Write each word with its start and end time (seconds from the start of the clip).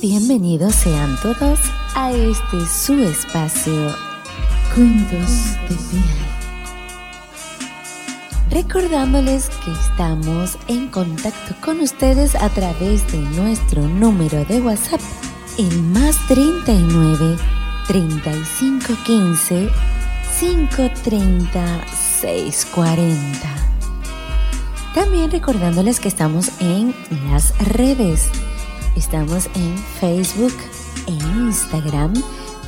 bienvenidos 0.00 0.74
sean 0.76 1.18
todos 1.20 1.58
a 1.94 2.12
este 2.12 2.66
su 2.66 2.94
espacio, 3.02 3.94
Cuentos 4.74 5.54
de 5.68 5.74
Piel. 5.90 6.04
Recordándoles 8.50 9.48
que 9.64 9.72
estamos 9.72 10.56
en 10.68 10.88
contacto 10.88 11.54
con 11.64 11.80
ustedes 11.80 12.36
a 12.36 12.48
través 12.50 13.10
de 13.10 13.18
nuestro 13.18 13.82
número 13.82 14.44
de 14.44 14.60
WhatsApp, 14.60 15.00
el 15.58 15.82
más 15.82 16.16
39 16.28 17.36
35 17.88 18.94
15 19.04 19.68
530 20.38 21.84
640. 22.20 23.68
También 24.94 25.30
recordándoles 25.30 25.98
que 25.98 26.08
estamos 26.08 26.50
en 26.60 26.94
las 27.28 27.56
redes. 27.58 28.30
Estamos 28.98 29.46
en 29.54 29.78
Facebook 30.00 30.54
e 31.06 31.12
Instagram 31.12 32.14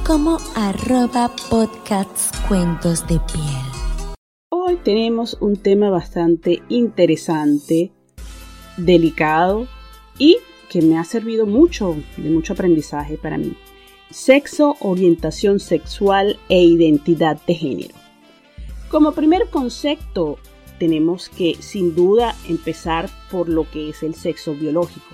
como 0.07 0.38
arroba 0.55 1.34
podcasts 1.51 2.30
de 3.09 3.19
piel. 3.33 4.15
Hoy 4.48 4.77
tenemos 4.85 5.37
un 5.41 5.57
tema 5.57 5.91
bastante 5.91 6.62
interesante, 6.69 7.91
delicado 8.77 9.66
y 10.19 10.37
que 10.69 10.83
me 10.83 10.98
ha 10.98 11.05
servido 11.05 11.47
mucho, 11.47 11.97
de 12.16 12.30
mucho 12.30 12.52
aprendizaje 12.52 13.19
para 13.19 13.37
mí. 13.37 13.57
Sexo, 14.10 14.77
orientación 14.79 15.59
sexual 15.59 16.38
e 16.49 16.62
identidad 16.62 17.41
de 17.45 17.55
género. 17.55 17.95
Como 18.88 19.15
primer 19.15 19.51
concepto, 19.51 20.38
tenemos 20.79 21.29
que 21.29 21.57
sin 21.59 21.97
duda 21.97 22.37
empezar 22.49 23.10
por 23.33 23.49
lo 23.49 23.69
que 23.69 23.91
es 23.91 24.05
el 24.05 24.15
sexo 24.15 24.55
biológico. 24.55 25.09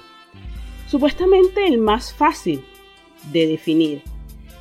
Supuestamente 0.86 1.66
el 1.66 1.78
más 1.78 2.12
fácil 2.12 2.64
de 3.32 3.46
definir. 3.46 4.02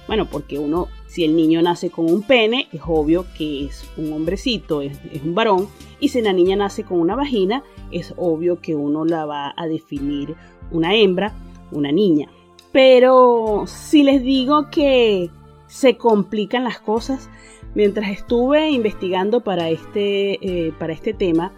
Bueno, 0.08 0.28
porque 0.30 0.60
uno, 0.60 0.88
si 1.08 1.24
el 1.24 1.36
niño 1.36 1.62
nace 1.62 1.90
con 1.90 2.12
un 2.12 2.22
pene, 2.22 2.68
es 2.72 2.82
obvio 2.86 3.26
que 3.38 3.66
es 3.66 3.90
un 3.98 4.14
hombrecito, 4.14 4.82
es, 4.82 4.98
un 5.24 5.34
varón, 5.34 5.68
y 6.00 6.10
si 6.10 6.22
la 6.22 6.34
niña 6.34 6.56
nace 6.56 6.84
con 6.84 7.00
una 7.00 7.16
vagina, 7.16 7.64
es 7.92 8.14
obvio 8.18 8.60
que 8.62 8.76
uno 8.76 9.06
la 9.06 9.26
va 9.26 9.54
a 9.58 9.68
definir 9.68 10.36
una 10.72 10.96
hembra, 10.96 11.34
una 11.72 11.92
niña. 11.92 12.30
Pero 12.72 13.64
si 13.68 14.04
les 14.04 14.22
digo 14.22 14.70
que 14.70 15.30
se 15.68 15.98
complican 15.98 16.66
las 16.66 16.80
cosas, 16.80 17.30
Mientras 17.76 18.10
estuve 18.10 18.70
investigando 18.72 19.42
para 19.42 19.70
este, 19.70 20.40
eh, 20.68 20.74
para 20.80 20.94
este 20.94 21.14
tema, 21.14 21.52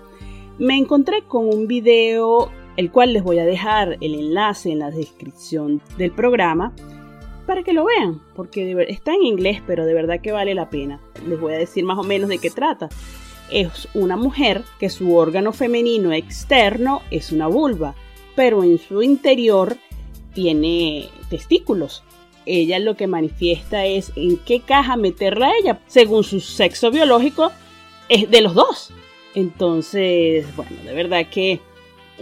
me 0.57 0.75
encontré 0.75 1.21
con 1.21 1.47
un 1.47 1.67
video, 1.67 2.49
el 2.78 2.92
cual 2.92 3.14
les 3.14 3.23
voy 3.23 3.39
a 3.39 3.45
dejar 3.45 3.97
el 4.00 4.16
enlace 4.16 4.72
en 4.72 4.80
la 4.80 4.92
descripción 4.92 5.81
del 5.97 6.11
programa, 6.11 6.73
para 7.45 7.64
que 7.64 7.73
lo 7.73 7.86
vean, 7.86 8.22
porque 8.36 8.86
está 8.89 9.14
en 9.14 9.23
inglés, 9.23 9.61
pero 9.66 9.86
de 9.86 9.94
verdad 9.94 10.22
que 10.22 10.31
vale 10.31 10.53
la 10.53 10.70
pena. 10.70 11.00
Les 11.28 11.39
voy 11.39 11.53
a 11.53 11.58
decir 11.58 11.83
más 11.83 11.98
o 11.98 12.03
menos 12.03 12.30
de 12.30 12.39
qué 12.39 12.50
trata. 12.50 12.89
Es 13.50 13.88
una 13.94 14.17
mujer 14.17 14.64
que 14.80 14.89
su 14.89 15.16
órgano 15.16 15.53
femenino 15.53 16.11
externo 16.11 17.02
es 17.11 17.31
una 17.31 17.48
vulva, 17.48 17.95
pero 18.36 18.64
en 18.64 18.78
su 18.78 19.02
interior 19.02 19.78
tiene 20.33 21.09
testículos 21.30 22.03
ella 22.48 22.80
lo 22.80 22.95
que 22.95 23.08
manifiesta 23.08 23.86
es 23.86 24.11
en 24.16 24.38
qué 24.38 24.61
caja 24.61 24.95
meterla 24.95 25.48
a 25.48 25.58
ella, 25.58 25.80
según 25.88 26.23
su 26.23 26.39
sexo 26.39 26.89
biológico, 26.89 27.52
es 28.09 28.30
de 28.31 28.42
los 28.42 28.55
dos. 28.55 28.92
Entonces, 29.36 30.48
bueno, 30.55 30.72
de 30.83 30.94
verdad 30.94 31.28
que 31.30 31.59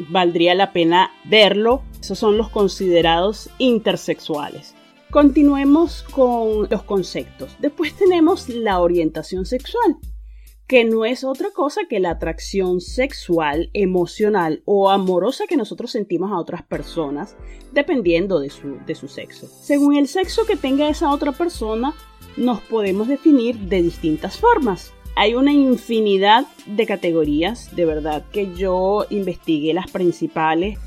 valdría 0.09 0.55
la 0.55 0.71
pena 0.71 1.11
verlo. 1.25 1.81
Esos 1.99 2.19
son 2.19 2.37
los 2.37 2.49
considerados 2.49 3.49
intersexuales. 3.57 4.75
Continuemos 5.11 6.03
con 6.03 6.67
los 6.69 6.83
conceptos. 6.83 7.55
Después 7.59 7.93
tenemos 7.93 8.49
la 8.49 8.79
orientación 8.79 9.45
sexual 9.45 9.97
que 10.67 10.83
no 10.83 11.05
es 11.05 11.23
otra 11.23 11.51
cosa 11.51 11.81
que 11.87 11.99
la 11.99 12.11
atracción 12.11 12.81
sexual, 12.81 13.69
emocional 13.73 14.63
o 14.65 14.89
amorosa 14.89 15.45
que 15.47 15.57
nosotros 15.57 15.91
sentimos 15.91 16.31
a 16.31 16.39
otras 16.39 16.63
personas, 16.63 17.35
dependiendo 17.71 18.39
de 18.39 18.49
su, 18.49 18.77
de 18.85 18.95
su 18.95 19.07
sexo. 19.07 19.47
Según 19.47 19.95
el 19.95 20.07
sexo 20.07 20.45
que 20.45 20.55
tenga 20.55 20.89
esa 20.89 21.11
otra 21.13 21.31
persona, 21.31 21.93
nos 22.35 22.61
podemos 22.61 23.07
definir 23.07 23.57
de 23.57 23.83
distintas 23.83 24.37
formas. 24.37 24.94
Hay 25.15 25.35
una 25.35 25.53
infinidad 25.53 26.45
de 26.65 26.85
categorías, 26.85 27.75
de 27.75 27.85
verdad 27.85 28.25
que 28.31 28.53
yo 28.53 29.05
investigué 29.09 29.73
las 29.73 29.89
principales, 29.89 30.77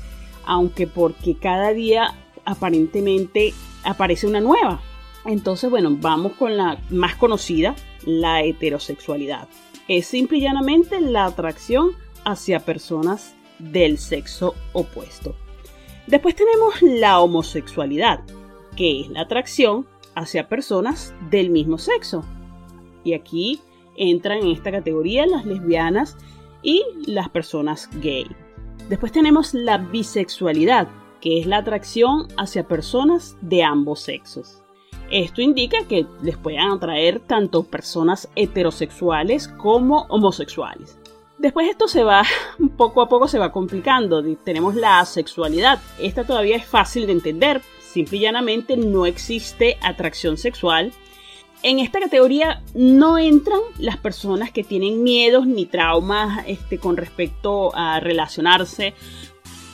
aunque 0.45 0.87
porque 0.87 1.35
cada 1.35 1.73
día 1.73 2.15
aparentemente 2.45 3.53
aparece 3.83 4.27
una 4.27 4.39
nueva. 4.39 4.81
Entonces, 5.25 5.69
bueno, 5.69 5.97
vamos 5.99 6.33
con 6.33 6.55
la 6.57 6.79
más 6.89 7.15
conocida, 7.15 7.75
la 8.05 8.43
heterosexualidad 8.43 9.47
es 9.89 10.05
simple 10.05 10.37
y 10.37 10.41
llanamente 10.41 11.01
la 11.01 11.25
atracción 11.25 11.91
hacia 12.23 12.59
personas 12.59 13.35
del 13.57 13.97
sexo 13.97 14.53
opuesto. 14.71 15.35
Después 16.05 16.35
tenemos 16.35 16.81
la 16.81 17.19
homosexualidad, 17.19 18.21
que 18.77 19.01
es 19.01 19.09
la 19.09 19.21
atracción 19.21 19.87
hacia 20.15 20.47
personas 20.47 21.13
del 21.31 21.49
mismo 21.49 21.79
sexo. 21.79 22.23
Y 23.03 23.13
aquí 23.13 23.59
entran 23.99 24.39
en 24.39 24.47
esta 24.47 24.71
categoría 24.71 25.27
las 25.27 25.45
lesbianas 25.45 26.17
y 26.63 26.83
las 27.05 27.29
personas 27.29 27.89
gay. 28.01 28.25
Después 28.89 29.11
tenemos 29.11 29.53
la 29.53 29.77
bisexualidad, 29.77 30.87
que 31.21 31.39
es 31.39 31.45
la 31.45 31.57
atracción 31.57 32.27
hacia 32.37 32.67
personas 32.67 33.37
de 33.41 33.63
ambos 33.63 33.99
sexos. 33.99 34.63
Esto 35.11 35.41
indica 35.41 35.85
que 35.87 36.05
les 36.21 36.37
puedan 36.37 36.71
atraer 36.71 37.19
tanto 37.19 37.63
personas 37.63 38.29
heterosexuales 38.35 39.47
como 39.47 40.05
homosexuales. 40.09 40.97
Después 41.39 41.69
esto 41.69 41.87
se 41.87 42.03
va, 42.03 42.23
poco 42.77 43.01
a 43.01 43.09
poco 43.09 43.27
se 43.27 43.39
va 43.39 43.51
complicando. 43.51 44.23
Tenemos 44.43 44.75
la 44.75 44.99
asexualidad. 44.99 45.79
Esta 45.99 46.25
todavía 46.25 46.57
es 46.57 46.65
fácil 46.65 47.07
de 47.07 47.13
entender. 47.13 47.61
Simple 47.79 48.17
y 48.17 48.21
llanamente 48.21 48.77
no 48.77 49.05
existe 49.05 49.77
atracción 49.81 50.37
sexual. 50.37 50.91
En 51.61 51.79
esta 51.79 51.99
categoría 51.99 52.63
no 52.73 53.17
entran 53.17 53.59
las 53.77 53.97
personas 53.97 54.51
que 54.51 54.63
tienen 54.63 55.03
miedos 55.03 55.45
ni 55.45 55.65
traumas 55.65 56.45
este, 56.47 56.77
con 56.77 56.95
respecto 56.95 57.75
a 57.75 57.99
relacionarse 57.99 58.93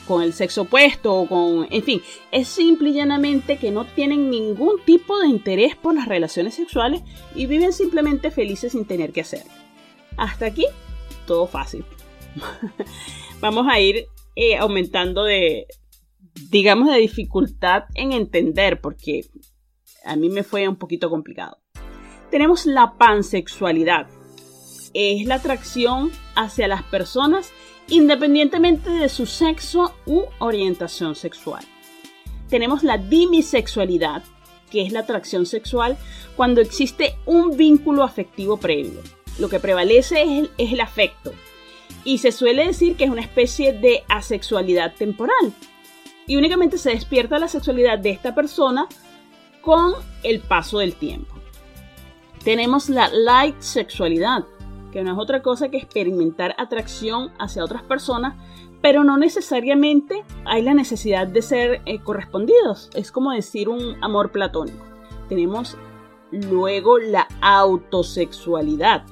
con 0.06 0.22
el 0.22 0.32
sexo 0.32 0.62
opuesto 0.62 1.14
o 1.14 1.28
con, 1.28 1.68
en 1.70 1.82
fin, 1.82 2.02
es 2.32 2.48
simple 2.48 2.90
y 2.90 2.94
llanamente 2.94 3.58
que 3.58 3.70
no 3.70 3.84
tienen 3.84 4.30
ningún 4.30 4.80
tipo 4.84 5.18
de 5.18 5.28
interés 5.28 5.76
por 5.76 5.94
las 5.94 6.08
relaciones 6.08 6.54
sexuales 6.54 7.02
y 7.34 7.46
viven 7.46 7.72
simplemente 7.72 8.30
felices 8.30 8.72
sin 8.72 8.84
tener 8.84 9.12
que 9.12 9.20
hacerlo. 9.20 9.52
Hasta 10.16 10.46
aquí, 10.46 10.66
todo 11.26 11.46
fácil. 11.46 11.84
Vamos 13.40 13.66
a 13.68 13.78
ir 13.80 14.06
eh, 14.34 14.56
aumentando 14.56 15.24
de, 15.24 15.66
digamos, 16.50 16.92
de 16.92 16.98
dificultad 16.98 17.84
en 17.94 18.12
entender 18.12 18.80
porque 18.80 19.26
a 20.04 20.16
mí 20.16 20.28
me 20.28 20.42
fue 20.42 20.68
un 20.68 20.76
poquito 20.76 21.10
complicado. 21.10 21.58
Tenemos 22.30 22.66
la 22.66 22.94
pansexualidad. 22.98 24.08
Es 24.94 25.26
la 25.26 25.36
atracción 25.36 26.10
hacia 26.34 26.68
las 26.68 26.82
personas 26.82 27.52
independientemente 27.88 28.90
de 28.90 29.08
su 29.08 29.26
sexo 29.26 29.94
u 30.06 30.24
orientación 30.38 31.14
sexual. 31.14 31.64
Tenemos 32.48 32.82
la 32.82 32.98
dimisexualidad, 32.98 34.24
que 34.70 34.82
es 34.82 34.92
la 34.92 35.00
atracción 35.00 35.46
sexual 35.46 35.96
cuando 36.34 36.60
existe 36.60 37.16
un 37.26 37.56
vínculo 37.56 38.02
afectivo 38.02 38.56
previo. 38.56 39.02
Lo 39.38 39.48
que 39.48 39.60
prevalece 39.60 40.22
es 40.22 40.28
el, 40.28 40.50
es 40.58 40.72
el 40.72 40.80
afecto. 40.80 41.32
Y 42.04 42.18
se 42.18 42.32
suele 42.32 42.66
decir 42.66 42.96
que 42.96 43.04
es 43.04 43.10
una 43.10 43.20
especie 43.20 43.72
de 43.72 44.02
asexualidad 44.08 44.94
temporal. 44.94 45.52
Y 46.26 46.36
únicamente 46.36 46.78
se 46.78 46.90
despierta 46.90 47.38
la 47.38 47.48
sexualidad 47.48 47.98
de 47.98 48.10
esta 48.10 48.34
persona 48.34 48.88
con 49.60 49.94
el 50.22 50.40
paso 50.40 50.78
del 50.78 50.94
tiempo. 50.94 51.35
Tenemos 52.46 52.88
la 52.88 53.08
light 53.08 53.56
sexualidad, 53.58 54.44
que 54.92 55.02
no 55.02 55.10
es 55.10 55.18
otra 55.18 55.42
cosa 55.42 55.68
que 55.68 55.78
experimentar 55.78 56.54
atracción 56.58 57.32
hacia 57.40 57.64
otras 57.64 57.82
personas, 57.82 58.36
pero 58.80 59.02
no 59.02 59.16
necesariamente 59.16 60.22
hay 60.44 60.62
la 60.62 60.72
necesidad 60.72 61.26
de 61.26 61.42
ser 61.42 61.82
eh, 61.86 61.98
correspondidos. 61.98 62.88
Es 62.94 63.10
como 63.10 63.32
decir 63.32 63.68
un 63.68 63.96
amor 64.00 64.30
platónico. 64.30 64.84
Tenemos 65.28 65.76
luego 66.30 67.00
la 67.00 67.26
autosexualidad, 67.40 69.02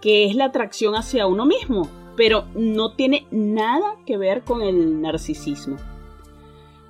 que 0.00 0.26
es 0.26 0.36
la 0.36 0.44
atracción 0.44 0.94
hacia 0.94 1.26
uno 1.26 1.44
mismo, 1.44 1.88
pero 2.16 2.44
no 2.54 2.92
tiene 2.92 3.26
nada 3.32 3.96
que 4.06 4.18
ver 4.18 4.44
con 4.44 4.62
el 4.62 5.00
narcisismo. 5.00 5.78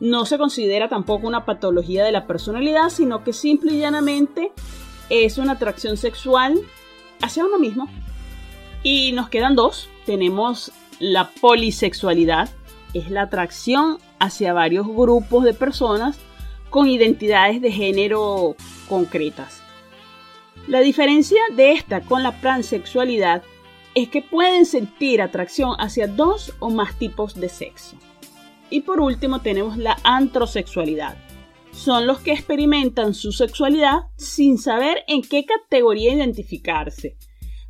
No 0.00 0.26
se 0.26 0.36
considera 0.36 0.90
tampoco 0.90 1.26
una 1.26 1.46
patología 1.46 2.04
de 2.04 2.12
la 2.12 2.26
personalidad, 2.26 2.90
sino 2.90 3.24
que 3.24 3.32
simple 3.32 3.72
y 3.72 3.78
llanamente 3.78 4.52
es 5.12 5.36
una 5.36 5.52
atracción 5.52 5.98
sexual 5.98 6.58
hacia 7.20 7.44
uno 7.44 7.58
mismo. 7.58 7.88
Y 8.82 9.12
nos 9.12 9.28
quedan 9.28 9.54
dos. 9.54 9.90
Tenemos 10.06 10.72
la 10.98 11.30
polisexualidad, 11.30 12.48
es 12.94 13.10
la 13.10 13.22
atracción 13.22 13.98
hacia 14.18 14.52
varios 14.52 14.86
grupos 14.86 15.44
de 15.44 15.52
personas 15.52 16.18
con 16.70 16.88
identidades 16.88 17.60
de 17.60 17.70
género 17.70 18.56
concretas. 18.88 19.60
La 20.66 20.80
diferencia 20.80 21.40
de 21.54 21.72
esta 21.72 22.00
con 22.00 22.22
la 22.22 22.40
pansexualidad 22.40 23.42
es 23.94 24.08
que 24.08 24.22
pueden 24.22 24.64
sentir 24.64 25.20
atracción 25.20 25.74
hacia 25.78 26.06
dos 26.06 26.54
o 26.58 26.70
más 26.70 26.98
tipos 26.98 27.34
de 27.34 27.48
sexo. 27.48 27.96
Y 28.70 28.80
por 28.80 29.00
último 29.00 29.40
tenemos 29.40 29.76
la 29.76 29.98
antrosexualidad. 30.02 31.16
Son 31.72 32.06
los 32.06 32.20
que 32.20 32.32
experimentan 32.32 33.14
su 33.14 33.32
sexualidad 33.32 34.02
sin 34.16 34.58
saber 34.58 35.04
en 35.08 35.22
qué 35.22 35.44
categoría 35.44 36.12
identificarse, 36.12 37.16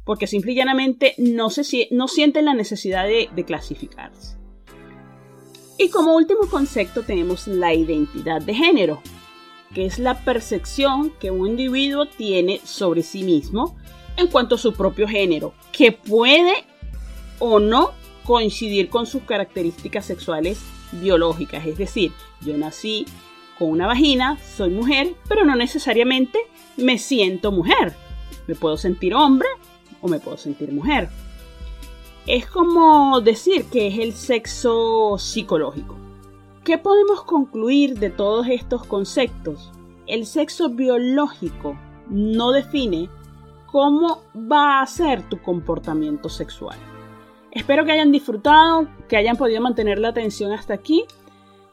porque 0.04 0.26
simple 0.26 0.52
y 0.52 0.56
llanamente 0.56 1.14
no, 1.18 1.48
no 1.90 2.08
sienten 2.08 2.44
la 2.44 2.54
necesidad 2.54 3.06
de, 3.06 3.28
de 3.34 3.44
clasificarse. 3.44 4.36
Y 5.78 5.88
como 5.88 6.14
último 6.14 6.48
concepto 6.50 7.02
tenemos 7.02 7.46
la 7.46 7.74
identidad 7.74 8.42
de 8.42 8.54
género, 8.54 9.02
que 9.74 9.86
es 9.86 9.98
la 9.98 10.22
percepción 10.24 11.10
que 11.18 11.30
un 11.30 11.48
individuo 11.48 12.06
tiene 12.06 12.60
sobre 12.64 13.02
sí 13.02 13.22
mismo 13.22 13.76
en 14.16 14.26
cuanto 14.28 14.56
a 14.56 14.58
su 14.58 14.74
propio 14.74 15.08
género, 15.08 15.54
que 15.72 15.92
puede 15.92 16.64
o 17.38 17.58
no 17.58 17.92
coincidir 18.24 18.88
con 18.88 19.06
sus 19.06 19.22
características 19.22 20.04
sexuales 20.06 20.60
biológicas. 20.92 21.66
Es 21.66 21.78
decir, 21.78 22.12
yo 22.42 22.56
nací 22.56 23.06
con 23.62 23.70
una 23.70 23.86
vagina, 23.86 24.38
soy 24.56 24.70
mujer, 24.70 25.14
pero 25.28 25.44
no 25.44 25.54
necesariamente 25.54 26.40
me 26.76 26.98
siento 26.98 27.52
mujer. 27.52 27.94
Me 28.48 28.56
puedo 28.56 28.76
sentir 28.76 29.14
hombre 29.14 29.46
o 30.00 30.08
me 30.08 30.18
puedo 30.18 30.36
sentir 30.36 30.72
mujer. 30.72 31.08
Es 32.26 32.44
como 32.46 33.20
decir 33.20 33.66
que 33.66 33.86
es 33.86 34.00
el 34.00 34.14
sexo 34.14 35.16
psicológico. 35.16 35.96
¿Qué 36.64 36.76
podemos 36.76 37.22
concluir 37.22 38.00
de 38.00 38.10
todos 38.10 38.48
estos 38.48 38.84
conceptos? 38.84 39.70
El 40.08 40.26
sexo 40.26 40.70
biológico 40.70 41.78
no 42.10 42.50
define 42.50 43.08
cómo 43.66 44.24
va 44.34 44.82
a 44.82 44.86
ser 44.88 45.22
tu 45.28 45.40
comportamiento 45.40 46.28
sexual. 46.28 46.78
Espero 47.52 47.84
que 47.84 47.92
hayan 47.92 48.10
disfrutado, 48.10 48.88
que 49.08 49.16
hayan 49.16 49.36
podido 49.36 49.60
mantener 49.60 50.00
la 50.00 50.08
atención 50.08 50.50
hasta 50.50 50.74
aquí. 50.74 51.04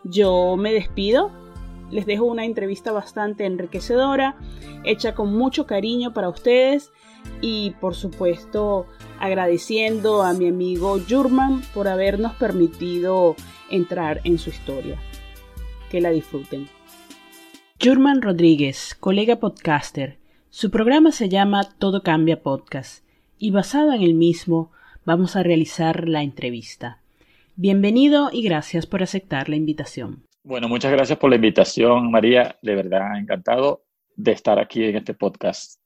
Yo 0.04 0.56
me 0.56 0.72
despido. 0.72 1.49
Les 1.92 2.06
dejo 2.06 2.26
una 2.26 2.46
entrevista 2.46 2.92
bastante 2.92 3.46
enriquecedora, 3.46 4.38
hecha 4.84 5.16
con 5.16 5.36
mucho 5.36 5.66
cariño 5.66 6.14
para 6.14 6.30
ustedes 6.30 6.92
y 7.42 7.72
por 7.82 7.96
supuesto 7.96 8.86
agradeciendo 9.20 10.22
a 10.24 10.34
mi 10.34 10.48
amigo 10.48 11.00
Jurman 11.08 11.62
por 11.74 11.88
habernos 11.88 12.34
permitido 12.34 13.36
entrar 13.70 14.22
en 14.24 14.38
su 14.38 14.50
historia. 14.50 15.00
Que 15.90 16.02
la 16.02 16.12
disfruten. 16.12 16.68
Jurman 17.82 18.22
Rodríguez, 18.22 18.96
colega 19.00 19.38
podcaster. 19.38 20.20
Su 20.50 20.70
programa 20.70 21.12
se 21.12 21.30
llama 21.30 21.64
Todo 21.64 22.04
Cambia 22.04 22.42
Podcast 22.44 23.04
y 23.38 23.52
basado 23.52 23.94
en 23.94 24.04
el 24.04 24.14
mismo 24.14 24.72
vamos 25.06 25.36
a 25.36 25.44
realizar 25.44 26.08
la 26.08 26.22
entrevista. 26.22 27.00
Bienvenido 27.56 28.30
y 28.32 28.44
gracias 28.44 28.86
por 28.86 29.02
aceptar 29.02 29.50
la 29.50 29.56
invitación. 29.56 30.29
Bueno, 30.50 30.68
muchas 30.68 30.92
gracias 30.92 31.20
por 31.20 31.30
la 31.30 31.36
invitación, 31.36 32.10
María. 32.10 32.58
De 32.64 32.74
verdad, 32.74 33.20
encantado 33.20 33.84
de 34.16 34.32
estar 34.32 34.58
aquí 34.58 34.84
en 34.84 34.96
este 34.96 35.14
podcast. 35.14 35.80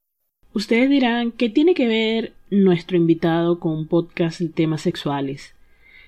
Ustedes 0.53 0.89
dirán, 0.89 1.33
¿qué 1.33 1.49
tiene 1.49 1.73
que 1.73 1.85
ver 1.85 2.31
nuestro 2.49 2.95
invitado 2.95 3.59
con 3.59 3.73
un 3.73 3.87
podcast 3.87 4.39
de 4.39 4.47
temas 4.47 4.79
sexuales? 4.79 5.53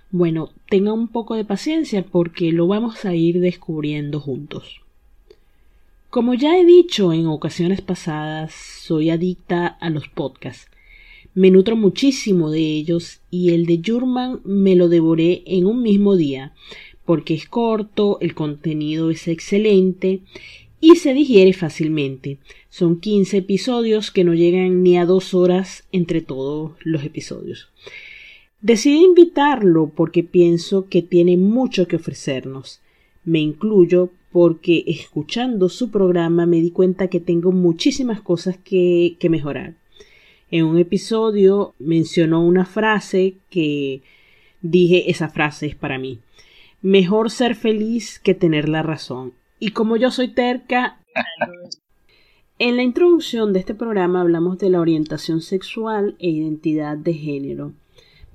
Bueno, 0.09 0.51
tenga 0.69 0.93
un 0.93 1.09
poco 1.09 1.35
de 1.35 1.43
paciencia 1.43 2.05
porque 2.09 2.53
lo 2.53 2.65
vamos 2.65 3.03
a 3.03 3.13
ir 3.13 3.41
descubriendo 3.41 4.21
juntos. 4.21 4.79
Como 6.09 6.33
ya 6.33 6.57
he 6.57 6.63
dicho 6.63 7.11
en 7.11 7.27
ocasiones 7.27 7.81
pasadas, 7.81 8.53
soy 8.53 9.09
adicta 9.09 9.67
a 9.67 9.89
los 9.89 10.07
podcasts. 10.07 10.71
Me 11.33 11.51
nutro 11.51 11.75
muchísimo 11.75 12.49
de 12.49 12.61
ellos 12.61 13.19
y 13.29 13.53
el 13.53 13.65
de 13.65 13.81
Jurman 13.85 14.39
me 14.45 14.77
lo 14.77 14.87
devoré 14.87 15.43
en 15.45 15.65
un 15.65 15.81
mismo 15.81 16.15
día, 16.15 16.53
porque 17.05 17.33
es 17.35 17.47
corto, 17.47 18.17
el 18.21 18.33
contenido 18.33 19.11
es 19.11 19.27
excelente 19.27 20.21
y 20.81 20.95
se 20.97 21.13
digiere 21.13 21.53
fácilmente. 21.53 22.37
Son 22.69 22.99
15 22.99 23.37
episodios 23.37 24.11
que 24.11 24.23
no 24.23 24.33
llegan 24.33 24.83
ni 24.83 24.97
a 24.97 25.05
dos 25.05 25.33
horas 25.33 25.83
entre 25.91 26.21
todos 26.21 26.73
los 26.83 27.03
episodios. 27.03 27.69
Decidí 28.61 29.03
invitarlo 29.03 29.91
porque 29.95 30.23
pienso 30.23 30.87
que 30.89 31.01
tiene 31.01 31.37
mucho 31.37 31.87
que 31.87 31.95
ofrecernos. 31.95 32.81
Me 33.23 33.39
incluyo 33.39 34.09
porque 34.31 34.83
escuchando 34.87 35.69
su 35.69 35.91
programa 35.91 36.45
me 36.45 36.59
di 36.61 36.71
cuenta 36.71 37.07
que 37.07 37.19
tengo 37.19 37.51
muchísimas 37.51 38.21
cosas 38.21 38.57
que, 38.57 39.15
que 39.19 39.29
mejorar. 39.29 39.75
En 40.51 40.65
un 40.65 40.77
episodio 40.77 41.73
mencionó 41.79 42.45
una 42.45 42.65
frase 42.65 43.35
que 43.49 44.01
dije 44.61 45.09
esa 45.09 45.29
frase 45.29 45.67
es 45.67 45.75
para 45.75 45.97
mí. 45.97 46.19
Mejor 46.85 47.31
ser 47.31 47.55
feliz 47.55 48.19
que 48.19 48.35
tener 48.35 48.69
la 48.69 48.83
razón. 48.83 49.33
Y 49.57 49.71
como 49.71 49.97
yo 49.97 50.11
soy 50.11 50.27
terca, 50.27 50.99
en 52.59 52.75
la 52.75 52.83
introducción 52.83 53.53
de 53.53 53.59
este 53.59 53.73
programa 53.73 54.21
hablamos 54.21 54.59
de 54.59 54.69
la 54.69 54.79
orientación 54.79 55.41
sexual 55.41 56.15
e 56.19 56.29
identidad 56.29 56.95
de 56.95 57.15
género. 57.15 57.73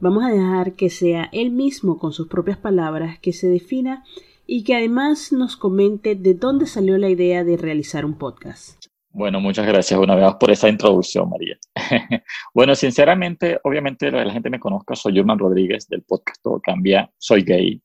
Vamos 0.01 0.25
a 0.25 0.33
dejar 0.33 0.73
que 0.73 0.91
sea 0.91 1.29
él 1.31 1.53
mismo 1.53 2.01
con 2.01 2.13
sus 2.13 2.27
propias 2.27 2.59
palabras 2.59 3.21
que 3.21 3.33
se 3.33 3.47
defina 3.47 4.03
y 4.49 4.65
que 4.65 4.75
además 4.75 5.31
nos 5.31 5.57
comente 5.57 6.17
de 6.17 6.35
dónde 6.35 6.67
salió 6.67 6.99
la 6.99 7.09
idea 7.09 7.45
de 7.45 7.57
realizar 7.57 8.05
un 8.05 8.19
podcast. 8.19 8.85
Bueno, 9.13 9.41
muchas 9.41 9.65
gracias 9.65 10.01
una 10.01 10.17
vez 10.17 10.35
por 10.41 10.51
esa 10.51 10.69
introducción, 10.69 11.31
María. 11.31 11.57
bueno, 12.53 12.75
sinceramente, 12.75 13.61
obviamente 13.63 14.11
la 14.11 14.33
gente 14.33 14.51
me 14.51 14.59
conozca, 14.59 14.97
soy 14.97 15.15
Germán 15.15 15.39
Rodríguez 15.39 15.87
del 15.87 16.03
podcast 16.03 16.43
Todo 16.43 16.61
Cambia, 16.61 17.09
soy 17.17 17.43
gay, 17.43 17.81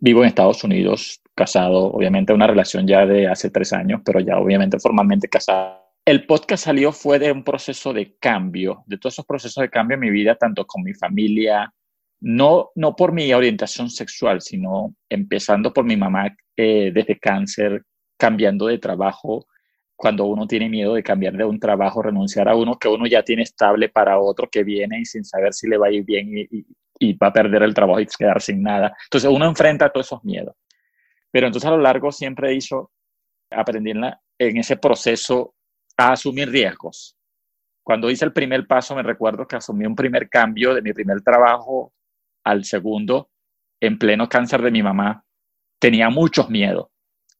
vivo 0.00 0.22
en 0.22 0.28
Estados 0.28 0.62
Unidos, 0.64 1.20
casado, 1.34 1.92
obviamente 1.92 2.32
una 2.32 2.46
relación 2.46 2.86
ya 2.86 3.06
de 3.06 3.26
hace 3.26 3.50
tres 3.50 3.72
años, 3.72 4.00
pero 4.04 4.20
ya 4.20 4.38
obviamente 4.38 4.78
formalmente 4.78 5.28
casado. 5.28 5.80
El 6.04 6.26
podcast 6.26 6.64
salió 6.64 6.92
fue 6.92 7.18
de 7.18 7.30
un 7.30 7.44
proceso 7.44 7.92
de 7.92 8.16
cambio, 8.18 8.82
de 8.86 8.98
todos 8.98 9.14
esos 9.14 9.26
procesos 9.26 9.62
de 9.62 9.70
cambio 9.70 9.94
en 9.94 10.00
mi 10.00 10.10
vida, 10.10 10.34
tanto 10.34 10.66
con 10.66 10.82
mi 10.82 10.94
familia, 10.94 11.72
no, 12.20 12.70
no 12.74 12.94
por 12.96 13.12
mi 13.12 13.32
orientación 13.32 13.90
sexual, 13.90 14.40
sino 14.40 14.94
empezando 15.08 15.72
por 15.72 15.84
mi 15.84 15.96
mamá 15.96 16.34
eh, 16.56 16.90
desde 16.92 17.18
cáncer, 17.18 17.82
cambiando 18.16 18.66
de 18.66 18.78
trabajo, 18.78 19.46
cuando 19.96 20.24
uno 20.26 20.46
tiene 20.46 20.68
miedo 20.68 20.94
de 20.94 21.02
cambiar 21.02 21.36
de 21.36 21.44
un 21.44 21.60
trabajo, 21.60 22.02
renunciar 22.02 22.48
a 22.48 22.56
uno 22.56 22.76
que 22.78 22.88
uno 22.88 23.06
ya 23.06 23.22
tiene 23.22 23.42
estable 23.42 23.88
para 23.88 24.18
otro 24.18 24.48
que 24.50 24.64
viene 24.64 25.00
y 25.00 25.04
sin 25.04 25.24
saber 25.24 25.52
si 25.52 25.68
le 25.68 25.78
va 25.78 25.86
a 25.88 25.92
ir 25.92 26.04
bien 26.04 26.36
y, 26.36 26.42
y 26.50 26.66
va 27.00 27.28
a 27.28 27.32
perder 27.32 27.62
el 27.62 27.74
trabajo 27.74 28.00
y 28.00 28.06
quedar 28.06 28.40
sin 28.40 28.62
nada. 28.62 28.94
Entonces 29.04 29.30
uno 29.30 29.46
enfrenta 29.46 29.90
todos 29.90 30.06
esos 30.06 30.24
miedos. 30.24 30.54
Pero 31.30 31.46
entonces 31.46 31.68
a 31.68 31.72
lo 31.72 31.80
largo 31.80 32.12
siempre 32.12 32.54
hizo, 32.54 32.92
aprendí 33.50 33.90
en, 33.90 34.04
en 34.38 34.56
ese 34.56 34.76
proceso 34.76 35.54
a 35.96 36.12
asumir 36.12 36.50
riesgos. 36.50 37.16
Cuando 37.82 38.10
hice 38.10 38.24
el 38.24 38.32
primer 38.32 38.66
paso, 38.66 38.94
me 38.94 39.02
recuerdo 39.02 39.46
que 39.46 39.56
asumí 39.56 39.86
un 39.86 39.96
primer 39.96 40.28
cambio 40.28 40.74
de 40.74 40.82
mi 40.82 40.92
primer 40.92 41.22
trabajo 41.22 41.92
al 42.44 42.64
segundo, 42.64 43.30
en 43.80 43.98
pleno 43.98 44.28
cáncer 44.28 44.62
de 44.62 44.70
mi 44.70 44.82
mamá. 44.82 45.24
Tenía 45.80 46.10
muchos 46.10 46.48
miedos. 46.48 46.88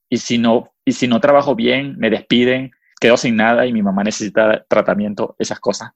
Y 0.08 0.18
si 0.18 0.38
no, 0.38 0.74
y 0.84 0.92
si 0.92 1.06
no 1.06 1.20
trabajo 1.20 1.54
bien, 1.54 1.96
me 1.98 2.10
despiden, 2.10 2.72
quedo 3.00 3.16
sin 3.16 3.36
nada 3.36 3.66
y 3.66 3.72
mi 3.72 3.82
mamá 3.82 4.02
necesita 4.02 4.64
tratamiento, 4.68 5.36
esas 5.38 5.60
cosas 5.60 5.92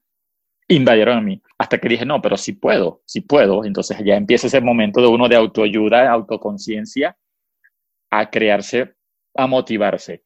invadieron 0.67 1.17
a 1.17 1.21
mí. 1.21 1.41
Hasta 1.57 1.77
que 1.77 1.89
dije, 1.89 2.05
no, 2.05 2.21
pero 2.21 2.37
sí 2.37 2.53
puedo, 2.53 3.01
sí 3.05 3.21
puedo. 3.21 3.65
Entonces 3.65 3.97
ya 4.03 4.15
empieza 4.15 4.47
ese 4.47 4.61
momento 4.61 5.01
de 5.01 5.07
uno 5.07 5.27
de 5.27 5.35
autoayuda, 5.35 6.11
autoconciencia, 6.11 7.17
a 8.11 8.29
crearse, 8.29 8.95
a 9.35 9.47
motivarse. 9.47 10.23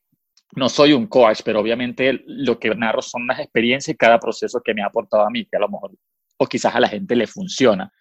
No 0.55 0.67
soy 0.67 0.93
un 0.93 1.07
coach, 1.07 1.41
pero 1.45 1.61
obviamente 1.61 2.21
lo 2.25 2.59
que 2.59 2.75
narro 2.75 3.01
son 3.01 3.25
las 3.27 3.39
experiencias 3.39 3.93
y 3.93 3.97
cada 3.97 4.19
proceso 4.19 4.61
que 4.63 4.73
me 4.73 4.81
ha 4.81 4.87
aportado 4.87 5.25
a 5.25 5.29
mí, 5.29 5.45
que 5.45 5.57
a 5.57 5.61
lo 5.61 5.69
mejor, 5.69 5.91
o 6.37 6.45
quizás 6.45 6.75
a 6.75 6.79
la 6.79 6.89
gente 6.89 7.15
le 7.15 7.27
funciona. 7.27 7.91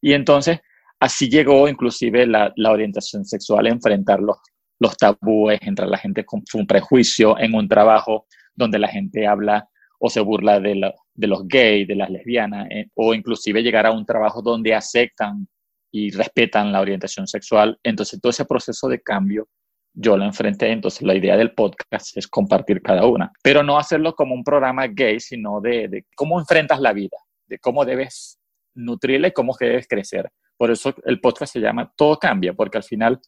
Y 0.00 0.12
entonces, 0.12 0.60
así 0.98 1.28
llegó 1.28 1.68
inclusive 1.68 2.26
la, 2.26 2.52
la 2.56 2.72
orientación 2.72 3.24
sexual 3.24 3.68
enfrentar 3.68 4.20
los, 4.20 4.38
los 4.80 4.96
tabúes, 4.96 5.60
entre 5.62 5.86
la 5.86 5.98
gente 5.98 6.24
con 6.24 6.42
un 6.54 6.66
prejuicio 6.66 7.38
en 7.38 7.54
un 7.54 7.68
trabajo 7.68 8.26
donde 8.54 8.78
la 8.78 8.88
gente 8.88 9.26
habla 9.26 9.68
o 10.00 10.08
se 10.08 10.20
burla 10.20 10.58
de, 10.58 10.92
de 11.20 11.26
los 11.26 11.46
gays, 11.46 11.86
de 11.86 11.94
las 11.94 12.10
lesbianas, 12.10 12.66
eh, 12.70 12.88
o 12.94 13.14
inclusive 13.14 13.62
llegar 13.62 13.86
a 13.86 13.92
un 13.92 14.04
trabajo 14.04 14.42
donde 14.42 14.74
aceptan 14.74 15.46
y 15.92 16.10
respetan 16.10 16.72
la 16.72 16.80
orientación 16.80 17.26
sexual. 17.26 17.78
Entonces, 17.82 18.20
todo 18.20 18.30
ese 18.30 18.44
proceso 18.44 18.88
de 18.88 19.00
cambio 19.00 19.46
yo 19.92 20.16
lo 20.16 20.24
enfrenté. 20.24 20.70
Entonces, 20.70 21.02
la 21.02 21.14
idea 21.14 21.36
del 21.36 21.52
podcast 21.52 22.16
es 22.16 22.26
compartir 22.26 22.80
cada 22.80 23.06
una, 23.06 23.30
pero 23.42 23.62
no 23.62 23.78
hacerlo 23.78 24.14
como 24.14 24.34
un 24.34 24.42
programa 24.42 24.86
gay, 24.86 25.20
sino 25.20 25.60
de, 25.60 25.88
de 25.88 26.06
cómo 26.16 26.40
enfrentas 26.40 26.80
la 26.80 26.92
vida, 26.92 27.18
de 27.46 27.58
cómo 27.58 27.84
debes 27.84 28.38
nutrirla 28.74 29.28
y 29.28 29.32
cómo 29.32 29.54
debes 29.58 29.86
crecer. 29.86 30.30
Por 30.56 30.70
eso 30.70 30.94
el 31.04 31.20
podcast 31.20 31.52
se 31.52 31.60
llama 31.60 31.92
Todo 31.96 32.18
cambia, 32.18 32.54
porque 32.54 32.78
al 32.78 32.84
final 32.84 33.20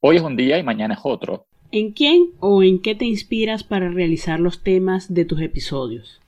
hoy 0.00 0.16
es 0.16 0.22
un 0.22 0.36
día 0.36 0.58
y 0.58 0.62
mañana 0.62 0.94
es 0.94 1.00
otro. 1.04 1.46
¿En 1.72 1.92
quién 1.92 2.30
o 2.40 2.62
en 2.62 2.80
qué 2.80 2.94
te 2.94 3.04
inspiras 3.04 3.64
para 3.64 3.88
realizar 3.88 4.40
los 4.40 4.62
temas 4.62 5.12
de 5.12 5.24
tus 5.24 5.40
episodios? 5.40 6.20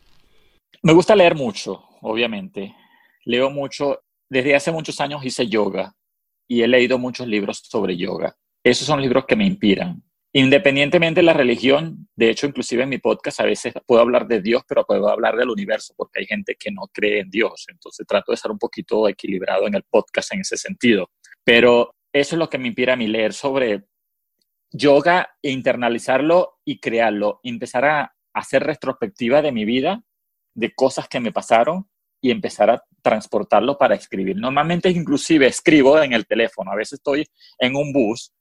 Me 0.83 0.93
gusta 0.93 1.17
leer 1.17 1.35
mucho, 1.35 1.85
obviamente. 2.03 2.75
Leo 3.25 3.51
mucho. 3.51 4.03
Desde 4.31 4.55
hace 4.55 4.71
muchos 4.71 5.01
años 5.01 5.25
hice 5.25 5.47
yoga 5.49 5.95
y 6.47 6.63
he 6.63 6.69
leído 6.69 6.99
muchos 6.99 7.27
libros 7.27 7.63
sobre 7.65 7.97
yoga. 7.97 8.37
Esos 8.63 8.87
son 8.87 9.01
libros 9.01 9.25
que 9.27 9.37
me 9.37 9.47
inspiran. 9.47 10.03
Independientemente 10.33 11.21
de 11.21 11.25
la 11.25 11.33
religión, 11.33 12.09
de 12.15 12.31
hecho, 12.31 12.47
inclusive 12.47 12.83
en 12.83 12.91
mi 12.91 12.99
podcast 12.99 13.41
a 13.41 13.45
veces 13.45 13.73
puedo 13.87 14.03
hablar 14.03 14.29
de 14.29 14.43
Dios, 14.43 14.63
pero 14.69 14.85
puedo 14.85 15.09
hablar 15.09 15.37
del 15.37 15.49
universo, 15.49 15.95
porque 15.97 16.21
hay 16.21 16.27
gente 16.27 16.55
que 16.55 16.71
no 16.71 16.83
cree 16.93 17.21
en 17.21 17.31
Dios. 17.31 17.65
Entonces 17.69 18.07
trato 18.07 18.33
de 18.33 18.37
estar 18.37 18.51
un 18.51 18.59
poquito 18.59 19.09
equilibrado 19.09 19.67
en 19.67 19.75
el 19.75 19.85
podcast 19.85 20.33
en 20.35 20.41
ese 20.41 20.57
sentido. 20.57 21.11
Pero 21.43 21.95
eso 22.13 22.35
es 22.35 22.39
lo 22.39 22.49
que 22.49 22.59
me 22.59 22.69
inspira 22.69 22.93
a 22.93 22.97
mí 22.97 23.07
leer 23.09 23.33
sobre 23.33 23.85
yoga 24.71 25.31
internalizarlo 25.43 26.59
y 26.65 26.79
crearlo. 26.79 27.41
Empezar 27.43 27.87
a 27.87 28.15
hacer 28.35 28.63
retrospectiva 28.65 29.41
de 29.41 29.53
mi 29.53 29.65
vida, 29.65 30.05
de 30.59 30.73
cosas 30.75 31.09
que 31.09 31.21
me 31.21 31.33
pasaron 31.33 31.89
y 32.21 32.33
empezar 32.33 32.69
a 32.69 32.83
transportarlo 33.01 33.79
para 33.79 33.95
escribir. 33.95 34.37
Normalmente 34.37 34.91
inclusive 34.91 35.47
escribo 35.47 36.03
en 36.03 36.13
el 36.13 36.27
teléfono. 36.27 36.73
A 36.73 36.77
veces 36.77 36.95
estoy 36.95 37.25
en 37.59 37.77
un 37.77 37.93
bus 37.93 38.33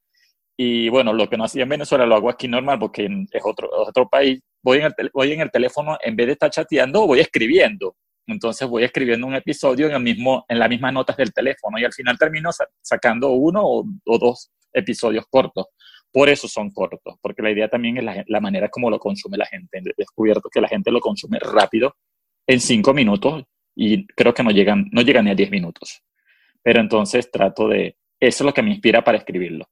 y 0.57 0.89
bueno, 0.89 1.13
lo 1.13 1.29
que 1.29 1.37
no 1.37 1.43
hacía 1.43 1.63
en 1.63 1.69
Venezuela 1.69 2.07
lo 2.07 2.15
hago 2.15 2.29
aquí 2.31 2.47
normal 2.47 2.79
porque 2.79 3.07
es 3.31 3.41
otro, 3.45 3.69
otro 3.71 4.09
país. 4.09 4.41
Voy 4.63 4.79
en, 4.79 4.85
el, 4.85 5.11
voy 5.13 5.31
en 5.31 5.41
el 5.41 5.51
teléfono, 5.51 5.97
en 6.01 6.15
vez 6.15 6.25
de 6.25 6.33
estar 6.33 6.49
chateando, 6.49 7.05
voy 7.05 7.19
escribiendo. 7.19 7.95
Entonces 8.25 8.67
voy 8.67 8.83
escribiendo 8.83 9.27
un 9.27 9.35
episodio 9.35 9.87
en, 9.87 9.93
el 9.93 10.01
mismo, 10.01 10.43
en 10.49 10.57
las 10.57 10.69
mismas 10.69 10.91
notas 10.91 11.15
del 11.17 11.31
teléfono 11.31 11.77
y 11.77 11.85
al 11.85 11.93
final 11.93 12.17
termino 12.17 12.49
sacando 12.81 13.29
uno 13.29 13.61
o, 13.63 13.85
dos 14.17 14.51
episodios 14.73 15.25
cortos. 15.29 15.67
Por 16.17 16.29
eso 16.29 16.47
son 16.47 16.71
cortos, 16.71 17.13
porque 17.21 17.43
la 17.43 17.51
idea 17.51 17.69
también 17.69 17.99
es 17.99 18.25
la, 18.27 18.39
manera 18.39 18.69
como 18.69 18.89
lo 18.89 18.97
consume 18.97 19.37
la 19.37 19.45
gente. 19.45 19.77
He 19.77 19.93
descubierto 19.95 20.49
que 20.49 20.59
la 20.59 20.67
gente 20.67 20.89
lo 20.89 20.99
consume 20.99 21.37
rápido, 21.37 21.95
en 22.47 22.59
cinco 22.59 22.91
minutos, 22.91 23.43
y 23.75 24.07
creo 24.07 24.33
que 24.33 24.41
no 24.41 24.49
llegan, 24.49 24.87
no 24.91 25.03
llegan 25.03 25.25
ni 25.25 25.29
a 25.29 25.35
diez 25.35 25.51
minutos. 25.51 26.01
Pero 26.63 26.81
entonces 26.81 27.29
trato 27.29 27.67
de, 27.67 27.97
eso 28.19 28.43
es 28.43 28.45
lo 28.47 28.51
que 28.51 28.63
me 28.63 28.71
inspira 28.71 29.03
para 29.03 29.19
escribirlo. 29.19 29.69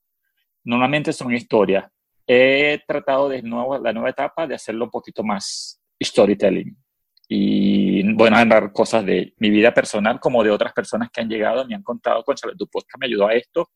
Normalmente 0.66 1.14
son 1.14 1.34
historias. 1.34 1.90
He 2.28 2.80
tratado 2.88 3.28
de 3.28 3.42
nuevo, 3.42 3.80
la 3.80 3.92
nueva 3.92 4.12
etapa 4.12 4.46
de 4.46 4.54
hacerlo 4.54 4.86
un 4.86 4.92
poquito 4.92 5.24
más 5.24 5.82
storytelling. 6.00 6.78
Y 7.28 8.14
bueno, 8.14 8.38
narrar 8.46 8.72
cosas 8.72 9.04
de 9.04 9.34
mi 9.40 9.50
vida 9.50 9.74
personal 9.74 10.20
como 10.20 10.44
de 10.44 10.52
otras 10.52 10.74
personas 10.74 11.10
que 11.10 11.22
han 11.22 11.28
llegado 11.28 11.66
me 11.66 11.74
han 11.74 11.82
contado, 11.82 12.24
concha, 12.24 12.48
tu 12.56 12.68
podcast 12.68 13.00
me 13.00 13.08
ayudó 13.08 13.30
a 13.30 13.34
esto 13.34 13.72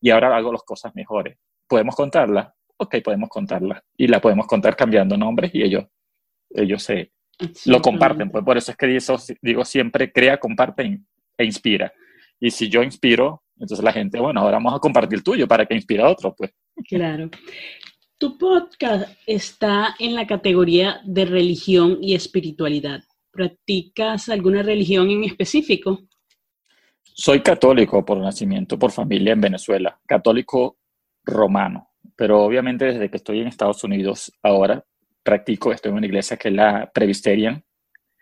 y 0.00 0.10
ahora 0.10 0.36
hago 0.36 0.52
las 0.52 0.62
cosas 0.62 0.94
mejores. 0.94 1.36
¿Podemos 1.72 1.96
contarla? 1.96 2.54
Ok, 2.76 2.96
podemos 3.02 3.30
contarla. 3.30 3.82
Y 3.96 4.06
la 4.06 4.20
podemos 4.20 4.46
contar 4.46 4.76
cambiando 4.76 5.16
nombres 5.16 5.54
y 5.54 5.62
ellos, 5.62 5.86
ellos 6.50 6.82
se, 6.82 7.12
lo 7.64 7.80
comparten. 7.80 8.30
Pues 8.30 8.44
por 8.44 8.58
eso 8.58 8.72
es 8.72 8.76
que 8.76 8.98
digo 9.40 9.64
siempre, 9.64 10.12
crea, 10.12 10.36
comparte 10.36 11.00
e 11.38 11.44
inspira. 11.46 11.90
Y 12.38 12.50
si 12.50 12.68
yo 12.68 12.82
inspiro, 12.82 13.44
entonces 13.58 13.82
la 13.82 13.90
gente, 13.90 14.20
bueno, 14.20 14.40
ahora 14.40 14.58
vamos 14.58 14.74
a 14.74 14.80
compartir 14.80 15.16
el 15.16 15.24
tuyo 15.24 15.48
para 15.48 15.64
que 15.64 15.74
inspire 15.74 16.02
a 16.02 16.10
otro, 16.10 16.34
pues. 16.36 16.52
Claro. 16.86 17.30
Tu 18.18 18.36
podcast 18.36 19.08
está 19.26 19.94
en 19.98 20.14
la 20.14 20.26
categoría 20.26 21.00
de 21.06 21.24
religión 21.24 21.96
y 22.02 22.14
espiritualidad. 22.14 23.02
¿Practicas 23.30 24.28
alguna 24.28 24.62
religión 24.62 25.08
en 25.08 25.24
específico? 25.24 26.02
Soy 27.02 27.40
católico 27.40 28.04
por 28.04 28.18
nacimiento, 28.18 28.78
por 28.78 28.90
familia 28.90 29.32
en 29.32 29.40
Venezuela, 29.40 29.98
católico 30.06 30.76
romano, 31.24 31.90
pero 32.16 32.42
obviamente 32.42 32.84
desde 32.86 33.10
que 33.10 33.16
estoy 33.16 33.40
en 33.40 33.48
Estados 33.48 33.84
Unidos 33.84 34.32
ahora 34.42 34.84
practico, 35.22 35.72
estoy 35.72 35.90
en 35.90 35.98
una 35.98 36.06
iglesia 36.06 36.36
que 36.36 36.48
es 36.48 36.54
la 36.54 36.90
Presbyterian, 36.92 37.64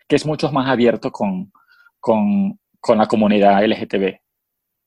que 0.07 0.17
es 0.17 0.27
mucho 0.27 0.51
más 0.53 0.69
abierto 0.69 1.11
con, 1.11 1.53
con, 1.99 2.59
con 2.81 2.99
la 2.99 3.07
comunidad 3.07 3.65
LGTB 3.65 4.19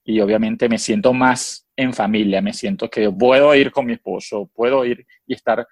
y 0.04 0.20
obviamente 0.20 0.68
me 0.68 0.78
siento 0.78 1.14
más 1.14 1.68
en 1.76 1.94
familia, 1.94 2.42
me 2.42 2.54
siento 2.54 2.90
que 2.90 3.10
puedo 3.10 3.56
ir 3.56 3.72
con 3.72 3.86
mi 3.86 3.94
esposo, 3.94 4.50
puedo 4.54 4.86
ir 4.86 5.06
y 5.26 5.34
estar 5.34 5.66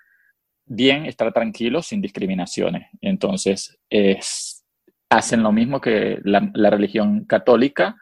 bien, 0.66 1.06
estar 1.06 1.32
tranquilo 1.34 1.82
sin 1.82 2.02
discriminaciones. 2.02 2.88
Entonces, 3.02 3.78
es, 3.90 4.66
hacen 5.10 5.44
lo 5.44 5.52
mismo 5.52 5.82
que 5.82 6.20
la, 6.24 6.70
religión 6.70 7.26
católica, 7.26 7.98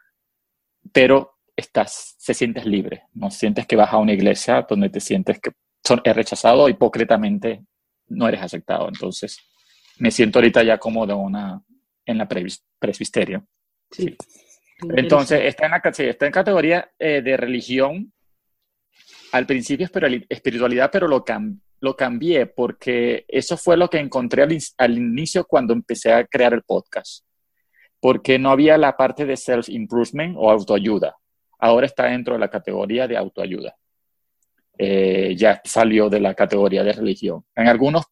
pero 0.94 1.39
estás, 1.60 2.16
se 2.18 2.34
sientes 2.34 2.66
libre, 2.66 3.04
no 3.14 3.32
sientes 3.32 3.66
que 3.68 3.76
vas 3.76 3.94
a 3.94 3.98
una 3.98 4.14
iglesia 4.14 4.66
donde 4.68 4.90
te 4.90 5.00
sientes 5.00 5.40
que 5.40 5.52
son, 5.84 6.02
es 6.04 6.16
rechazado, 6.16 6.70
hipócritamente 6.70 7.64
no 8.08 8.28
eres 8.28 8.42
aceptado. 8.42 8.88
Entonces, 8.88 9.38
me 9.98 10.12
siento 10.12 10.40
ahorita 10.40 10.64
ya 10.64 10.78
como 10.78 11.06
de 11.06 11.14
una, 11.14 11.62
en 12.06 12.18
la 12.18 12.28
presbisterio. 12.28 13.46
sí. 13.92 14.16
Entonces, 14.96 15.42
está 15.44 15.66
en, 15.66 15.72
la, 15.72 16.10
está 16.10 16.26
en 16.26 16.32
categoría 16.32 16.92
eh, 16.98 17.22
de 17.22 17.38
religión. 17.38 18.14
Al 19.32 19.46
principio 19.46 19.88
espiritualidad, 20.30 20.90
pero 20.92 21.08
lo, 21.08 21.24
lo 21.82 21.96
cambié 21.96 22.48
porque 22.48 23.26
eso 23.28 23.58
fue 23.58 23.78
lo 23.78 23.90
que 23.90 24.00
encontré 24.00 24.44
al, 24.78 24.98
inicio 24.98 25.46
cuando 25.46 25.74
empecé 25.74 26.14
a 26.14 26.26
crear 26.26 26.54
el 26.54 26.64
podcast. 26.64 27.26
Porque 28.00 28.40
no 28.40 28.50
había 28.50 28.78
la 28.78 28.96
parte 28.96 29.26
de 29.26 29.36
self-improvement 29.36 30.36
o 30.38 30.50
autoayuda. 30.50 31.18
Ahora 31.60 31.86
está 31.86 32.06
dentro 32.06 32.34
de 32.34 32.40
la 32.40 32.50
categoría 32.50 33.08
de 33.08 33.18
autoayuda. 33.18 33.76
Eh, 34.78 35.36
ya 35.38 35.62
salió 35.64 36.10
de 36.10 36.20
la 36.20 36.34
categoría 36.34 36.84
de 36.84 36.94
religión. 36.94 37.46
En 37.56 37.68
algunos 37.68 38.06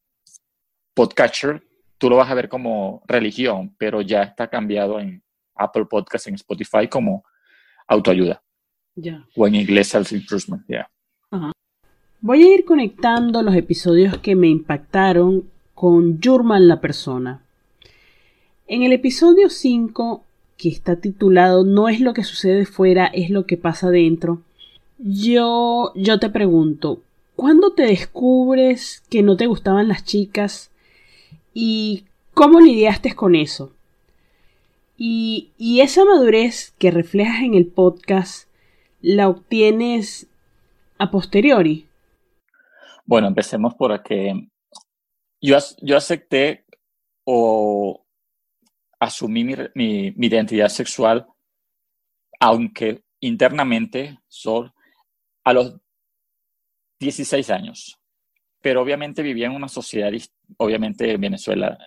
podcatchers 0.93 1.61
tú 1.97 2.09
lo 2.09 2.17
vas 2.17 2.29
a 2.29 2.35
ver 2.35 2.49
como 2.49 3.01
religión, 3.07 3.73
pero 3.77 4.01
ya 4.01 4.23
está 4.23 4.47
cambiado 4.47 4.99
en, 4.99 5.23
Apple 5.57 5.85
Podcast, 5.85 6.27
en 6.27 6.35
Spotify 6.35 6.87
como 6.87 7.23
autoayuda. 7.87 8.41
O 9.35 9.47
en 9.47 9.55
inglés 9.55 9.89
self-improvement, 9.89 10.63
Voy 12.19 12.43
a 12.43 12.55
ir 12.55 12.65
conectando 12.65 13.43
los 13.43 13.55
episodios 13.55 14.17
que 14.17 14.35
me 14.35 14.47
impactaron 14.47 15.49
con 15.75 16.19
Jurman 16.19 16.67
la 16.67 16.81
persona. 16.81 17.43
En 18.65 18.81
el 18.81 18.91
episodio 18.91 19.49
5, 19.49 20.25
que 20.57 20.69
está 20.69 20.97
titulado 20.97 21.63
No 21.63 21.87
es 21.89 22.01
lo 22.01 22.13
que 22.13 22.23
sucede 22.23 22.65
fuera, 22.65 23.05
es 23.07 23.29
lo 23.29 23.45
que 23.45 23.57
pasa 23.57 23.89
dentro, 23.89 24.41
yo, 24.97 25.91
yo 25.95 26.19
te 26.19 26.29
pregunto, 26.29 27.01
¿cuándo 27.35 27.73
te 27.73 27.83
descubres 27.83 29.03
que 29.09 29.21
no 29.21 29.37
te 29.37 29.45
gustaban 29.45 29.87
las 29.87 30.03
chicas 30.03 30.71
y 31.53 32.05
cómo 32.33 32.59
lidiaste 32.59 33.15
con 33.15 33.35
eso? 33.35 33.71
Y, 34.97 35.51
esa 35.79 36.03
madurez 36.05 36.73
que 36.79 36.89
reflejas 36.89 37.43
en 37.43 37.53
el 37.53 37.67
podcast 37.67 38.49
la 38.99 39.29
obtienes 39.29 40.27
a 40.97 41.11
posteriori. 41.11 41.85
Bueno, 43.05 43.27
empecemos 43.27 43.75
por 43.75 44.01
que 44.01 44.49
yo, 45.39 45.57
yo 45.83 45.97
acepté 45.97 46.65
o 47.25 48.06
asumí 48.99 49.43
mi, 49.43 49.55
mi, 50.15 50.27
identidad 50.27 50.69
sexual, 50.69 51.27
aunque 52.39 53.03
internamente 53.19 54.19
soy 54.27 54.69
a 55.43 55.53
los 55.53 55.75
16 56.99 57.49
años. 57.49 57.97
Pero 58.61 58.81
obviamente 58.81 59.21
vivía 59.21 59.47
en 59.47 59.55
una 59.55 59.67
sociedad, 59.67 60.11
obviamente 60.57 61.11
en 61.11 61.21
Venezuela, 61.21 61.77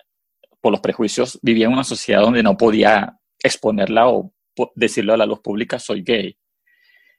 por 0.61 0.71
los 0.71 0.81
prejuicios, 0.81 1.39
vivía 1.41 1.67
en 1.67 1.73
una 1.73 1.83
sociedad 1.83 2.21
donde 2.21 2.43
no 2.43 2.55
podía 2.57 3.19
exponerla 3.43 4.09
o 4.09 4.33
decirlo 4.75 5.13
a 5.13 5.17
la 5.17 5.25
luz 5.25 5.39
pública, 5.39 5.79
soy 5.79 6.01
gay. 6.01 6.37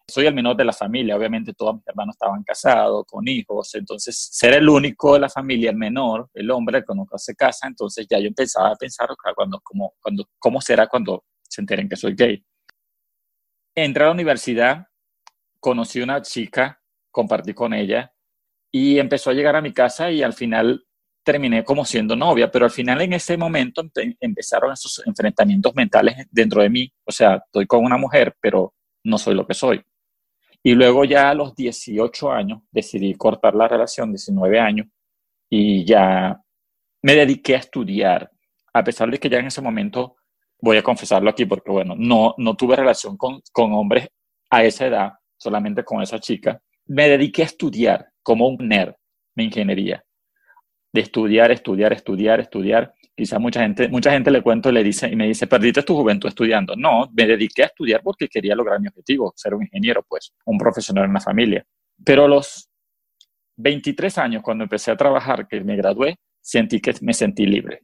Soy 0.06 0.26
el 0.26 0.34
menor 0.34 0.56
de 0.56 0.64
la 0.64 0.72
familia, 0.72 1.16
obviamente 1.16 1.54
todos 1.54 1.76
mis 1.76 1.86
hermanos 1.86 2.14
estaban 2.14 2.42
casados, 2.42 3.04
con 3.06 3.26
hijos, 3.28 3.74
entonces 3.74 4.16
ser 4.32 4.54
el 4.54 4.68
único 4.68 5.14
de 5.14 5.20
la 5.20 5.28
familia, 5.28 5.70
el 5.70 5.76
menor, 5.76 6.28
el 6.34 6.50
hombre 6.50 6.84
que 6.84 6.94
nunca 6.94 7.18
se 7.18 7.34
casa, 7.34 7.66
entonces 7.66 8.06
ya 8.10 8.18
yo 8.18 8.26
empezaba 8.26 8.70
a 8.70 8.76
pensar, 8.76 9.08
cuando, 9.34 9.60
como, 9.60 9.94
cuando, 10.00 10.28
¿cómo 10.38 10.60
será 10.60 10.86
cuando 10.86 11.24
se 11.48 11.60
enteren 11.60 11.88
que 11.88 11.96
soy 11.96 12.14
gay? 12.14 12.44
Entré 13.74 14.04
a 14.04 14.06
la 14.06 14.12
universidad, 14.12 14.86
conocí 15.60 16.00
una 16.00 16.20
chica, 16.20 16.80
compartí 17.10 17.54
con 17.54 17.72
ella 17.72 18.12
y 18.72 18.98
empezó 18.98 19.30
a 19.30 19.34
llegar 19.34 19.56
a 19.56 19.62
mi 19.62 19.72
casa 19.72 20.10
y 20.10 20.22
al 20.22 20.32
final 20.32 20.84
terminé 21.24 21.64
como 21.64 21.84
siendo 21.84 22.16
novia, 22.16 22.50
pero 22.50 22.64
al 22.64 22.70
final 22.70 23.00
en 23.00 23.12
ese 23.12 23.36
momento 23.36 23.82
empezaron 24.20 24.72
esos 24.72 25.02
enfrentamientos 25.06 25.74
mentales 25.74 26.26
dentro 26.30 26.62
de 26.62 26.70
mí. 26.70 26.92
O 27.04 27.12
sea, 27.12 27.36
estoy 27.36 27.66
con 27.66 27.84
una 27.84 27.96
mujer, 27.96 28.34
pero 28.40 28.74
no 29.04 29.18
soy 29.18 29.34
lo 29.34 29.46
que 29.46 29.54
soy. 29.54 29.82
Y 30.62 30.74
luego 30.74 31.04
ya 31.04 31.30
a 31.30 31.34
los 31.34 31.54
18 31.54 32.30
años 32.30 32.62
decidí 32.70 33.14
cortar 33.14 33.54
la 33.54 33.68
relación, 33.68 34.10
19 34.12 34.60
años, 34.60 34.86
y 35.50 35.84
ya 35.84 36.40
me 37.02 37.14
dediqué 37.14 37.56
a 37.56 37.58
estudiar, 37.58 38.30
a 38.72 38.84
pesar 38.84 39.10
de 39.10 39.18
que 39.18 39.28
ya 39.28 39.38
en 39.38 39.46
ese 39.46 39.60
momento, 39.60 40.16
voy 40.60 40.76
a 40.76 40.82
confesarlo 40.82 41.30
aquí 41.30 41.44
porque 41.44 41.70
bueno, 41.70 41.94
no, 41.98 42.34
no 42.38 42.54
tuve 42.54 42.76
relación 42.76 43.16
con, 43.16 43.42
con 43.52 43.72
hombres 43.72 44.08
a 44.50 44.64
esa 44.64 44.86
edad, 44.86 45.12
solamente 45.36 45.84
con 45.84 46.00
esa 46.02 46.20
chica, 46.20 46.60
me 46.86 47.08
dediqué 47.08 47.42
a 47.42 47.46
estudiar 47.46 48.08
como 48.22 48.46
un 48.48 48.68
nerd 48.68 48.94
mi 49.34 49.44
ingeniería. 49.44 50.04
De 50.92 51.00
estudiar, 51.00 51.50
estudiar, 51.50 51.92
estudiar, 51.92 52.40
estudiar. 52.40 52.94
Quizás 53.14 53.40
mucha 53.40 53.60
gente, 53.60 53.88
mucha 53.88 54.10
gente 54.10 54.30
le 54.30 54.42
cuento 54.42 54.70
y, 54.70 54.72
le 54.72 54.82
dice, 54.84 55.08
y 55.08 55.16
me 55.16 55.26
dice, 55.26 55.46
perdiste 55.46 55.82
tu 55.82 55.94
juventud 55.94 56.28
estudiando. 56.28 56.74
No, 56.76 57.10
me 57.12 57.26
dediqué 57.26 57.62
a 57.62 57.66
estudiar 57.66 58.02
porque 58.02 58.28
quería 58.28 58.54
lograr 58.54 58.80
mi 58.80 58.88
objetivo, 58.88 59.32
ser 59.36 59.54
un 59.54 59.62
ingeniero, 59.62 60.04
pues, 60.08 60.32
un 60.46 60.58
profesional 60.58 61.04
en 61.06 61.14
la 61.14 61.20
familia. 61.20 61.64
Pero 62.04 62.24
a 62.24 62.28
los 62.28 62.68
23 63.56 64.18
años, 64.18 64.42
cuando 64.42 64.64
empecé 64.64 64.90
a 64.90 64.96
trabajar, 64.96 65.46
que 65.46 65.60
me 65.60 65.76
gradué, 65.76 66.16
sentí 66.40 66.80
que 66.80 66.94
me 67.02 67.14
sentí 67.14 67.46
libre 67.46 67.82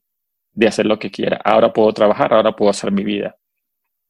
de 0.52 0.66
hacer 0.66 0.86
lo 0.86 0.98
que 0.98 1.10
quiera. 1.10 1.40
Ahora 1.44 1.72
puedo 1.72 1.92
trabajar, 1.92 2.32
ahora 2.32 2.54
puedo 2.54 2.70
hacer 2.70 2.90
mi 2.90 3.04
vida. 3.04 3.36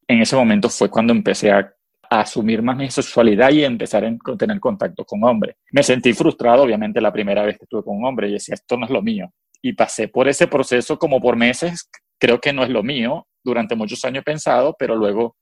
En 0.06 0.22
ese 0.22 0.34
momento 0.34 0.70
fue 0.70 0.88
cuando 0.88 1.12
empecé 1.12 1.50
a, 1.52 1.70
asumir 2.10 2.62
más 2.62 2.76
mi 2.76 2.90
sexualidad 2.90 3.50
y 3.50 3.64
empezar 3.64 4.04
a 4.04 4.36
tener 4.36 4.60
contacto 4.60 5.04
con 5.04 5.22
hombres. 5.24 5.56
Me 5.72 5.82
sentí 5.82 6.12
frustrado, 6.12 6.62
obviamente, 6.62 7.00
la 7.00 7.12
primera 7.12 7.42
vez 7.42 7.58
que 7.58 7.64
estuve 7.64 7.82
con 7.82 7.96
un 7.96 8.04
hombre 8.04 8.28
y 8.28 8.32
decía, 8.32 8.54
esto 8.54 8.76
no 8.76 8.86
es 8.86 8.90
lo 8.90 9.02
mío. 9.02 9.32
Y 9.62 9.72
pasé 9.72 10.08
por 10.08 10.28
ese 10.28 10.46
proceso 10.46 10.98
como 10.98 11.20
por 11.20 11.36
meses, 11.36 11.90
creo 12.18 12.40
que 12.40 12.52
no 12.52 12.62
es 12.62 12.70
lo 12.70 12.82
mío. 12.82 13.26
Durante 13.42 13.74
muchos 13.74 14.04
años 14.04 14.24
pensado, 14.24 14.74
pero 14.78 14.96
luego 14.96 15.36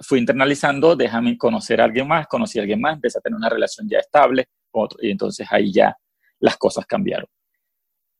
fui 0.00 0.18
internalizando, 0.18 0.96
déjame 0.96 1.36
conocer 1.36 1.80
a 1.80 1.84
alguien 1.84 2.08
más, 2.08 2.26
conocí 2.26 2.58
a 2.58 2.62
alguien 2.62 2.80
más, 2.80 2.94
empecé 2.94 3.18
a 3.18 3.20
tener 3.20 3.36
una 3.36 3.48
relación 3.48 3.88
ya 3.88 3.98
estable, 3.98 4.48
y 5.00 5.10
entonces 5.10 5.46
ahí 5.50 5.72
ya 5.72 5.96
las 6.40 6.56
cosas 6.56 6.86
cambiaron. 6.86 7.26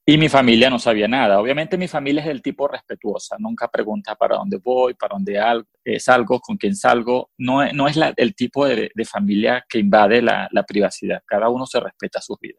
Y 0.05 0.19
mi 0.19 0.29
familia 0.29 0.69
no 0.69 0.81
sabía 0.81 1.07
nada. 1.07 1.39
Obviamente 1.41 1.79
mi 1.79 1.87
familia 1.87 2.23
es 2.23 2.27
del 2.27 2.43
tipo 2.43 2.67
respetuosa, 2.67 3.37
nunca 3.39 3.69
pregunta 3.69 4.17
para 4.17 4.37
dónde 4.37 4.59
voy, 4.59 4.95
para 4.95 5.15
dónde 5.15 5.41
eh, 5.85 6.01
salgo, 6.01 6.41
con 6.41 6.57
quién 6.57 6.75
salgo. 6.75 7.31
No, 7.39 7.65
no 7.73 7.87
es 7.87 7.97
el 8.17 8.35
tipo 8.35 8.67
de, 8.67 8.91
familia 9.05 9.65
que 9.69 9.79
invade 9.79 10.21
la, 10.21 10.49
privacidad. 10.67 11.23
Cada 11.25 11.49
uno 11.49 11.67
se 11.67 11.79
respeta 11.79 12.21
su 12.21 12.37
vida. 12.41 12.59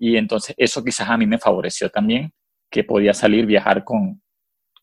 Y 0.00 0.16
entonces 0.16 0.54
eso 0.58 0.82
quizás 0.82 1.08
a 1.08 1.16
mí 1.16 1.26
me 1.26 1.38
favoreció 1.38 1.90
también, 1.90 2.32
que 2.70 2.82
podía 2.82 3.14
salir, 3.14 3.46
viajar 3.46 3.84
con, 3.84 4.20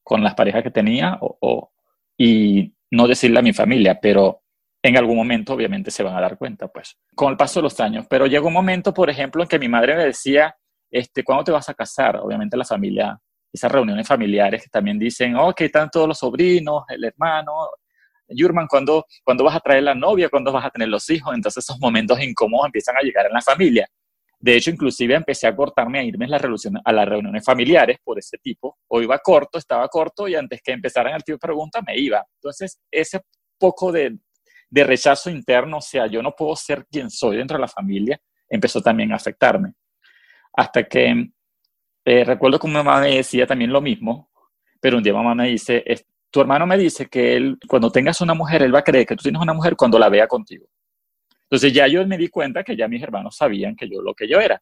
con 0.02 0.24
las 0.24 0.34
parejas 0.34 0.64
que 0.64 0.72
tenía 0.72 1.18
o, 1.20 1.72
y 2.18 2.74
no 2.92 3.08
decirle 3.08 3.40
a 3.40 3.42
mi 3.42 3.52
familia, 3.52 4.00
pero 4.02 4.44
en 4.82 4.98
algún 4.98 5.18
momento 5.18 5.54
obviamente 5.54 5.92
se 5.92 6.04
van 6.04 6.16
a 6.16 6.22
dar 6.22 6.38
cuenta, 6.38 6.70
pues, 6.70 6.98
con 7.16 7.32
el 7.32 7.38
paso 7.38 7.60
de 7.60 7.64
los 7.64 7.80
años. 7.82 8.06
Pero 8.10 8.28
llegó 8.28 8.48
un 8.48 8.54
momento, 8.54 8.94
por 8.94 9.10
ejemplo, 9.10 9.44
en 9.44 9.50
que 9.50 9.60
mi 9.60 9.68
madre 9.68 9.96
me 9.96 10.06
decía, 10.06 10.56
este, 10.96 11.26
¿cuándo 11.26 11.44
te 11.44 11.52
vas 11.52 11.68
a 11.68 11.74
casar? 11.74 12.16
Obviamente 12.18 12.56
la 12.56 12.64
familia, 12.64 13.20
esas 13.52 13.70
reuniones 13.70 14.08
familiares 14.08 14.64
que 14.64 14.70
también 14.70 14.98
dicen, 14.98 15.36
oh, 15.36 15.54
¿qué 15.54 15.66
están 15.66 15.90
todos 15.90 16.08
los 16.08 16.18
sobrinos, 16.18 16.84
el 16.88 17.04
hermano? 17.04 17.52
Yurman, 18.30 18.66
¿cuándo, 18.66 19.06
¿cuándo 19.22 19.44
vas 19.44 19.58
a 19.58 19.60
traer 19.60 19.84
la 19.84 19.94
novia? 19.94 20.30
¿Cuándo 20.30 20.54
vas 20.54 20.64
a 20.66 20.70
tener 20.70 20.88
los 20.88 21.10
hijos? 21.10 21.36
Entonces 21.36 21.66
esos 21.66 21.78
momentos 21.82 22.18
incómodos 22.22 22.68
empiezan 22.68 22.96
a 22.96 23.02
llegar 23.02 23.26
en 23.26 23.34
la 23.34 23.42
familia. 23.42 23.86
De 24.40 24.56
hecho, 24.56 24.70
inclusive 24.70 25.16
empecé 25.16 25.48
a 25.48 25.56
cortarme 25.56 26.00
a 26.00 26.04
irme 26.04 26.26
a, 26.26 26.30
las 26.30 26.42
reuniones, 26.42 26.82
a 26.86 26.94
las 26.94 27.10
reuniones 27.10 27.44
familiares 27.44 27.98
por 28.02 28.18
ese 28.18 28.38
tipo. 28.38 28.78
O 28.88 29.02
iba 29.02 29.20
corto, 29.20 29.58
estaba 29.58 29.90
corto 29.90 30.30
y 30.30 30.36
antes 30.36 30.62
que 30.64 30.72
empezaran 30.72 31.14
el 31.14 31.26
tipo 31.26 31.36
de 31.36 31.40
pregunta 31.40 31.82
me 31.86 31.98
iba. 31.98 32.24
Entonces, 32.36 32.80
ese 32.90 33.20
poco 33.60 33.92
de, 33.92 34.18
de 34.70 34.84
rechazo 34.86 35.30
interno, 35.30 35.80
o 35.80 35.82
sea, 35.82 36.08
yo 36.08 36.24
no 36.24 36.32
puedo 36.32 36.56
ser 36.56 36.86
quien 36.90 37.10
soy 37.10 37.36
dentro 37.36 37.58
de 37.58 37.62
la 37.62 37.68
familia, 37.68 38.18
empezó 38.48 38.82
también 38.82 39.12
a 39.12 39.18
afectarme. 39.18 39.74
Hasta 40.56 40.84
que 40.84 41.32
eh, 42.06 42.24
recuerdo 42.24 42.60
que 42.60 42.68
mi 42.68 42.74
mamá 42.74 43.02
me 43.02 43.16
decía 43.16 43.48
también 43.48 43.72
lo 43.74 43.82
mismo, 43.82 44.30
pero 44.80 44.98
un 44.98 45.04
día 45.04 45.14
mamá 45.14 45.34
me 45.36 45.48
dice, 45.50 45.84
tu 46.30 46.42
hermano 46.42 46.68
me 46.68 46.78
dice 46.78 47.08
que 47.08 47.36
él, 47.36 47.58
cuando 47.68 47.92
tengas 47.92 48.22
una 48.22 48.34
mujer, 48.34 48.62
él 48.62 48.74
va 48.74 48.80
a 48.80 48.84
creer 48.84 49.06
que 49.06 49.16
tú 49.16 49.24
tienes 49.24 49.42
una 49.42 49.54
mujer 49.54 49.76
cuando 49.76 49.98
la 49.98 50.10
vea 50.10 50.28
contigo. 50.28 50.68
Entonces 51.44 51.74
ya 51.74 51.88
yo 51.88 52.06
me 52.06 52.18
di 52.18 52.28
cuenta 52.28 52.64
que 52.64 52.76
ya 52.76 52.88
mis 52.88 53.02
hermanos 53.02 53.38
sabían 53.38 53.76
que 53.76 53.90
yo 53.90 54.02
lo 54.02 54.14
que 54.14 54.28
yo 54.28 54.40
era. 54.40 54.62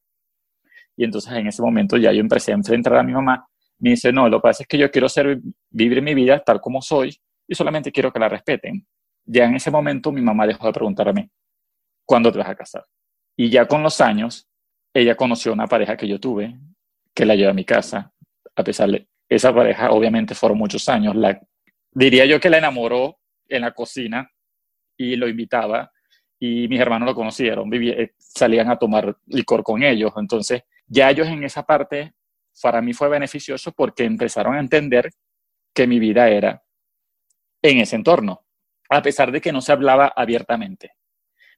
Y 0.95 1.03
entonces 1.03 1.31
en 1.33 1.47
ese 1.47 1.61
momento 1.61 1.97
ya 1.97 2.11
yo 2.11 2.19
empecé 2.19 2.51
a 2.51 2.55
enfrentar 2.55 2.95
a 2.95 3.03
mi 3.03 3.13
mamá. 3.13 3.47
Me 3.79 3.91
dice, 3.91 4.11
no, 4.13 4.29
lo 4.29 4.37
que 4.37 4.43
pasa 4.43 4.63
es 4.63 4.67
que 4.67 4.77
yo 4.77 4.91
quiero 4.91 5.09
ser, 5.09 5.39
vivir 5.69 6.01
mi 6.01 6.13
vida 6.13 6.39
tal 6.39 6.61
como 6.61 6.81
soy 6.81 7.17
y 7.47 7.55
solamente 7.55 7.91
quiero 7.91 8.11
que 8.11 8.19
la 8.19 8.29
respeten. 8.29 8.85
Ya 9.25 9.45
en 9.45 9.55
ese 9.55 9.71
momento 9.71 10.11
mi 10.11 10.21
mamá 10.21 10.45
dejó 10.45 10.67
de 10.67 10.73
preguntarme, 10.73 11.31
¿cuándo 12.05 12.31
te 12.31 12.37
vas 12.37 12.49
a 12.49 12.55
casar? 12.55 12.85
Y 13.35 13.49
ya 13.49 13.67
con 13.67 13.81
los 13.81 13.99
años, 13.99 14.47
ella 14.93 15.15
conoció 15.15 15.51
una 15.53 15.67
pareja 15.67 15.97
que 15.97 16.07
yo 16.07 16.19
tuve, 16.19 16.55
que 17.13 17.25
la 17.25 17.35
llevé 17.35 17.49
a 17.49 17.53
mi 17.53 17.65
casa, 17.65 18.11
a 18.55 18.63
pesar 18.63 18.89
de 18.89 19.07
esa 19.27 19.53
pareja, 19.53 19.91
obviamente 19.91 20.35
fueron 20.35 20.57
muchos 20.57 20.87
años, 20.89 21.15
la, 21.15 21.41
diría 21.91 22.25
yo 22.25 22.39
que 22.39 22.49
la 22.49 22.59
enamoró 22.59 23.19
en 23.47 23.61
la 23.61 23.71
cocina 23.71 24.29
y 24.97 25.15
lo 25.15 25.27
invitaba 25.27 25.91
y 26.39 26.67
mis 26.67 26.79
hermanos 26.79 27.07
lo 27.07 27.15
conocieron, 27.15 27.69
eh, 27.73 28.13
salían 28.17 28.69
a 28.69 28.77
tomar 28.77 29.17
licor 29.27 29.63
con 29.63 29.81
ellos, 29.81 30.11
entonces 30.17 30.63
ya 30.85 31.09
ellos 31.09 31.27
en 31.27 31.43
esa 31.43 31.63
parte 31.63 32.13
para 32.61 32.81
mí 32.81 32.93
fue 32.93 33.09
beneficioso 33.09 33.71
porque 33.71 34.03
empezaron 34.03 34.55
a 34.55 34.59
entender 34.59 35.09
que 35.73 35.87
mi 35.87 35.99
vida 35.99 36.29
era 36.29 36.63
en 37.61 37.79
ese 37.79 37.95
entorno, 37.95 38.45
a 38.89 39.01
pesar 39.01 39.31
de 39.31 39.41
que 39.41 39.51
no 39.51 39.61
se 39.61 39.71
hablaba 39.71 40.13
abiertamente, 40.15 40.91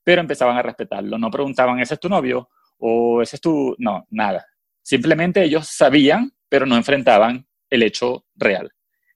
pero 0.04 0.21
empezaban 0.21 0.56
a 0.56 0.62
respetarlo, 0.62 1.17
no 1.17 1.30
preguntaban, 1.30 1.80
¿ese 1.80 1.95
es 1.95 2.00
tu 2.00 2.08
novio? 2.08 2.50
O 2.77 3.21
ese 3.21 3.38
es 3.38 3.41
tu... 3.41 3.75
No, 3.79 4.05
nada. 4.09 4.45
Simplemente 4.81 5.43
ellos 5.43 5.67
sabían, 5.67 6.31
pero 6.49 6.65
no 6.65 6.75
enfrentaban 6.75 7.47
el 7.69 7.83
hecho 7.83 8.25
real. 8.35 8.71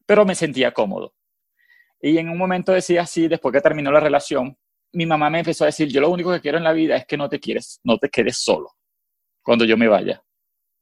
Pero 0.06 0.26
me 0.26 0.36
sentía 0.36 0.72
cómodo. 0.72 1.14
Y 2.02 2.18
en 2.18 2.30
un 2.30 2.38
momento 2.38 2.72
decía 2.72 3.02
así, 3.02 3.28
después 3.28 3.54
que 3.54 3.62
terminó 3.62 3.92
la 3.92 4.00
relación, 4.00 4.58
mi 4.94 5.06
mamá 5.06 5.30
me 5.30 5.40
empezó 5.40 5.66
a 5.66 5.68
decir, 5.68 5.90
yo 5.90 6.02
lo 6.02 6.10
único 6.10 6.32
que 6.32 6.42
quiero 6.42 6.58
en 6.58 6.64
la 6.64 6.74
vida 6.74 6.96
es 6.96 7.06
que 7.06 7.18
no 7.18 7.30
te 7.30 7.40
quieres, 7.40 7.80
no 7.84 7.98
te 7.98 8.10
quedes 8.10 8.38
solo 8.38 8.72
cuando 9.44 9.66
yo 9.66 9.78
me 9.78 9.88
vaya, 9.88 10.24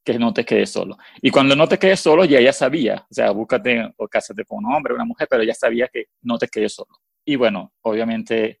que 0.04 0.18
no 0.18 0.32
te 0.32 0.44
quedes 0.44 0.70
solo. 0.70 0.96
Y 1.22 1.30
cuando 1.30 1.56
no 1.56 1.66
te 1.66 1.78
quedes 1.78 2.00
solo, 2.00 2.24
ya 2.24 2.38
ella 2.38 2.52
sabía, 2.52 3.06
o 3.10 3.14
sea, 3.14 3.30
búscate 3.30 3.92
o 3.96 4.08
cásate 4.08 4.44
con 4.44 4.64
un 4.64 4.72
hombre, 4.72 4.94
una 4.94 5.04
mujer, 5.04 5.26
pero 5.28 5.42
ella 5.42 5.54
sabía 5.54 5.88
que 5.88 6.06
no 6.22 6.38
te 6.38 6.48
quedes 6.48 6.74
solo. 6.74 6.98
Y 7.24 7.36
bueno, 7.36 7.72
obviamente 7.82 8.60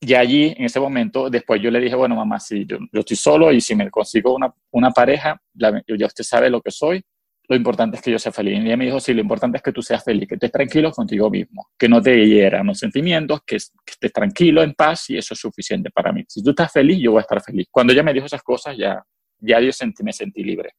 y 0.00 0.14
allí, 0.14 0.54
en 0.56 0.64
ese 0.64 0.78
momento, 0.78 1.28
después 1.28 1.60
yo 1.60 1.70
le 1.70 1.80
dije, 1.80 1.96
bueno, 1.96 2.14
mamá, 2.14 2.38
si 2.38 2.64
yo, 2.64 2.78
estoy 2.92 3.16
solo 3.16 3.52
y 3.52 3.60
si 3.60 3.74
me 3.74 3.90
consigo 3.90 4.34
una, 4.34 4.52
una 4.70 4.90
pareja, 4.90 5.40
ya 5.54 6.06
usted 6.06 6.22
sabe 6.24 6.48
lo 6.50 6.60
que 6.60 6.70
soy, 6.70 7.02
lo 7.48 7.56
importante 7.56 7.96
es 7.96 8.02
que 8.02 8.12
yo 8.12 8.18
sea 8.18 8.30
feliz. 8.30 8.58
Y 8.58 8.66
ella 8.66 8.76
me 8.76 8.84
dijo, 8.84 9.00
sí, 9.00 9.12
lo 9.12 9.22
importante 9.22 9.56
es 9.56 9.62
que 9.62 9.72
tú 9.72 9.82
seas 9.82 10.04
feliz, 10.04 10.28
que 10.28 10.34
estés 10.34 10.52
tranquilo 10.52 10.92
contigo 10.92 11.30
mismo, 11.30 11.70
que 11.76 11.88
no 11.88 12.00
te 12.00 12.14
hieran 12.26 12.66
los 12.66 12.78
sentimientos, 12.78 13.40
que, 13.44 13.56
estés 13.56 14.12
tranquilo, 14.12 14.62
en 14.62 14.74
paz, 14.74 15.10
y 15.10 15.16
eso 15.16 15.34
es 15.34 15.40
suficiente 15.40 15.90
para 15.90 16.12
mí. 16.12 16.24
Si 16.28 16.42
tú 16.42 16.50
estás 16.50 16.70
feliz, 16.70 16.98
yo 17.00 17.12
voy 17.12 17.18
a 17.18 17.22
estar 17.22 17.42
feliz. 17.42 17.66
Cuando 17.70 17.92
ella 17.92 18.02
me 18.02 18.12
dijo 18.12 18.26
esas 18.26 18.42
cosas, 18.42 18.76
ya, 18.76 19.02
ya 19.40 19.60
yo 19.60 19.72
sentí, 19.72 20.04
me 20.04 20.12
sentí 20.12 20.44
libre. 20.44 20.74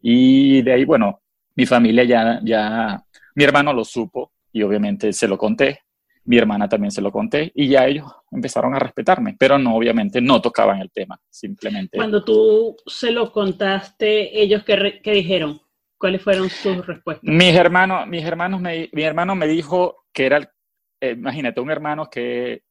Y 0.00 0.62
de 0.62 0.72
ahí, 0.72 0.84
bueno, 0.84 1.20
mi 1.56 1.66
familia 1.66 2.04
ya, 2.04 2.40
ya, 2.42 3.02
mi 3.34 3.44
hermano 3.44 3.72
lo 3.74 3.84
supo 3.84 4.32
y 4.52 4.62
obviamente 4.62 5.12
se 5.12 5.28
lo 5.28 5.36
conté 5.36 5.83
mi 6.24 6.38
hermana 6.38 6.68
también 6.68 6.90
se 6.90 7.02
lo 7.02 7.12
conté 7.12 7.52
y 7.54 7.68
ya 7.68 7.86
ellos 7.86 8.10
empezaron 8.30 8.74
a 8.74 8.78
respetarme, 8.78 9.36
pero 9.38 9.58
no, 9.58 9.76
obviamente 9.76 10.20
no 10.20 10.40
tocaban 10.40 10.80
el 10.80 10.90
tema, 10.90 11.20
simplemente. 11.28 11.96
Cuando 11.96 12.24
tú 12.24 12.76
se 12.86 13.10
lo 13.10 13.30
contaste, 13.30 14.40
ellos 14.40 14.64
qué, 14.64 15.00
qué 15.02 15.12
dijeron? 15.12 15.60
¿Cuáles 15.98 16.22
fueron 16.22 16.48
sus 16.48 16.86
respuestas? 16.86 17.24
Mis 17.24 17.54
hermanos, 17.54 18.06
mis 18.06 18.24
hermanos 18.24 18.60
me, 18.60 18.88
mi 18.92 19.02
hermano 19.02 19.34
me 19.34 19.46
dijo 19.46 20.04
que 20.12 20.26
era, 20.26 20.52
eh, 21.00 21.10
imagínate, 21.10 21.60
un 21.60 21.70
hermano 21.70 22.08
que 22.10 22.62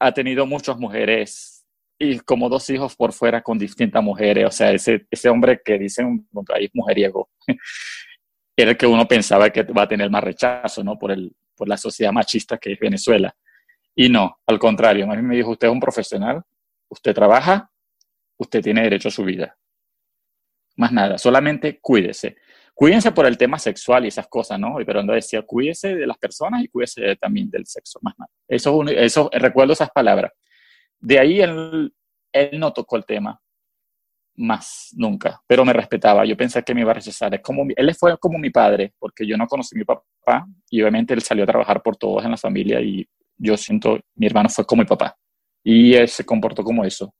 ha 0.00 0.12
tenido 0.12 0.46
muchas 0.46 0.78
mujeres 0.78 1.66
y 1.98 2.18
como 2.20 2.48
dos 2.48 2.70
hijos 2.70 2.96
por 2.96 3.12
fuera 3.12 3.42
con 3.42 3.58
distintas 3.58 4.02
mujeres, 4.02 4.46
o 4.46 4.50
sea, 4.50 4.72
ese, 4.72 5.06
ese 5.10 5.28
hombre 5.28 5.60
que 5.62 5.78
dicen 5.78 6.26
un 6.32 6.44
país 6.44 6.70
mujeriego, 6.72 7.28
era 8.56 8.70
el 8.70 8.76
que 8.76 8.86
uno 8.86 9.06
pensaba 9.06 9.50
que 9.50 9.62
va 9.64 9.82
a 9.82 9.88
tener 9.88 10.10
más 10.10 10.24
rechazo, 10.24 10.82
¿no? 10.82 10.98
Por 10.98 11.12
el, 11.12 11.34
por 11.60 11.68
la 11.68 11.76
sociedad 11.76 12.10
machista 12.10 12.56
que 12.56 12.72
es 12.72 12.80
Venezuela. 12.80 13.36
Y 13.94 14.08
no, 14.08 14.38
al 14.46 14.58
contrario, 14.58 15.04
a 15.04 15.14
mí 15.14 15.20
me 15.20 15.36
dijo, 15.36 15.50
usted 15.50 15.68
es 15.68 15.72
un 15.72 15.78
profesional, 15.78 16.42
usted 16.88 17.14
trabaja, 17.14 17.70
usted 18.38 18.62
tiene 18.62 18.80
derecho 18.80 19.08
a 19.08 19.10
su 19.10 19.24
vida. 19.24 19.58
Más 20.76 20.90
nada, 20.90 21.18
solamente 21.18 21.78
cuídese. 21.78 22.38
Cuídense 22.72 23.12
por 23.12 23.26
el 23.26 23.36
tema 23.36 23.58
sexual 23.58 24.06
y 24.06 24.08
esas 24.08 24.26
cosas, 24.26 24.58
¿no? 24.58 24.76
Pero 24.86 25.02
no 25.02 25.12
decía, 25.12 25.42
cuídese 25.42 25.96
de 25.96 26.06
las 26.06 26.16
personas 26.16 26.64
y 26.64 26.68
cuídese 26.68 27.14
también 27.16 27.50
del 27.50 27.66
sexo, 27.66 27.98
más 28.00 28.14
nada. 28.18 28.30
Eso, 28.48 28.82
eso 28.88 29.28
recuerdo 29.34 29.74
esas 29.74 29.90
palabras. 29.90 30.32
De 30.98 31.18
ahí 31.18 31.42
él 31.42 31.92
no 32.58 32.72
tocó 32.72 32.96
el 32.96 33.04
tema 33.04 33.38
más 34.40 34.90
nunca, 34.96 35.40
pero 35.46 35.64
me 35.64 35.72
respetaba. 35.72 36.24
Yo 36.24 36.36
pensé 36.36 36.62
que 36.62 36.74
me 36.74 36.80
iba 36.80 36.90
a 36.90 36.94
rechazar. 36.94 37.34
Es 37.34 37.40
como, 37.40 37.64
él 37.74 37.94
fue 37.94 38.16
como 38.18 38.38
mi 38.38 38.50
padre, 38.50 38.94
porque 38.98 39.26
yo 39.26 39.36
no 39.36 39.46
conocí 39.46 39.76
a 39.76 39.78
mi 39.78 39.84
papá 39.84 40.46
y 40.68 40.80
obviamente 40.80 41.14
él 41.14 41.22
salió 41.22 41.44
a 41.44 41.46
trabajar 41.46 41.82
por 41.82 41.96
todos 41.96 42.24
en 42.24 42.32
la 42.32 42.36
familia 42.36 42.80
y 42.80 43.06
yo 43.36 43.56
siento, 43.56 43.98
mi 44.16 44.26
hermano 44.26 44.48
fue 44.48 44.66
como 44.66 44.82
mi 44.82 44.88
papá 44.88 45.16
y 45.62 45.94
él 45.94 46.08
se 46.08 46.24
comportó 46.24 46.64
como 46.64 46.84
eso. 46.84 47.14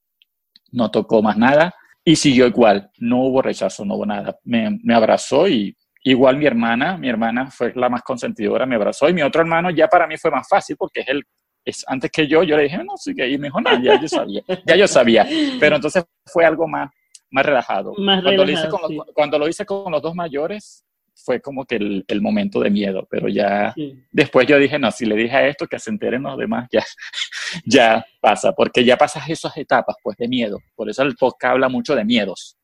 No 0.72 0.90
tocó 0.90 1.22
más 1.22 1.36
nada 1.36 1.74
y 2.04 2.16
siguió 2.16 2.46
igual. 2.46 2.90
No 2.98 3.22
hubo 3.24 3.42
rechazo, 3.42 3.84
no 3.84 3.94
hubo 3.94 4.06
nada. 4.06 4.38
Me, 4.44 4.78
me 4.82 4.94
abrazó 4.94 5.48
y 5.48 5.76
igual 6.04 6.36
mi 6.36 6.46
hermana, 6.46 6.96
mi 6.96 7.08
hermana 7.08 7.50
fue 7.50 7.72
la 7.74 7.88
más 7.88 8.02
consentidora, 8.02 8.64
me 8.66 8.76
abrazó 8.76 9.08
y 9.08 9.14
mi 9.14 9.22
otro 9.22 9.42
hermano 9.42 9.70
ya 9.70 9.88
para 9.88 10.06
mí 10.06 10.16
fue 10.16 10.30
más 10.30 10.48
fácil 10.48 10.76
porque 10.78 11.00
es 11.00 11.08
el 11.08 11.24
es, 11.62 11.84
antes 11.86 12.10
que 12.10 12.26
yo, 12.26 12.42
yo 12.42 12.56
le 12.56 12.62
dije, 12.62 12.78
no, 12.78 12.94
que 13.14 13.28
y 13.28 13.36
me 13.36 13.48
dijo, 13.48 13.60
no, 13.60 13.82
ya 13.82 14.00
yo 14.00 14.08
sabía, 14.08 14.42
ya 14.66 14.76
yo 14.76 14.88
sabía, 14.88 15.26
pero 15.58 15.76
entonces 15.76 16.04
fue 16.24 16.46
algo 16.46 16.66
más, 16.66 16.90
más 17.30 17.46
relajado. 17.46 17.94
Más 17.98 18.22
cuando, 18.22 18.44
relajado 18.44 18.44
lo 18.44 18.52
hice 18.52 18.68
con 18.68 19.14
cuando 19.14 19.38
lo 19.38 19.48
hice 19.48 19.66
con 19.66 19.92
los 19.92 20.02
dos 20.02 20.14
mayores, 20.14 20.84
fue 21.24 21.40
como 21.40 21.64
que 21.64 21.76
el, 21.76 22.04
el 22.08 22.20
momento 22.20 22.60
de 22.60 22.70
miedo, 22.70 23.06
pero 23.10 23.28
ya 23.28 23.74
después 24.10 24.46
yo 24.46 24.58
dije, 24.58 24.78
no, 24.78 24.90
si 24.90 25.06
le 25.06 25.16
dije 25.16 25.36
a 25.36 25.48
esto, 25.48 25.66
que 25.66 25.78
se 25.78 25.90
enteren 25.90 26.22
los 26.22 26.38
demás, 26.38 26.68
ya, 26.72 26.84
ya 27.64 28.04
pasa, 28.20 28.52
porque 28.52 28.84
ya 28.84 28.96
pasas 28.96 29.28
esas 29.28 29.56
etapas, 29.56 29.96
pues, 30.02 30.16
de 30.16 30.28
miedo. 30.28 30.58
Por 30.74 30.88
eso 30.88 31.02
el 31.02 31.16
podcast 31.16 31.52
habla 31.52 31.68
mucho 31.68 31.94
de 31.94 32.04
miedos. 32.04 32.56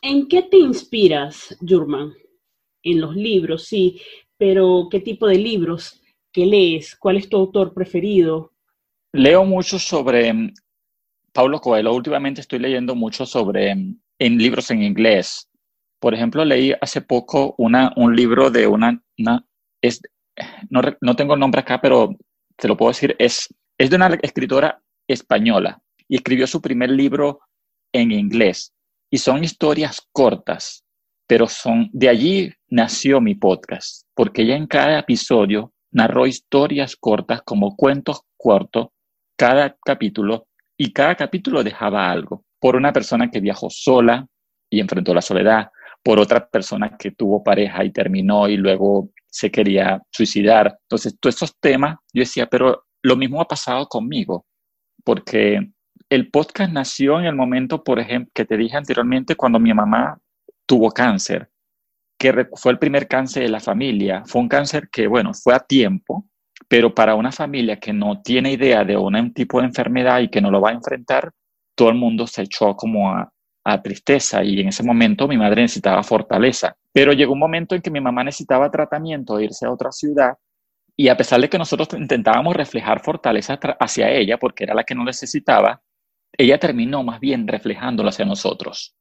¿En 0.00 0.28
qué 0.28 0.42
te 0.42 0.58
inspiras, 0.58 1.56
Jurman? 1.60 2.12
En 2.82 3.00
los 3.00 3.14
libros, 3.14 3.64
sí, 3.64 4.00
pero 4.36 4.88
¿qué 4.90 5.00
tipo 5.00 5.26
de 5.28 5.36
libros? 5.36 6.00
¿Qué 6.32 6.46
lees? 6.46 6.96
¿Cuál 6.96 7.18
es 7.18 7.28
tu 7.28 7.36
autor 7.36 7.72
preferido? 7.72 8.52
Leo 9.12 9.44
mucho 9.44 9.78
sobre 9.78 10.32
Paulo 11.32 11.60
Coelho. 11.60 11.94
Últimamente 11.94 12.40
estoy 12.40 12.58
leyendo 12.58 12.94
mucho 12.94 13.26
sobre 13.26 13.70
en 13.70 14.38
libros 14.38 14.70
en 14.70 14.82
inglés. 14.82 15.48
Por 15.98 16.14
ejemplo, 16.14 16.44
leí 16.44 16.74
hace 16.80 17.00
poco 17.00 17.54
una, 17.58 17.92
un 17.96 18.14
libro 18.16 18.50
de 18.50 18.66
una, 18.66 19.00
es, 19.80 20.00
no, 20.68 20.80
no, 21.00 21.16
tengo 21.16 21.34
el 21.34 21.40
nombre 21.40 21.60
acá, 21.60 21.80
pero 21.80 22.16
te 22.56 22.68
lo 22.68 22.76
puedo 22.76 22.90
decir, 22.90 23.14
es, 23.18 23.52
es 23.78 23.90
de 23.90 23.96
una 23.96 24.08
escritora 24.22 24.82
española 25.08 25.80
y 26.08 26.16
escribió 26.16 26.46
su 26.46 26.60
primer 26.60 26.90
libro 26.90 27.40
en 27.92 28.10
inglés. 28.12 28.72
Y 29.10 29.18
son 29.18 29.44
historias 29.44 30.06
cortas, 30.12 30.84
pero 31.26 31.46
son, 31.46 31.88
de 31.92 32.08
allí 32.08 32.52
nació 32.68 33.20
mi 33.20 33.34
podcast, 33.34 34.06
porque 34.14 34.42
ella 34.42 34.56
en 34.56 34.66
cada 34.66 34.98
episodio 34.98 35.72
narró 35.92 36.26
historias 36.26 36.96
cortas 36.96 37.42
como 37.42 37.76
cuentos 37.76 38.22
cortos, 38.36 38.88
cada 39.36 39.76
capítulo, 39.84 40.46
y 40.82 40.92
cada 40.92 41.14
capítulo 41.14 41.62
dejaba 41.62 42.10
algo. 42.10 42.44
Por 42.58 42.74
una 42.74 42.92
persona 42.92 43.30
que 43.30 43.38
viajó 43.38 43.70
sola 43.70 44.26
y 44.68 44.80
enfrentó 44.80 45.14
la 45.14 45.22
soledad, 45.22 45.70
por 46.02 46.18
otra 46.18 46.48
persona 46.48 46.96
que 46.98 47.12
tuvo 47.12 47.44
pareja 47.44 47.84
y 47.84 47.92
terminó 47.92 48.48
y 48.48 48.56
luego 48.56 49.10
se 49.28 49.48
quería 49.52 50.02
suicidar. 50.10 50.76
Entonces, 50.82 51.16
todos 51.20 51.36
esos 51.36 51.56
temas, 51.60 51.98
yo 52.12 52.22
decía, 52.22 52.48
pero 52.48 52.84
lo 53.00 53.16
mismo 53.16 53.40
ha 53.40 53.46
pasado 53.46 53.86
conmigo, 53.86 54.44
porque 55.04 55.70
el 56.08 56.30
podcast 56.32 56.72
nació 56.72 57.20
en 57.20 57.26
el 57.26 57.36
momento, 57.36 57.84
por 57.84 58.00
ejemplo, 58.00 58.32
que 58.34 58.44
te 58.44 58.56
dije 58.56 58.76
anteriormente, 58.76 59.36
cuando 59.36 59.60
mi 59.60 59.72
mamá 59.72 60.18
tuvo 60.66 60.90
cáncer, 60.90 61.48
que 62.18 62.48
fue 62.56 62.72
el 62.72 62.80
primer 62.80 63.06
cáncer 63.06 63.44
de 63.44 63.50
la 63.50 63.60
familia. 63.60 64.24
Fue 64.26 64.40
un 64.40 64.48
cáncer 64.48 64.88
que, 64.90 65.06
bueno, 65.06 65.32
fue 65.32 65.54
a 65.54 65.60
tiempo, 65.60 66.26
pero 66.72 66.94
para 66.94 67.16
una 67.16 67.30
familia 67.30 67.76
que 67.76 67.92
no 67.92 68.22
tiene 68.22 68.50
idea 68.50 68.82
de 68.82 68.96
un 68.96 69.34
tipo 69.34 69.60
de 69.60 69.66
enfermedad 69.66 70.20
y 70.20 70.30
que 70.30 70.40
no 70.40 70.50
lo 70.50 70.58
va 70.58 70.70
a 70.70 70.72
enfrentar, 70.72 71.30
todo 71.76 71.90
el 71.90 71.96
mundo 71.96 72.26
se 72.26 72.44
echó 72.44 72.74
como 72.74 73.14
a, 73.14 73.30
tristeza 73.82 74.42
y 74.42 74.58
en 74.58 74.68
ese 74.68 74.82
momento 74.82 75.28
mi 75.28 75.36
madre 75.36 75.60
necesitaba 75.60 76.02
fortaleza. 76.02 76.74
Pero 76.90 77.12
llegó 77.12 77.34
un 77.34 77.40
momento 77.40 77.74
en 77.74 77.82
que 77.82 77.90
mi 77.90 78.00
mamá 78.00 78.24
necesitaba 78.24 78.70
tratamiento, 78.70 79.38
irse 79.38 79.66
a 79.66 79.70
otra 79.70 79.92
ciudad 79.92 80.32
y 80.96 81.08
a 81.08 81.16
pesar 81.18 81.42
de 81.42 81.50
que 81.50 81.58
nosotros 81.58 81.90
intentábamos 81.92 82.56
reflejar 82.56 83.02
fortaleza 83.02 83.60
hacia 83.78 84.08
ella 84.08 84.38
porque 84.38 84.64
era 84.64 84.72
la 84.72 84.84
que 84.84 84.94
no 84.94 85.04
necesitaba, 85.04 85.82
ella 86.38 86.58
terminó 86.58 87.02
más 87.02 87.20
bien 87.20 87.46
reflejándolo 87.46 88.08
hacia 88.08 88.24
nosotros. 88.24 88.96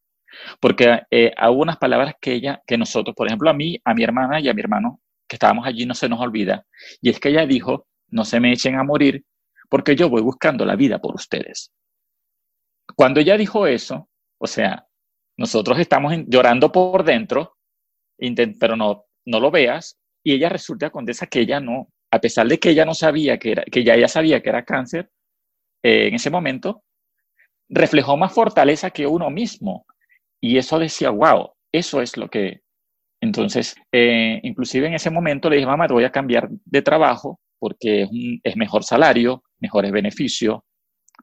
Porque 0.59 1.03
eh, 1.09 1.31
hubo 1.41 1.61
unas 1.61 1.77
palabras 1.77 2.15
que 2.19 2.33
ella, 2.33 2.61
que 2.67 2.77
nosotros, 2.77 3.15
por 3.15 3.27
ejemplo, 3.27 3.49
a 3.49 3.53
mí, 3.53 3.79
a 3.85 3.93
mi 3.93 4.03
hermana 4.03 4.41
y 4.41 4.49
a 4.49 4.53
mi 4.53 4.59
hermano, 4.59 4.99
que 5.31 5.37
estábamos 5.37 5.65
allí, 5.65 5.85
no 5.85 5.93
se 5.93 6.09
nos 6.09 6.19
olvida. 6.19 6.65
Y 7.01 7.09
es 7.09 7.17
que 7.17 7.29
ella 7.29 7.45
dijo, 7.45 7.87
no 8.09 8.25
se 8.25 8.41
me 8.41 8.51
echen 8.51 8.75
a 8.75 8.83
morir 8.83 9.23
porque 9.69 9.95
yo 9.95 10.09
voy 10.09 10.21
buscando 10.21 10.65
la 10.65 10.75
vida 10.75 10.99
por 10.99 11.15
ustedes. 11.15 11.71
Cuando 12.97 13.21
ella 13.21 13.37
dijo 13.37 13.65
eso, 13.65 14.09
o 14.37 14.45
sea, 14.45 14.85
nosotros 15.37 15.79
estamos 15.79 16.13
llorando 16.27 16.69
por 16.69 17.05
dentro, 17.05 17.55
pero 18.59 18.75
no, 18.75 19.05
no 19.25 19.39
lo 19.39 19.49
veas, 19.51 19.97
y 20.21 20.33
ella 20.33 20.49
resulta 20.49 20.89
condesa 20.89 21.27
que 21.27 21.39
ella 21.39 21.61
no, 21.61 21.87
a 22.11 22.19
pesar 22.19 22.49
de 22.49 22.59
que 22.59 22.71
ella 22.71 22.83
no 22.83 22.93
sabía 22.93 23.39
que 23.39 23.53
era, 23.53 23.63
que 23.63 23.85
ya 23.85 23.93
ella 23.93 24.09
sabía 24.09 24.41
que 24.41 24.49
era 24.49 24.65
cáncer, 24.65 25.09
eh, 25.81 26.07
en 26.07 26.15
ese 26.15 26.29
momento, 26.29 26.83
reflejó 27.69 28.17
más 28.17 28.33
fortaleza 28.33 28.89
que 28.89 29.07
uno 29.07 29.29
mismo. 29.29 29.85
Y 30.41 30.57
eso 30.57 30.77
decía, 30.77 31.09
wow, 31.09 31.53
eso 31.71 32.01
es 32.01 32.17
lo 32.17 32.29
que... 32.29 32.63
Entonces, 33.21 33.75
eh, 33.91 34.39
inclusive 34.43 34.87
en 34.87 34.95
ese 34.95 35.09
momento 35.09 35.49
le 35.49 35.57
dije, 35.57 35.67
mamá, 35.67 35.87
te 35.87 35.93
voy 35.93 36.03
a 36.03 36.11
cambiar 36.11 36.49
de 36.49 36.81
trabajo 36.81 37.39
porque 37.59 38.03
es, 38.03 38.09
es 38.43 38.57
mejor 38.57 38.83
salario, 38.83 39.43
mejores 39.59 39.91
beneficios, 39.91 40.59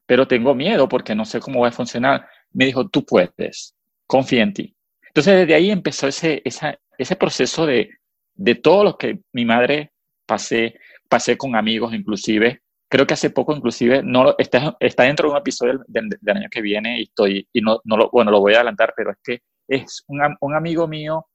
pero 0.07 0.27
tengo 0.27 0.55
miedo 0.55 0.89
porque 0.89 1.15
no 1.15 1.25
sé 1.25 1.41
cómo 1.41 1.61
va 1.61 1.69
a 1.69 1.73
funcionar 1.73 2.27
me 2.53 2.67
dijo, 2.67 2.89
tú 2.89 3.05
puedes, 3.05 3.75
confía 4.07 4.43
en 4.43 4.53
ti. 4.53 4.77
Entonces 5.07 5.39
desde 5.39 5.55
ahí 5.55 5.71
empezó 5.71 6.09
ese, 6.09 6.43
ese 6.45 7.17
proceso 7.17 7.67
de, 7.67 7.91
de 8.35 8.55
todo 8.55 8.85
lo 8.85 8.99
que 8.99 9.21
mi 9.33 9.45
madre 9.45 9.93
pasé, 10.27 10.79
pasé 11.09 11.37
con 11.37 11.57
amigos 11.57 11.95
inclusive. 11.95 12.63
Creo 12.91 13.07
que 13.07 13.15
hace 13.15 13.31
poco 13.31 13.55
inclusive, 13.55 14.03
no, 14.03 14.35
está, 14.39 14.77
está 14.81 15.03
dentro 15.05 15.29
de 15.29 15.33
un 15.33 15.39
episodio 15.39 15.81
del, 15.87 16.09
año 16.27 16.49
que 16.51 16.63
viene 16.63 17.01
y 17.01 17.03
estoy, 17.03 17.47
y 17.53 17.61
no, 17.61 17.81
no 17.85 17.97
lo, 17.97 18.11
bueno, 18.11 18.31
lo 18.31 18.41
voy 18.41 18.55
a 18.55 18.57
adelantar, 18.57 18.95
pero 18.97 19.11
es 19.11 19.19
que 19.23 19.41
es 19.69 20.05
un, 20.07 20.21
un 20.41 20.55
amigo 20.55 20.89
mío, 20.89 21.27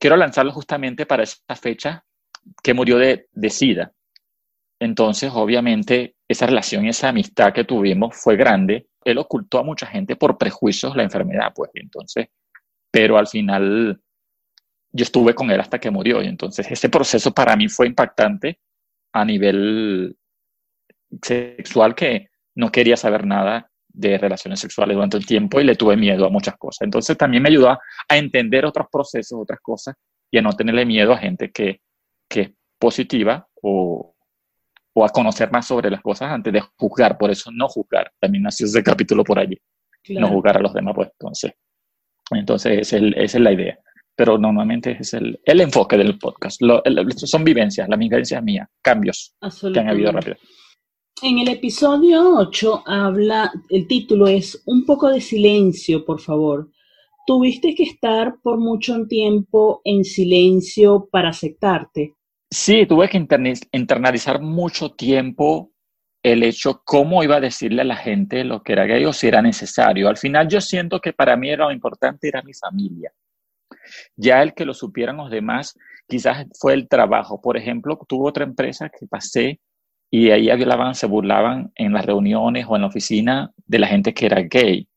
quiero 0.00 0.16
lanzarlo 0.16 0.50
justamente 0.50 1.06
para 1.06 1.22
esa 1.22 1.54
fecha, 1.54 2.04
que 2.62 2.74
murió 2.74 2.98
de, 2.98 3.28
de 3.30 3.50
SIDA. 3.50 3.92
Entonces, 4.80 5.30
obviamente, 5.32 6.16
esa 6.26 6.46
relación, 6.46 6.86
esa 6.86 7.10
amistad 7.10 7.52
que 7.52 7.64
tuvimos 7.64 8.16
fue 8.16 8.36
grande 8.36 8.88
él 9.04 9.18
ocultó 9.18 9.58
a 9.58 9.62
mucha 9.62 9.86
gente 9.86 10.16
por 10.16 10.38
prejuicios 10.38 10.96
la 10.96 11.02
enfermedad, 11.02 11.52
pues, 11.54 11.70
entonces, 11.74 12.28
pero 12.90 13.16
al 13.16 13.26
final 13.26 14.00
yo 14.92 15.02
estuve 15.02 15.34
con 15.34 15.50
él 15.50 15.60
hasta 15.60 15.78
que 15.78 15.90
murió, 15.90 16.22
y 16.22 16.26
entonces 16.26 16.70
ese 16.70 16.88
proceso 16.88 17.32
para 17.32 17.56
mí 17.56 17.68
fue 17.68 17.86
impactante 17.86 18.58
a 19.12 19.24
nivel 19.24 20.16
sexual 21.22 21.94
que 21.94 22.28
no 22.54 22.70
quería 22.70 22.96
saber 22.96 23.26
nada 23.26 23.69
de 23.92 24.18
relaciones 24.18 24.60
sexuales 24.60 24.94
durante 24.94 25.16
el 25.16 25.26
tiempo 25.26 25.60
y 25.60 25.64
le 25.64 25.76
tuve 25.76 25.96
miedo 25.96 26.26
a 26.26 26.30
muchas 26.30 26.56
cosas. 26.56 26.82
Entonces 26.82 27.16
también 27.16 27.42
me 27.42 27.48
ayudó 27.48 27.70
a, 27.70 27.80
entender 28.08 28.64
otros 28.64 28.86
procesos, 28.90 29.38
otras 29.40 29.60
cosas 29.60 29.94
y 30.30 30.38
a 30.38 30.42
no 30.42 30.52
tenerle 30.52 30.84
miedo 30.86 31.12
a 31.12 31.18
gente 31.18 31.50
que, 31.50 31.80
que 32.28 32.40
es 32.40 32.50
positiva 32.78 33.46
o, 33.62 34.14
o 34.92 35.04
a 35.04 35.08
conocer 35.08 35.50
más 35.50 35.66
sobre 35.66 35.90
las 35.90 36.00
cosas 36.00 36.30
antes 36.30 36.52
de 36.52 36.62
juzgar. 36.76 37.18
Por 37.18 37.30
eso 37.30 37.50
no 37.52 37.68
juzgar. 37.68 38.12
También 38.18 38.44
nació 38.44 38.66
ese 38.66 38.82
capítulo 38.82 39.24
por 39.24 39.38
allí. 39.38 39.58
No 40.08 40.28
juzgar 40.28 40.56
a 40.56 40.60
los 40.60 40.72
demás, 40.72 40.94
pues 40.94 41.10
entonces. 41.12 41.52
Entonces, 42.30 42.92
esa 42.92 42.96
es 42.96 43.34
la 43.34 43.52
idea. 43.52 43.78
Pero 44.16 44.38
normalmente 44.38 44.96
es 45.00 45.14
el, 45.14 45.40
el 45.44 45.60
enfoque 45.60 45.96
del 45.96 46.18
podcast. 46.18 46.60
Lo, 46.62 46.82
son 47.16 47.44
vivencias, 47.44 47.88
la 47.88 47.96
vivencia 47.96 48.40
mía, 48.40 48.68
cambios 48.82 49.34
que 49.72 49.80
han 49.80 49.88
habido 49.88 50.12
rápido. 50.12 50.36
En 51.22 51.38
el 51.38 51.48
episodio 51.48 52.36
8 52.38 52.84
habla, 52.86 53.52
el 53.68 53.86
título 53.86 54.26
es 54.26 54.62
Un 54.64 54.86
poco 54.86 55.10
de 55.10 55.20
silencio, 55.20 56.02
por 56.06 56.18
favor. 56.18 56.70
¿Tuviste 57.26 57.74
que 57.74 57.82
estar 57.82 58.36
por 58.42 58.58
mucho 58.58 59.06
tiempo 59.06 59.82
en 59.84 60.02
silencio 60.02 61.08
para 61.12 61.28
aceptarte? 61.28 62.14
Sí, 62.50 62.86
tuve 62.86 63.10
que 63.10 63.18
internalizar 63.72 64.40
mucho 64.40 64.92
tiempo 64.92 65.72
el 66.22 66.42
hecho 66.42 66.80
cómo 66.86 67.22
iba 67.22 67.36
a 67.36 67.40
decirle 67.40 67.82
a 67.82 67.84
la 67.84 67.96
gente 67.96 68.42
lo 68.42 68.62
que 68.62 68.72
era 68.72 68.86
gay 68.86 69.04
o 69.04 69.12
si 69.12 69.28
era 69.28 69.42
necesario. 69.42 70.08
Al 70.08 70.16
final 70.16 70.48
yo 70.48 70.62
siento 70.62 71.00
que 71.00 71.12
para 71.12 71.36
mí 71.36 71.50
era 71.50 71.66
lo 71.66 71.72
importante 71.72 72.28
era 72.28 72.42
mi 72.42 72.54
familia. 72.54 73.12
Ya 74.16 74.42
el 74.42 74.54
que 74.54 74.64
lo 74.64 74.72
supieran 74.72 75.18
los 75.18 75.30
demás 75.30 75.78
quizás 76.08 76.46
fue 76.58 76.72
el 76.72 76.88
trabajo. 76.88 77.42
Por 77.42 77.58
ejemplo, 77.58 77.98
tuve 78.08 78.26
otra 78.26 78.44
empresa 78.44 78.88
que 78.88 79.06
pasé 79.06 79.60
y 80.10 80.30
ahí 80.30 80.50
hablaban, 80.50 80.94
se 80.94 81.06
burlaban 81.06 81.72
en 81.76 81.92
las 81.92 82.04
reuniones 82.04 82.66
o 82.68 82.74
en 82.74 82.82
la 82.82 82.88
oficina 82.88 83.52
de 83.66 83.78
la 83.78 83.86
gente 83.86 84.12
que 84.12 84.26
era 84.26 84.42
gay. 84.42 84.88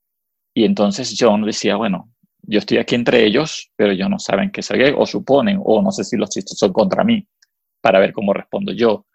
Y 0.56 0.66
entonces 0.66 1.16
yo 1.16 1.36
decía, 1.38 1.76
bueno, 1.76 2.12
yo 2.42 2.60
estoy 2.60 2.80
aquí 2.80 2.96
entre 2.96 3.24
ellos, 3.24 3.72
pero 3.76 3.92
ellos 3.92 4.10
no 4.10 4.18
saben 4.18 4.52
que 4.52 4.64
soy 4.64 4.80
gay 4.80 4.94
o 4.96 5.06
suponen, 5.06 5.60
o 5.64 5.82
no 5.82 5.92
sé 5.92 6.04
si 6.04 6.18
los 6.18 6.30
chistes 6.32 6.58
son 6.58 6.74
contra 6.74 7.04
mí 7.04 7.28
para 7.80 8.00
ver 8.00 8.12
cómo 8.12 8.34
respondo 8.34 8.74
yo. 8.74 9.06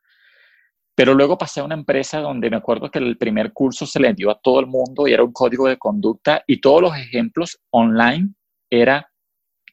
Pero 0.95 1.15
luego 1.15 1.37
pasé 1.37 1.61
a 1.61 1.65
una 1.65 1.75
empresa 1.75 2.21
donde 2.21 2.51
me 2.51 2.57
acuerdo 2.57 2.91
que 2.91 2.99
el 2.99 3.17
primer 3.19 3.53
curso 3.53 3.87
se 3.87 4.01
le 4.01 4.15
dio 4.15 4.31
a 4.31 4.39
todo 4.39 4.61
el 4.61 4.67
mundo 4.67 5.07
y 5.07 5.13
era 5.13 5.25
un 5.25 5.33
código 5.33 5.69
de 5.69 5.79
conducta 5.79 6.43
y 6.47 6.61
todos 6.61 6.83
los 6.83 6.97
ejemplos 6.97 7.59
online 7.71 8.31
era 8.71 9.09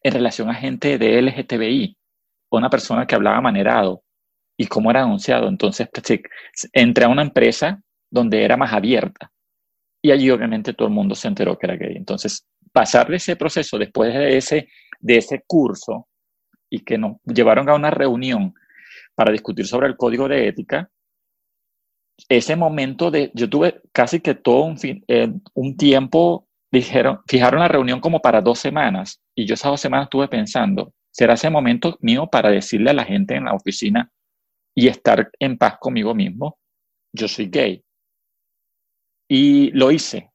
en 0.03 0.13
relación 0.13 0.49
a 0.49 0.55
gente 0.55 0.97
de 0.97 1.21
LGTBI, 1.21 1.97
una 2.51 2.69
persona 2.69 3.07
que 3.07 3.15
hablaba 3.15 3.41
manerado 3.41 4.04
y 4.57 4.67
cómo 4.67 4.91
era 4.91 5.03
anunciado. 5.03 5.47
Entonces 5.47 5.87
pues, 5.91 6.21
entré 6.73 7.05
a 7.05 7.09
una 7.09 7.21
empresa 7.21 7.81
donde 8.09 8.43
era 8.43 8.57
más 8.57 8.73
abierta 8.73 9.31
y 10.01 10.11
allí 10.11 10.29
obviamente 10.29 10.73
todo 10.73 10.87
el 10.87 10.93
mundo 10.93 11.15
se 11.15 11.27
enteró 11.27 11.57
que 11.57 11.65
era 11.65 11.75
gay. 11.75 11.95
Entonces 11.95 12.47
pasar 12.71 13.09
de 13.09 13.15
ese 13.17 13.35
proceso 13.35 13.77
después 13.77 14.13
de 14.13 14.37
ese, 14.37 14.69
de 14.99 15.17
ese 15.17 15.43
curso 15.47 16.07
y 16.69 16.81
que 16.81 16.97
nos 16.97 17.17
llevaron 17.23 17.67
a 17.69 17.75
una 17.75 17.89
reunión 17.89 18.53
para 19.15 19.31
discutir 19.31 19.65
sobre 19.65 19.87
el 19.87 19.97
código 19.97 20.27
de 20.27 20.47
ética, 20.47 20.89
ese 22.29 22.55
momento 22.55 23.11
de, 23.11 23.31
yo 23.33 23.49
tuve 23.49 23.81
casi 23.91 24.19
que 24.19 24.35
todo 24.35 24.63
un, 24.63 24.77
fin, 24.77 25.03
eh, 25.07 25.31
un 25.53 25.75
tiempo 25.75 26.47
dijeron, 26.71 27.21
fijaron 27.27 27.61
la 27.61 27.67
reunión 27.67 27.99
como 27.99 28.21
para 28.21 28.41
dos 28.41 28.59
semanas 28.59 29.21
y 29.33 29.45
yo 29.45 29.55
esas 29.55 29.71
dos 29.71 29.81
semanas 29.81 30.05
estuve 30.05 30.27
pensando, 30.27 30.93
¿será 31.11 31.33
ese 31.33 31.49
momento 31.49 31.97
mío 32.01 32.27
para 32.27 32.51
decirle 32.51 32.91
a 32.91 32.93
la 32.93 33.05
gente 33.05 33.35
en 33.35 33.45
la 33.45 33.53
oficina 33.53 34.11
y 34.75 34.87
estar 34.87 35.31
en 35.39 35.57
paz 35.57 35.77
conmigo 35.79 36.13
mismo? 36.13 36.59
Yo 37.13 37.27
soy 37.27 37.47
gay. 37.47 37.83
Y 39.27 39.71
lo 39.71 39.89
hice. 39.89 40.31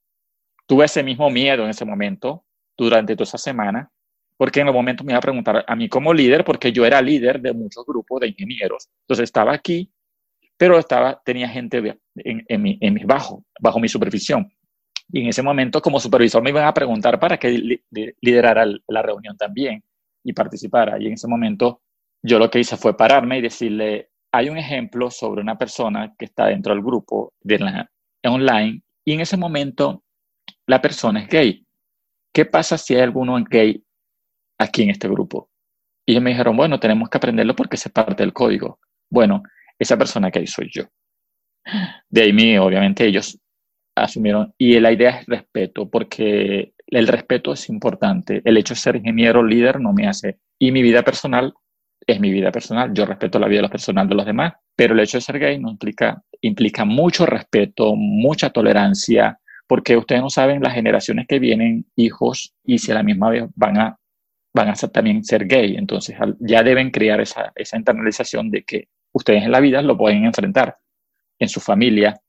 Tuve 0.67 0.87
ese 0.87 1.03
mismo 1.03 1.31
miedo 1.31 1.65
en 1.65 1.71
ese 1.71 1.85
momento 1.85 2.45
durante 2.77 3.15
toda 3.15 3.25
esa 3.25 3.39
semana, 3.39 3.91
porque 4.37 4.61
en 4.61 4.69
el 4.69 4.73
momento 4.73 5.05
me 5.05 5.13
iba 5.13 5.19
a 5.19 5.23
preguntar 5.23 5.65
a 5.67 5.77
mí 5.77 5.89
como 5.89 6.15
líder, 6.15 6.45
porque 6.45 6.73
yo 6.73 6.87
era 6.87 7.03
líder 7.03 7.41
de 7.41 7.53
muchos 7.53 7.85
grupos 7.85 8.21
de 8.21 8.29
ingenieros. 8.29 8.89
Entonces 9.03 9.25
estaba 9.25 9.53
aquí, 9.53 9.93
pero 10.57 10.79
estaba, 10.79 11.21
tenía 11.25 11.49
gente 11.49 11.99
en, 12.17 12.45
en, 12.49 12.63
mi, 12.63 12.79
bajo, 13.05 13.45
mi 13.81 13.89
supervisión. 13.89 14.51
Y 15.13 15.23
en 15.23 15.29
ese 15.29 15.43
momento, 15.43 15.83
como 15.83 15.99
supervisor, 15.99 16.43
me 16.43 16.51
iban 16.51 16.65
a 16.65 16.75
preguntar 16.75 17.19
para 17.19 17.37
que 17.37 17.81
liderara 18.21 18.65
la 18.87 19.03
reunión 19.03 19.37
también 19.37 19.83
y 20.23 20.33
participara. 20.33 21.01
Y 21.01 21.07
en 21.07 21.15
ese 21.15 21.27
momento, 21.27 21.83
yo 22.23 22.39
lo 22.39 22.51
que 22.51 22.61
hice 22.61 22.77
fue 22.77 22.97
pararme 22.97 23.39
y 23.39 23.43
decirle, 23.43 24.10
hay 24.33 24.49
un 24.49 24.59
ejemplo 24.59 25.11
sobre 25.11 25.41
una 25.41 25.59
persona 25.59 26.15
que 26.19 26.27
está 26.27 26.47
dentro 26.47 26.75
del 26.75 26.83
grupo 26.83 27.35
de 27.41 27.59
la, 27.59 27.91
online 28.25 28.83
y 29.05 29.13
en 29.13 29.21
ese 29.21 29.37
momento 29.37 30.05
la 30.67 30.81
persona 30.81 31.21
es 31.21 31.29
gay. 31.29 31.67
¿Qué 32.33 32.45
pasa 32.45 32.79
si 32.79 32.95
hay 32.95 33.03
alguno 33.03 33.43
gay 33.49 33.83
aquí 34.59 34.83
en 34.83 34.91
este 34.91 35.09
grupo? 35.09 35.51
Y 36.07 36.13
ellos 36.13 36.23
me 36.23 36.31
dijeron, 36.31 36.57
bueno, 36.57 36.79
tenemos 36.79 37.09
que 37.09 37.19
aprenderlo 37.19 37.57
porque 37.57 37.77
es 37.77 37.89
parte 37.89 38.23
del 38.23 38.33
código. 38.33 38.79
Bueno, 39.09 39.43
esa 39.79 39.97
persona 39.97 40.31
gay 40.31 40.47
soy 40.47 40.71
yo. 40.73 40.85
De 42.09 42.23
ahí, 42.23 42.59
obviamente, 42.59 43.07
ellos 43.07 43.39
asumieron. 43.95 44.55
Y 44.59 44.79
la 44.81 44.93
idea 44.93 45.21
es 45.21 45.27
respeto, 45.27 45.89
porque 45.89 46.73
el 46.87 47.09
respeto 47.09 47.53
es 47.53 47.69
importante. 47.69 48.43
El 48.45 48.57
hecho 48.57 48.75
de 48.75 48.81
ser 48.81 48.97
ingeniero 48.97 49.43
líder 49.43 49.81
no 49.81 49.93
me 49.93 50.07
hace. 50.07 50.39
Y 50.59 50.73
mi 50.73 50.83
vida 50.83 51.03
personal 51.03 51.55
es 52.13 52.21
mi 52.21 52.31
vida 52.31 52.51
personal. 52.51 52.93
Yo 52.93 53.07
respeto 53.07 53.39
la 53.39 53.49
vida 53.49 53.69
personal 53.69 54.09
de 54.09 54.15
los 54.15 54.27
demás, 54.27 54.55
pero 54.75 54.95
el 54.95 55.01
hecho 55.01 55.19
de 55.19 55.23
ser 55.23 55.39
gay 55.39 55.59
no 55.59 55.71
implica, 55.71 56.23
implica 56.41 56.85
mucho 56.85 57.27
respeto, 57.27 57.95
mucha 57.97 58.51
tolerancia, 58.51 59.39
porque 59.67 59.97
ustedes 59.97 60.21
no 60.21 60.31
saben 60.31 60.63
las 60.63 60.75
generaciones 60.75 61.27
que 61.29 61.39
vienen, 61.39 61.87
hijos, 61.97 62.55
y 62.65 62.79
si 62.79 62.91
a 62.91 62.95
la 62.95 63.03
misma 63.03 63.31
vez 63.31 63.45
van 63.55 63.79
a, 63.79 63.99
van 64.53 64.69
a 64.69 64.75
también 64.75 65.25
ser 65.25 65.47
gay. 65.47 65.77
Entonces 65.77 66.17
ya 66.41 66.63
deben 66.63 66.91
crear 66.91 67.21
esa, 67.21 67.53
esa 67.55 67.77
internalización 67.77 68.51
de 68.51 68.65
que 68.65 68.89
ustedes 69.13 69.45
en 69.45 69.53
la 69.53 69.61
vida 69.61 69.83
lo 69.83 69.97
pueden 69.97 70.25
enfrentar 70.25 70.77
en 71.39 71.49
su 71.49 71.61
familia, 71.61 72.21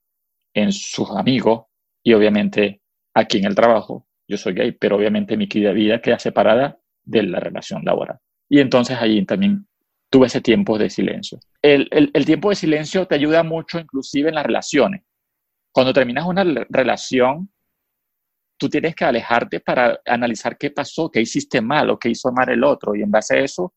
en 0.54 0.72
sus 0.72 1.10
amigos 1.10 1.64
y 2.02 2.12
obviamente 2.12 2.80
aquí 3.14 3.38
en 3.38 3.46
el 3.46 3.54
trabajo. 3.54 4.06
Yo 4.28 4.36
soy 4.36 4.54
gay, 4.54 4.72
pero 4.72 4.96
obviamente 4.96 5.36
mi 5.36 5.46
vida 5.46 6.00
queda 6.00 6.18
separada 6.18 6.78
de 7.04 7.22
la 7.24 7.40
relación 7.40 7.84
laboral. 7.84 8.18
Y 8.48 8.60
entonces 8.60 8.98
allí 9.00 9.24
también 9.24 9.66
tuve 10.12 10.26
ese 10.26 10.42
tiempo 10.42 10.76
de 10.76 10.90
silencio. 10.90 11.40
El, 11.62 11.88
el, 11.90 12.26
tiempo 12.26 12.50
de 12.50 12.54
silencio 12.54 13.06
te 13.06 13.14
ayuda 13.14 13.42
mucho 13.42 13.80
inclusive 13.80 14.28
en 14.28 14.34
las 14.34 14.44
relaciones. 14.44 15.02
Cuando 15.72 15.94
terminas 15.94 16.26
una 16.26 16.44
relación, 16.68 17.50
tú 18.58 18.68
tienes 18.68 18.94
que 18.94 19.06
alejarte 19.06 19.60
para 19.60 19.98
analizar 20.04 20.58
qué 20.58 20.70
pasó, 20.70 21.10
qué 21.10 21.22
hiciste 21.22 21.62
mal 21.62 21.88
o 21.88 21.98
qué 21.98 22.10
hizo 22.10 22.30
mal 22.30 22.50
el 22.50 22.62
otro. 22.62 22.94
Y 22.94 23.00
en 23.00 23.10
base 23.10 23.38
a 23.38 23.40
eso, 23.40 23.72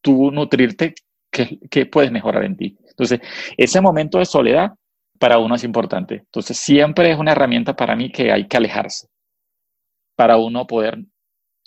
tú 0.00 0.30
nutrirte 0.30 0.94
qué, 1.30 1.58
qué 1.70 1.84
puedes 1.84 2.10
mejorar 2.10 2.44
en 2.44 2.56
ti. 2.56 2.78
Entonces, 2.88 3.20
ese 3.58 3.78
momento 3.82 4.18
de 4.18 4.24
soledad 4.24 4.72
para 5.18 5.36
uno 5.38 5.56
es 5.56 5.64
importante. 5.64 6.14
Entonces, 6.14 6.56
siempre 6.56 7.10
es 7.10 7.18
una 7.18 7.32
herramienta 7.32 7.76
para 7.76 7.94
mí 7.94 8.10
que 8.10 8.32
hay 8.32 8.48
que 8.48 8.56
alejarse, 8.56 9.08
para 10.16 10.38
uno 10.38 10.66
poder 10.66 11.04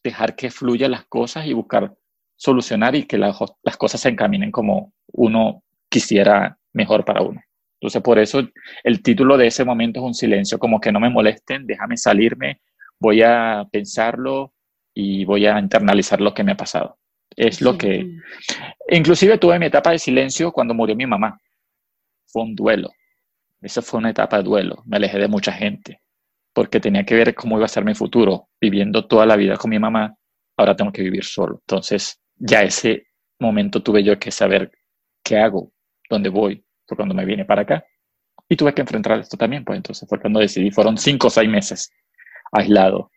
dejar 0.03 0.35
que 0.35 0.49
fluyan 0.49 0.89
las 0.89 1.05
cosas 1.05 1.45
y 1.45 1.53
buscar 1.53 1.93
solucionar 2.39 2.95
y 2.95 3.03
que 3.03 3.17
las 3.17 3.77
cosas 3.77 3.99
se 3.99 4.09
encaminen 4.09 4.49
como 4.49 4.93
uno 5.11 5.61
quisiera 5.89 6.57
mejor 6.71 7.03
para 7.03 7.21
uno. 7.21 7.41
Entonces, 7.81 8.01
por 8.01 8.17
eso 8.17 8.47
el 8.83 9.03
título 9.03 9.37
de 9.37 9.47
ese 9.47 9.65
momento 9.65 9.99
es 9.99 10.05
un 10.05 10.13
silencio, 10.13 10.57
como 10.57 10.79
que 10.79 10.91
no 10.91 11.01
me 11.01 11.09
molesten, 11.09 11.67
déjame 11.67 11.97
salirme, 11.97 12.61
voy 12.97 13.21
a 13.23 13.67
pensarlo 13.69 14.53
y 14.93 15.25
voy 15.25 15.47
a 15.47 15.59
internalizar 15.59 16.21
lo 16.21 16.33
que 16.33 16.45
me 16.45 16.53
ha 16.53 16.57
pasado. 16.57 16.97
Es 17.35 17.61
lo 17.61 17.77
que... 17.77 18.09
Inclusive 18.89 19.37
tuve 19.37 19.59
mi 19.59 19.65
etapa 19.65 19.91
de 19.91 19.99
silencio 19.99 20.53
cuando 20.53 20.73
murió 20.73 20.95
mi 20.95 21.05
mamá. 21.05 21.37
Fue 22.25 22.43
un 22.43 22.55
duelo. 22.55 22.89
Esa 23.61 23.81
fue 23.81 23.99
una 23.99 24.11
etapa 24.11 24.37
de 24.37 24.43
duelo. 24.43 24.81
Me 24.85 24.95
alejé 24.95 25.19
de 25.19 25.27
mucha 25.27 25.51
gente 25.51 26.01
porque 26.53 26.79
tenía 26.79 27.03
que 27.05 27.15
ver 27.15 27.35
cómo 27.35 27.57
iba 27.57 27.65
a 27.65 27.69
ser 27.69 27.83
mi 27.83 27.95
futuro. 27.95 28.47
Viviendo 28.61 29.07
toda 29.07 29.25
la 29.25 29.35
vida 29.35 29.57
con 29.57 29.69
mi 29.69 29.79
mamá, 29.79 30.15
ahora 30.57 30.75
tengo 30.75 30.91
que 30.91 31.03
vivir 31.03 31.23
solo. 31.23 31.59
Entonces, 31.61 32.19
ya 32.39 32.63
ese 32.63 33.07
momento 33.39 33.83
tuve 33.83 34.03
yo 34.03 34.17
que 34.17 34.31
saber 34.31 34.71
qué 35.23 35.37
hago, 35.37 35.71
dónde 36.09 36.29
voy, 36.29 36.63
fue 36.87 36.95
cuando 36.97 37.13
me 37.13 37.25
vine 37.25 37.45
para 37.45 37.61
acá. 37.61 37.85
Y 38.47 38.55
tuve 38.55 38.73
que 38.73 38.81
enfrentar 38.81 39.19
esto 39.19 39.37
también, 39.37 39.63
pues 39.63 39.77
entonces 39.77 40.07
fue 40.09 40.19
cuando 40.19 40.39
decidí, 40.39 40.71
fueron 40.71 40.97
cinco 40.97 41.27
o 41.27 41.29
seis 41.29 41.49
meses 41.49 41.91
aislado. 42.51 43.11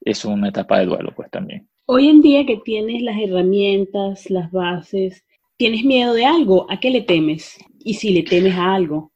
Es 0.00 0.24
una 0.24 0.48
etapa 0.48 0.78
de 0.80 0.86
duelo, 0.86 1.12
pues 1.14 1.30
también. 1.30 1.68
Hoy 1.86 2.08
en 2.08 2.20
día 2.20 2.44
que 2.44 2.58
tienes 2.58 3.02
las 3.02 3.16
herramientas, 3.18 4.28
las 4.30 4.50
bases, 4.50 5.24
¿tienes 5.56 5.84
miedo 5.84 6.12
de 6.12 6.26
algo? 6.26 6.70
¿A 6.70 6.80
qué 6.80 6.90
le 6.90 7.02
temes? 7.02 7.56
Y 7.78 7.94
si 7.94 8.10
le 8.12 8.22
temes 8.22 8.54
a 8.54 8.74
algo 8.74 9.12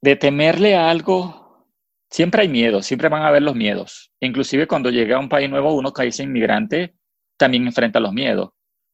de 0.00 0.16
temerle 0.16 0.76
a 0.76 0.90
algo, 0.90 1.66
siempre 2.10 2.42
hay 2.42 2.48
miedo, 2.48 2.82
siempre 2.82 3.08
van 3.08 3.22
a 3.22 3.28
haber 3.28 3.42
los 3.42 3.54
miedos. 3.54 4.12
Inclusive 4.20 4.66
cuando 4.66 4.90
llega 4.90 5.16
a 5.16 5.20
un 5.20 5.28
país 5.28 5.50
nuevo, 5.50 5.74
uno 5.74 5.92
que 5.92 6.06
es 6.06 6.20
inmigrante, 6.20 6.94
también 7.38 7.66
enfrenta 7.66 8.00
los 8.00 8.12
miedos. 8.12 8.50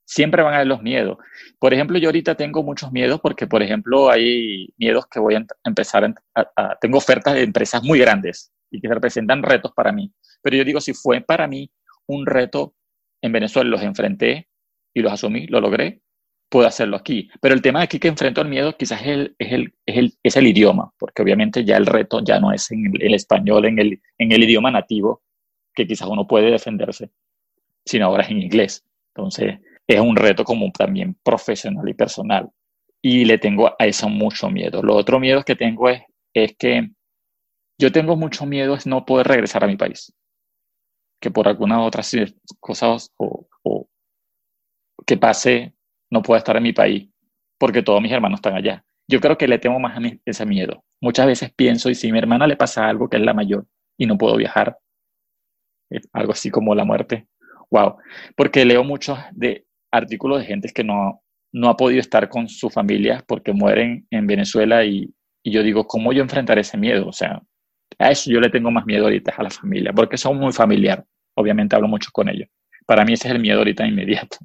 Siempre 0.06 0.42
van 0.42 0.52
a 0.52 0.56
haber 0.56 0.68
los 0.68 0.82
miedos. 0.82 1.16
Por 1.58 1.72
ejemplo, 1.72 1.98
yo 1.98 2.08
ahorita 2.08 2.34
tengo 2.34 2.62
muchos 2.62 2.92
miedos 2.92 3.20
porque, 3.20 3.46
por 3.46 3.62
ejemplo, 3.62 4.10
hay 4.10 4.68
miedos 4.76 5.06
que 5.06 5.18
voy 5.18 5.34
a 5.34 5.44
empezar 5.64 6.14
a, 6.34 6.78
tengo 6.80 6.98
ofertas 6.98 7.34
de 7.34 7.42
empresas 7.42 7.82
muy 7.82 7.98
grandes 7.98 8.52
y 8.70 8.80
que 8.80 8.88
representan 8.88 9.42
retos 9.42 9.72
para 9.74 9.92
mí. 9.92 10.12
Pero 10.42 10.56
yo 10.56 10.64
digo, 10.64 10.80
si 10.80 10.92
fue 10.92 11.22
para 11.22 11.48
mí 11.48 11.70
un 12.06 12.26
reto 12.26 12.74
en 13.22 13.32
Venezuela, 13.32 13.70
los 13.70 13.82
enfrenté 13.82 14.48
y 14.94 15.00
los 15.00 15.12
asumí, 15.12 15.46
lo 15.46 15.60
logré, 15.60 16.02
puedo 16.50 16.66
hacerlo 16.68 16.96
aquí. 16.96 17.30
Pero 17.40 17.54
el 17.54 17.62
tema 17.62 17.80
aquí 17.80 17.98
que 17.98 18.08
enfrento 18.08 18.42
el 18.42 18.48
miedo 18.48 18.76
quizás 18.76 19.00
es 19.00 19.08
el, 19.08 19.36
es 19.38 19.52
el, 19.52 19.74
es 19.86 19.96
el, 19.96 20.14
es 20.22 20.36
el 20.36 20.46
idioma, 20.46 20.92
porque 20.98 21.22
obviamente 21.22 21.64
ya 21.64 21.76
el 21.76 21.86
reto 21.86 22.20
ya 22.22 22.38
no 22.38 22.52
es 22.52 22.70
en 22.70 22.92
el, 23.00 23.14
español, 23.14 23.64
en 23.64 23.78
el, 23.78 24.02
en 24.18 24.32
el 24.32 24.44
idioma 24.44 24.70
nativo, 24.70 25.22
que 25.74 25.86
quizás 25.86 26.06
uno 26.08 26.26
puede 26.26 26.50
defenderse, 26.50 27.10
sino 27.84 28.06
ahora 28.06 28.24
es 28.24 28.30
en 28.30 28.42
inglés. 28.42 28.84
Entonces, 29.14 29.58
es 29.86 30.00
un 30.00 30.16
reto 30.16 30.44
como 30.44 30.70
también 30.72 31.16
profesional 31.22 31.88
y 31.88 31.94
personal. 31.94 32.50
Y 33.02 33.24
le 33.24 33.38
tengo 33.38 33.68
a 33.68 33.86
eso 33.86 34.08
mucho 34.08 34.48
miedo. 34.50 34.82
Lo 34.82 34.96
otro 34.96 35.20
miedo 35.20 35.42
que 35.44 35.56
tengo 35.56 35.90
es, 35.90 36.02
es 36.32 36.56
que 36.56 36.90
yo 37.78 37.92
tengo 37.92 38.16
mucho 38.16 38.46
miedo 38.46 38.74
es 38.74 38.86
no 38.86 39.04
poder 39.04 39.26
regresar 39.26 39.64
a 39.64 39.66
mi 39.66 39.76
país. 39.76 40.12
Que 41.20 41.30
por 41.30 41.48
alguna 41.48 41.82
otra 41.82 42.02
cosas 42.60 43.12
o, 43.18 43.46
o 43.62 43.88
que 45.06 45.16
pase 45.16 45.74
no 46.10 46.22
puedo 46.22 46.38
estar 46.38 46.56
en 46.56 46.62
mi 46.62 46.72
país 46.72 47.08
porque 47.58 47.82
todos 47.82 48.00
mis 48.00 48.12
hermanos 48.12 48.38
están 48.38 48.54
allá. 48.54 48.84
Yo 49.08 49.20
creo 49.20 49.36
que 49.36 49.48
le 49.48 49.58
temo 49.58 49.78
más 49.78 49.96
a 49.96 50.00
mí 50.00 50.20
ese 50.24 50.46
miedo. 50.46 50.84
Muchas 51.00 51.26
veces 51.26 51.52
pienso, 51.54 51.90
y 51.90 51.94
si 51.94 52.08
a 52.08 52.12
mi 52.12 52.18
hermana 52.18 52.46
le 52.46 52.56
pasa 52.56 52.88
algo 52.88 53.08
que 53.08 53.16
es 53.16 53.22
la 53.22 53.34
mayor 53.34 53.66
y 53.98 54.06
no 54.06 54.16
puedo 54.16 54.36
viajar, 54.36 54.78
algo 56.12 56.32
así 56.32 56.50
como 56.50 56.74
la 56.74 56.84
muerte, 56.84 57.26
wow, 57.74 57.96
porque 58.36 58.64
leo 58.64 58.84
muchos 58.84 59.18
de 59.32 59.66
artículos 59.90 60.40
de 60.40 60.46
gente 60.46 60.68
que 60.68 60.84
no, 60.84 61.22
no 61.52 61.68
ha 61.68 61.76
podido 61.76 62.00
estar 62.00 62.28
con 62.28 62.48
su 62.48 62.70
familia 62.70 63.24
porque 63.26 63.52
mueren 63.52 64.06
en 64.10 64.26
Venezuela 64.26 64.84
y, 64.84 65.12
yo 65.46 65.62
digo, 65.62 65.86
¿cómo 65.86 66.12
yo 66.12 66.22
enfrentaré 66.22 66.62
ese 66.62 66.78
miedo? 66.78 67.06
O 67.06 67.12
sea, 67.12 67.42
a 67.98 68.10
eso 68.10 68.30
yo 68.30 68.40
le 68.40 68.48
tengo 68.48 68.70
más 68.70 68.86
miedo 68.86 69.04
ahorita 69.04 69.34
a 69.36 69.42
la 69.42 69.50
familia, 69.50 69.92
porque 69.92 70.16
son 70.16 70.38
muy 70.38 70.52
familiar. 70.52 71.04
Obviamente 71.34 71.76
hablo 71.76 71.86
mucho 71.86 72.08
con 72.12 72.30
ellos. 72.30 72.48
Para 72.86 73.04
mí 73.04 73.12
ese 73.12 73.28
es 73.28 73.34
el 73.34 73.40
miedo 73.40 73.58
ahorita 73.58 73.86
inmediato 73.86 74.38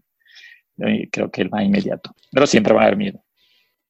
creo 1.12 1.30
que 1.30 1.42
el 1.42 1.50
más 1.50 1.64
inmediato, 1.64 2.12
pero 2.32 2.48
siempre 2.48 2.74
va 2.74 2.82
a 2.82 2.84
haber 2.86 2.98
miedo. 2.98 3.24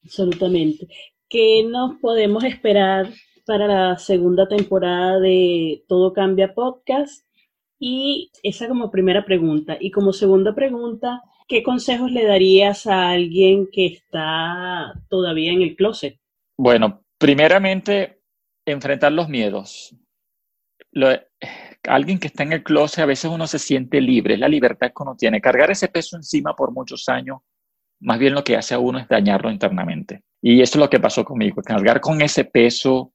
Absolutamente. 0.03 0.87
¿Qué 1.29 1.63
nos 1.63 1.99
podemos 1.99 2.43
esperar 2.43 3.09
para 3.45 3.67
la 3.67 3.97
segunda 3.97 4.47
temporada 4.47 5.19
de 5.19 5.83
Todo 5.87 6.13
Cambia 6.13 6.53
Podcast? 6.53 7.25
Y 7.79 8.31
esa 8.43 8.67
como 8.67 8.91
primera 8.91 9.25
pregunta. 9.25 9.77
Y 9.79 9.91
como 9.91 10.11
segunda 10.11 10.53
pregunta, 10.53 11.21
¿qué 11.47 11.63
consejos 11.63 12.11
le 12.11 12.25
darías 12.25 12.85
a 12.87 13.09
alguien 13.11 13.69
que 13.71 13.87
está 13.87 14.93
todavía 15.07 15.53
en 15.53 15.61
el 15.61 15.75
closet? 15.75 16.19
Bueno, 16.57 17.03
primeramente, 17.17 18.21
enfrentar 18.65 19.13
los 19.13 19.29
miedos. 19.29 19.95
Alguien 21.83 22.19
que 22.19 22.27
está 22.27 22.43
en 22.43 22.53
el 22.53 22.63
closet, 22.63 22.99
a 22.99 23.05
veces 23.05 23.31
uno 23.31 23.47
se 23.47 23.59
siente 23.59 24.01
libre, 24.01 24.33
es 24.33 24.39
la 24.39 24.49
libertad 24.49 24.87
que 24.87 25.03
uno 25.03 25.15
tiene. 25.15 25.39
Cargar 25.39 25.71
ese 25.71 25.87
peso 25.87 26.17
encima 26.17 26.53
por 26.55 26.73
muchos 26.73 27.07
años, 27.07 27.39
más 28.01 28.19
bien 28.19 28.33
lo 28.33 28.43
que 28.43 28.57
hace 28.57 28.73
a 28.73 28.79
uno 28.79 28.99
es 28.99 29.07
dañarlo 29.07 29.49
internamente. 29.49 30.23
Y 30.41 30.61
eso 30.61 30.77
es 30.77 30.79
lo 30.81 30.89
que 30.89 30.99
pasó 30.99 31.23
conmigo. 31.23 31.61
Cargar 31.61 32.01
con 32.01 32.21
ese 32.21 32.43
peso 32.45 33.13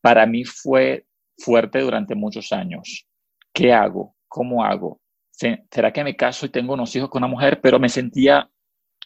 para 0.00 0.26
mí 0.26 0.44
fue 0.44 1.06
fuerte 1.38 1.80
durante 1.80 2.14
muchos 2.14 2.52
años. 2.52 3.06
¿Qué 3.54 3.72
hago? 3.72 4.16
¿Cómo 4.28 4.64
hago? 4.64 5.00
¿Será 5.30 5.92
que 5.92 6.02
me 6.02 6.16
caso 6.16 6.44
y 6.44 6.48
tengo 6.48 6.74
unos 6.74 6.94
hijos 6.96 7.08
con 7.08 7.22
una 7.22 7.30
mujer? 7.30 7.60
Pero 7.62 7.78
me 7.78 7.88
sentía, 7.88 8.50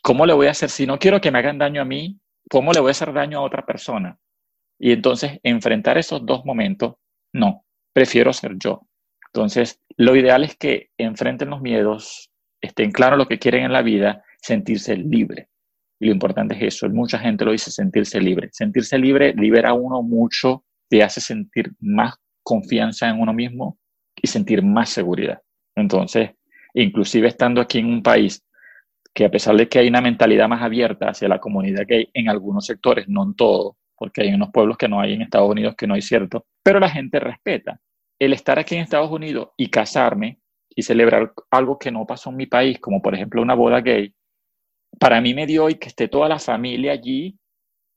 ¿cómo 0.02 0.24
le 0.24 0.32
voy 0.32 0.46
a 0.46 0.52
hacer? 0.52 0.70
Si 0.70 0.86
no 0.86 0.98
quiero 0.98 1.20
que 1.20 1.30
me 1.30 1.38
hagan 1.38 1.58
daño 1.58 1.82
a 1.82 1.84
mí, 1.84 2.18
¿cómo 2.50 2.72
le 2.72 2.80
voy 2.80 2.88
a 2.88 2.92
hacer 2.92 3.12
daño 3.12 3.38
a 3.38 3.42
otra 3.42 3.66
persona? 3.66 4.18
Y 4.78 4.92
entonces, 4.92 5.38
enfrentar 5.42 5.98
esos 5.98 6.24
dos 6.24 6.46
momentos, 6.46 6.94
no, 7.34 7.66
prefiero 7.92 8.32
ser 8.32 8.54
yo. 8.58 8.86
Entonces, 9.26 9.82
lo 9.98 10.16
ideal 10.16 10.44
es 10.44 10.56
que 10.56 10.90
enfrenten 10.96 11.50
los 11.50 11.60
miedos, 11.60 12.30
estén 12.62 12.90
claros 12.90 13.18
lo 13.18 13.28
que 13.28 13.38
quieren 13.38 13.64
en 13.64 13.72
la 13.72 13.82
vida, 13.82 14.24
sentirse 14.40 14.96
libre. 14.96 15.50
Y 16.00 16.06
lo 16.06 16.12
importante 16.12 16.54
es 16.54 16.74
eso, 16.74 16.88
mucha 16.88 17.18
gente 17.18 17.44
lo 17.44 17.52
dice, 17.52 17.70
sentirse 17.70 18.18
libre. 18.18 18.48
Sentirse 18.52 18.96
libre 18.98 19.34
libera 19.34 19.70
a 19.70 19.74
uno 19.74 20.02
mucho, 20.02 20.64
te 20.88 21.02
hace 21.02 21.20
sentir 21.20 21.72
más 21.80 22.14
confianza 22.42 23.10
en 23.10 23.20
uno 23.20 23.34
mismo 23.34 23.78
y 24.20 24.26
sentir 24.26 24.62
más 24.62 24.90
seguridad. 24.90 25.40
Entonces, 25.76 26.30
inclusive 26.74 27.28
estando 27.28 27.60
aquí 27.60 27.78
en 27.78 27.86
un 27.86 28.02
país 28.02 28.44
que 29.14 29.24
a 29.24 29.30
pesar 29.30 29.56
de 29.56 29.68
que 29.68 29.78
hay 29.78 29.88
una 29.88 30.00
mentalidad 30.00 30.48
más 30.48 30.62
abierta 30.62 31.10
hacia 31.10 31.28
la 31.28 31.40
comunidad 31.40 31.84
gay 31.86 32.08
en 32.14 32.28
algunos 32.28 32.66
sectores, 32.66 33.08
no 33.08 33.24
en 33.24 33.34
todo, 33.34 33.76
porque 33.96 34.22
hay 34.22 34.32
unos 34.32 34.50
pueblos 34.52 34.76
que 34.76 34.88
no 34.88 35.00
hay 35.00 35.14
en 35.14 35.22
Estados 35.22 35.50
Unidos 35.50 35.74
que 35.76 35.86
no 35.86 35.94
hay 35.94 36.02
cierto, 36.02 36.46
pero 36.62 36.78
la 36.78 36.88
gente 36.88 37.18
respeta. 37.18 37.80
El 38.18 38.32
estar 38.32 38.58
aquí 38.58 38.76
en 38.76 38.82
Estados 38.82 39.10
Unidos 39.10 39.48
y 39.56 39.70
casarme 39.70 40.38
y 40.68 40.82
celebrar 40.82 41.32
algo 41.50 41.78
que 41.78 41.90
no 41.90 42.06
pasó 42.06 42.30
en 42.30 42.36
mi 42.36 42.46
país, 42.46 42.78
como 42.78 43.02
por 43.02 43.14
ejemplo 43.14 43.42
una 43.42 43.54
boda 43.54 43.80
gay, 43.80 44.14
para 45.00 45.20
mí 45.20 45.34
me 45.34 45.46
dio 45.46 45.68
y 45.68 45.74
que 45.74 45.88
esté 45.88 46.08
toda 46.08 46.28
la 46.28 46.38
familia 46.38 46.92
allí, 46.92 47.36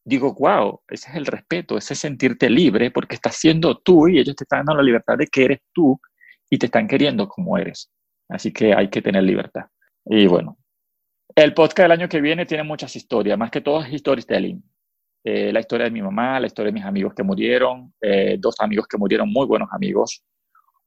digo, 0.04 0.34
wow, 0.34 0.82
ese 0.88 1.10
es 1.12 1.16
el 1.16 1.26
respeto, 1.26 1.78
ese 1.78 1.94
es 1.94 2.00
sentirte 2.00 2.50
libre 2.50 2.92
porque 2.92 3.16
estás 3.16 3.36
siendo 3.36 3.78
tú 3.78 4.08
y 4.08 4.20
ellos 4.20 4.36
te 4.36 4.44
están 4.44 4.66
dando 4.66 4.76
la 4.76 4.84
libertad 4.84 5.18
de 5.18 5.28
que 5.28 5.46
eres 5.46 5.60
tú 5.72 6.00
y 6.52 6.58
te 6.58 6.68
están 6.68 6.88
queriendo 6.88 7.28
como 7.28 7.58
eres. 7.58 7.90
Así 8.30 8.52
que 8.52 8.76
hay 8.76 8.90
que 8.90 9.02
tener 9.02 9.24
libertad. 9.24 9.66
Y 10.06 10.28
bueno, 10.28 10.58
el 11.36 11.54
podcast 11.54 11.80
del 11.80 11.92
año 11.92 12.10
que 12.10 12.22
viene 12.22 12.46
tiene 12.46 12.64
muchas 12.64 12.96
historias, 12.96 13.38
más 13.38 13.50
que 13.50 13.62
todo 13.62 13.82
es 13.82 14.00
storytelling. 14.00 14.62
Eh, 15.24 15.54
la 15.54 15.62
historia 15.62 15.86
de 15.86 15.92
mi 15.92 16.02
mamá, 16.02 16.40
la 16.40 16.48
historia 16.48 16.72
de 16.72 16.80
mis 16.80 16.86
amigos 16.86 17.14
que 17.14 17.24
murieron, 17.24 17.94
eh, 18.02 18.38
dos 18.40 18.56
amigos 18.60 18.88
que 18.88 18.98
murieron, 18.98 19.32
muy 19.32 19.48
buenos 19.48 19.70
amigos, 19.72 20.24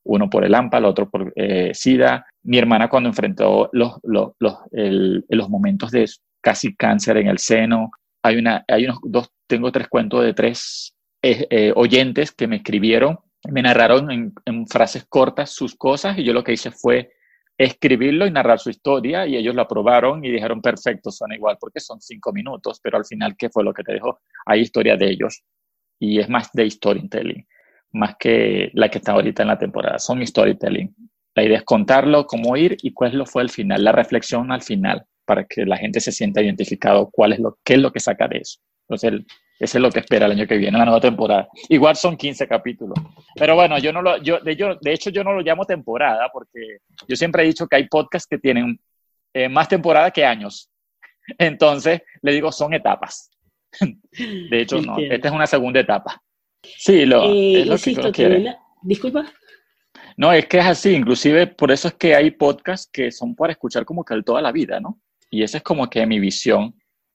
uno 0.04 0.28
por 0.28 0.44
el 0.44 0.54
AMPA, 0.54 0.78
el 0.78 0.84
otro 0.84 1.08
por 1.08 1.32
eh, 1.34 1.72
SIDA. 1.72 2.26
Mi 2.42 2.58
hermana 2.58 2.90
cuando 2.90 3.08
enfrentó 3.08 3.70
los, 3.72 3.98
los, 4.02 4.32
los, 4.38 4.58
los, 4.70 5.48
momentos 5.48 5.90
de 5.92 6.06
casi 6.42 6.74
cáncer 6.74 7.16
en 7.16 7.28
el 7.28 7.38
seno. 7.38 7.90
Hay, 8.22 8.36
una, 8.36 8.64
hay 8.68 8.84
unos 8.84 8.98
dos, 9.02 9.30
tengo 9.46 9.72
tres 9.72 9.88
cuentos 9.88 10.22
de 10.22 10.34
tres 10.34 10.94
eh, 11.22 11.72
oyentes 11.74 12.32
que 12.32 12.46
me 12.46 12.56
escribieron, 12.56 13.18
me 13.50 13.62
narraron 13.62 14.10
en, 14.10 14.66
frases 14.66 15.04
cortas 15.06 15.50
sus 15.50 15.74
cosas 15.74 16.18
y 16.18 16.24
yo 16.24 16.32
lo 16.32 16.44
que 16.44 16.52
hice 16.52 16.70
fue 16.70 17.12
escribirlo 17.56 18.26
y 18.26 18.30
narrar 18.30 18.58
su 18.58 18.70
historia 18.70 19.26
y 19.26 19.36
ellos 19.36 19.54
lo 19.54 19.62
aprobaron 19.62 20.24
y 20.24 20.30
dijeron 20.30 20.60
perfecto, 20.60 21.10
son 21.10 21.32
igual 21.32 21.56
porque 21.60 21.80
son 21.80 22.00
cinco 22.00 22.32
minutos, 22.32 22.80
pero 22.82 22.96
al 22.96 23.04
final, 23.04 23.36
¿qué 23.36 23.48
fue 23.48 23.62
lo 23.62 23.72
que 23.72 23.84
te 23.84 23.92
dejó? 23.92 24.20
Hay 24.46 24.60
historia 24.60 24.96
de 24.96 25.10
ellos 25.10 25.42
y 26.00 26.18
es 26.18 26.28
más 26.28 26.50
de 26.52 26.68
storytelling 26.68 27.46
más 27.94 28.16
que 28.18 28.70
la 28.74 28.90
que 28.90 28.98
está 28.98 29.12
ahorita 29.12 29.42
en 29.42 29.48
la 29.48 29.58
temporada. 29.58 29.98
Son 29.98 30.24
storytelling. 30.24 30.94
La 31.34 31.44
idea 31.44 31.58
es 31.58 31.64
contarlo, 31.64 32.26
cómo 32.26 32.56
ir 32.56 32.76
y 32.82 32.92
cuál 32.92 33.26
fue 33.26 33.42
el 33.42 33.50
final, 33.50 33.82
la 33.82 33.92
reflexión 33.92 34.52
al 34.52 34.62
final, 34.62 35.04
para 35.24 35.44
que 35.44 35.64
la 35.64 35.76
gente 35.76 36.00
se 36.00 36.12
sienta 36.12 36.42
identificado 36.42 37.08
cuál 37.10 37.32
es 37.32 37.38
lo, 37.38 37.58
qué 37.64 37.74
es 37.74 37.80
lo 37.80 37.92
que 37.92 38.00
saca 38.00 38.28
de 38.28 38.38
eso. 38.38 38.60
Entonces, 38.88 39.22
eso 39.58 39.78
es 39.78 39.82
lo 39.82 39.90
que 39.90 40.00
espera 40.00 40.26
el 40.26 40.32
año 40.32 40.46
que 40.46 40.56
viene, 40.56 40.76
la 40.76 40.84
nueva 40.84 41.00
temporada. 41.00 41.48
Igual 41.68 41.96
son 41.96 42.16
15 42.16 42.48
capítulos. 42.48 42.98
Pero 43.36 43.54
bueno, 43.54 43.78
yo 43.78 43.92
no 43.92 44.02
lo, 44.02 44.16
yo, 44.18 44.40
de, 44.40 44.56
yo, 44.56 44.76
de 44.76 44.92
hecho, 44.92 45.10
yo 45.10 45.22
no 45.22 45.32
lo 45.32 45.42
llamo 45.42 45.64
temporada 45.64 46.28
porque 46.32 46.78
yo 47.06 47.14
siempre 47.16 47.42
he 47.42 47.46
dicho 47.46 47.66
que 47.66 47.76
hay 47.76 47.88
podcasts 47.88 48.28
que 48.28 48.38
tienen 48.38 48.78
eh, 49.32 49.48
más 49.48 49.68
temporada 49.68 50.10
que 50.10 50.24
años. 50.24 50.70
Entonces, 51.38 52.02
le 52.22 52.32
digo, 52.32 52.50
son 52.50 52.74
etapas. 52.74 53.30
De 53.80 54.60
hecho, 54.60 54.80
no, 54.80 54.98
esta 54.98 55.28
es 55.28 55.34
una 55.34 55.46
segunda 55.46 55.80
etapa. 55.80 56.20
Sí, 56.62 57.04
lo, 57.04 57.24
eh, 57.24 57.62
es 57.62 57.96
lo 57.96 58.12
que 58.12 58.54
Disculpa. 58.82 59.32
No, 60.16 60.32
es 60.32 60.46
que 60.46 60.58
es 60.58 60.66
así, 60.66 60.94
inclusive 60.94 61.46
por 61.48 61.72
eso 61.72 61.88
es 61.88 61.94
que 61.94 62.14
hay 62.14 62.30
podcasts 62.30 62.88
que 62.92 63.10
son 63.10 63.34
para 63.34 63.52
escuchar 63.52 63.84
como 63.84 64.04
que 64.04 64.22
toda 64.22 64.40
la 64.40 64.52
vida, 64.52 64.78
¿no? 64.80 65.00
Y 65.30 65.42
esa 65.42 65.58
es 65.58 65.64
como 65.64 65.88
que 65.90 66.06
mi 66.06 66.20
visión 66.20 66.74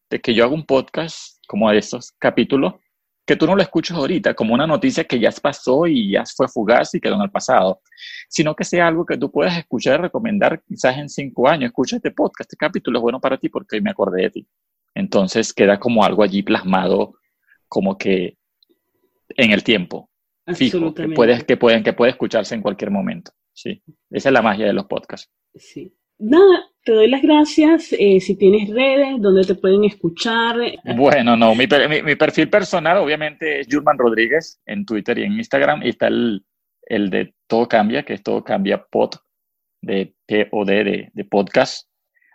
de 0.10 0.19
que 0.19 0.34
yo 0.34 0.43
hago 0.43 0.56
un 0.56 0.65
podcast 0.65 1.38
como 1.50 1.72
de 1.72 1.80
estos 1.80 2.12
capítulos 2.20 2.76
que 3.26 3.36
tú 3.36 3.48
no 3.48 3.56
lo 3.56 3.62
escuches 3.64 3.98
ahorita 3.98 4.36
como 4.36 4.54
una 4.54 4.68
noticia 4.68 5.04
que 5.04 5.20
ya 5.20 5.32
pasó 5.42 5.88
y 5.88 6.12
ya 6.12 6.24
fue 6.26 6.48
fugaz 6.48 6.94
y 6.94 7.00
quedó 7.00 7.16
en 7.16 7.22
el 7.22 7.32
pasado, 7.32 7.82
sino 8.28 8.56
que 8.56 8.64
sea 8.64 8.88
algo 8.88 9.04
que 9.04 9.18
tú 9.18 9.32
puedas 9.32 9.58
escuchar 9.58 10.00
y 10.00 10.04
recomendar 10.04 10.62
quizás 10.64 10.98
en 10.98 11.10
cinco 11.10 11.48
años. 11.48 11.70
Escucha 11.70 11.96
este 11.96 12.12
podcast, 12.12 12.52
este 12.52 12.58
capítulo 12.58 13.00
es 13.00 13.02
bueno 13.02 13.20
para 13.20 13.38
ti 13.38 13.50
porque 13.50 13.76
hoy 13.76 13.82
me 13.82 13.90
acordé 13.90 14.24
de 14.24 14.30
ti. 14.30 14.48
Entonces 14.94 15.54
queda 15.54 15.80
como 15.80 16.04
algo 16.04 16.24
allí 16.24 16.44
plasmado, 16.44 17.16
como 17.68 17.98
que 17.98 18.38
en 19.30 19.52
el 19.52 19.64
tiempo 19.64 20.10
fijo, 20.56 20.94
que, 20.94 21.10
puedes, 21.10 21.44
que, 21.44 21.58
pueden, 21.58 21.84
que 21.84 21.94
puede 21.94 22.12
escucharse 22.12 22.54
en 22.54 22.62
cualquier 22.62 22.92
momento. 22.92 23.32
Sí, 23.54 23.84
esa 24.12 24.30
es 24.30 24.34
la 24.34 24.42
magia 24.42 24.68
de 24.68 24.74
los 24.74 24.86
podcasts. 24.86 25.32
Sí. 25.56 25.96
Nada, 26.19 26.65
te 26.84 26.91
doy 26.91 27.10
las 27.10 27.21
gracias. 27.21 27.93
Eh, 27.97 28.19
si 28.19 28.36
tienes 28.36 28.69
redes 28.69 29.21
donde 29.21 29.43
te 29.43 29.55
pueden 29.55 29.86
escuchar. 29.86 30.58
Bueno, 30.95 31.36
no, 31.38 31.55
mi, 31.55 31.65
perfil 31.67 32.49
personal 32.49 32.97
obviamente 32.97 33.62
es 33.62 33.67
Jurman 33.71 33.97
Rodríguez 33.97 34.62
en 34.65 34.86
Twitter 34.86 35.17
y 35.17 35.23
en 35.23 35.34
Instagram. 35.34 35.82
Y 35.84 35.89
está 35.89 36.08
el, 36.08 36.45
el 36.82 37.10
de 37.10 37.34
Todo 37.47 37.67
Cambia, 37.67 38.03
que 38.03 38.13
es 38.13 38.23
Todo 38.23 38.43
Cambia 38.43 38.86
Pod, 38.91 39.12
de 39.82 40.13
P-O-D, 40.25 40.84
de, 40.84 41.10
de 41.13 41.25
podcast. 41.25 41.88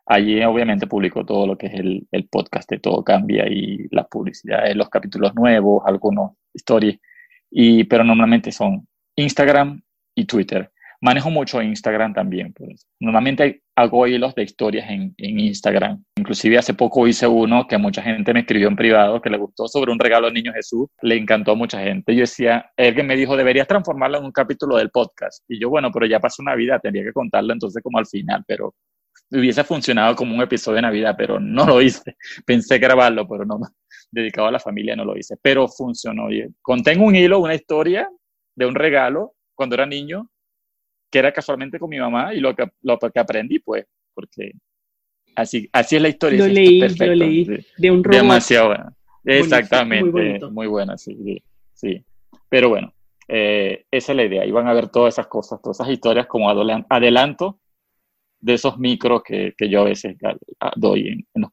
Allí 0.07 0.43
obviamente 0.45 0.87
publico 0.87 1.25
todo 1.25 1.47
lo 1.47 1.57
que 1.57 1.67
es 1.67 1.75
el, 1.75 2.07
el 2.11 2.29
podcast 2.29 2.71
de 2.71 2.79
Todo 2.79 3.03
Cambia 3.03 3.47
y 3.49 3.87
las 3.91 4.07
publicidades, 4.09 4.77
los 4.77 4.91
capítulos 4.91 5.35
nuevos, 5.35 5.83
algunos 5.87 6.33
stories, 6.53 6.99
y, 7.51 7.85
pero 7.85 8.05
normalmente 8.05 8.53
son 8.53 8.87
Instagram 9.17 9.83
y 10.15 10.27
Twitter. 10.27 10.71
Manejo 11.05 11.29
mucho 11.29 11.61
Instagram 11.61 12.15
también. 12.15 12.55
Pues. 12.55 12.89
Normalmente 12.99 13.63
hago 13.77 14.07
hilos 14.07 14.35
de 14.35 14.45
historias 14.45 14.89
en, 14.89 15.15
en, 15.19 15.39
Instagram. 15.39 16.03
Inclusive 16.17 16.57
hace 16.57 16.73
poco 16.73 17.07
hice 17.07 17.27
uno 17.27 17.67
que 17.67 17.77
mucha 17.77 18.01
gente 18.01 18.33
me 18.33 18.41
escribió 18.41 18.69
en 18.69 18.77
privado 18.77 19.21
que 19.21 19.29
le 19.29 19.37
gustó 19.37 19.69
sobre 19.69 19.93
un 19.93 19.99
regalo 19.99 20.29
al 20.29 20.33
niño 20.33 20.55
Jesús. 20.55 20.89
Le 21.03 21.17
encantó 21.17 21.53
a 21.53 21.57
mucha 21.57 21.79
gente. 21.79 22.15
Yo 22.15 22.23
decía, 22.23 22.73
alguien 22.79 23.07
me 23.07 23.17
dijo, 23.17 23.37
deberías 23.37 23.69
transformarlo 23.69 24.17
en 24.17 24.25
un 24.25 24.33
capítulo 24.33 24.79
del 24.79 24.89
podcast. 24.89 25.45
Y 25.47 25.61
yo, 25.61 25.69
bueno, 25.69 25.91
pero 25.93 26.07
ya 26.07 26.21
pasó 26.21 26.41
una 26.41 26.55
vida, 26.55 26.79
tendría 26.79 27.05
que 27.05 27.13
contarlo 27.13 27.53
entonces 27.53 27.83
como 27.83 27.99
al 27.99 28.07
final, 28.07 28.43
pero 28.49 28.75
hubiese 29.31 29.63
funcionado 29.63 30.17
como 30.17 30.35
un 30.35 30.41
episodio 30.41 30.77
de 30.77 30.83
Navidad, 30.83 31.17
pero 31.19 31.39
no 31.39 31.67
lo 31.67 31.83
hice. 31.83 32.17
Pensé 32.47 32.79
grabarlo, 32.79 33.29
pero 33.29 33.45
no, 33.45 33.61
dedicado 34.11 34.49
a 34.49 34.53
la 34.53 34.59
familia 34.59 34.97
no 34.97 35.05
lo 35.05 35.19
hice, 35.19 35.37
pero 35.43 35.69
funcionó 35.69 36.29
bien. 36.29 36.57
Contengo 36.63 37.05
un 37.05 37.15
hilo, 37.15 37.41
una 37.41 37.55
historia 37.55 38.09
de 38.57 38.65
un 38.65 38.75
regalo 38.75 39.35
cuando 39.55 39.75
era 39.75 39.85
niño, 39.85 40.31
que 41.15 41.21
era 41.21 41.33
casualmente 41.33 41.79
con 41.79 41.89
mi 41.89 42.01
mamá 42.01 42.35
y 42.35 42.41
lo 42.41 42.57
que, 42.57 42.69
lo 42.83 42.99
que 42.99 43.21
aprendí, 43.21 43.61
pues, 43.61 43.87
porque 44.13 44.51
así, 45.37 45.69
así 45.73 45.95
es 45.95 46.03
la 46.03 46.09
historia. 46.09 46.41
Lo 46.41 46.49
leí, 46.49 46.81
lo 46.81 47.15
leí, 47.15 47.65
de 47.79 47.91
un 47.93 48.03
robot. 48.03 48.21
Demasiado 48.21 48.67
bueno. 48.67 48.97
Exactamente, 49.25 50.41
muy, 50.51 50.67
buena, 50.67 50.99
sí, 50.99 51.41
sí. 51.73 52.05
Pero 52.49 52.69
bueno, 52.69 52.93
eh, 53.29 53.85
esa 53.93 54.11
es 54.11 54.17
la 54.17 54.25
idea. 54.25 54.45
Y 54.45 54.51
van 54.51 54.67
a 54.67 54.73
ver 54.73 54.89
todas 54.89 55.15
esas 55.15 55.29
cosas, 55.29 55.63
todas 55.63 55.79
esas 55.79 55.93
historias 55.93 56.27
como 56.27 56.51
adelanto 56.51 57.61
de 58.41 58.55
esos 58.55 58.77
micros 58.77 59.23
que, 59.23 59.55
que 59.57 59.69
yo 59.69 59.83
a 59.83 59.85
veces 59.85 60.17
doy 60.75 61.07
en, 61.07 61.27
en, 61.33 61.43
los, 61.43 61.51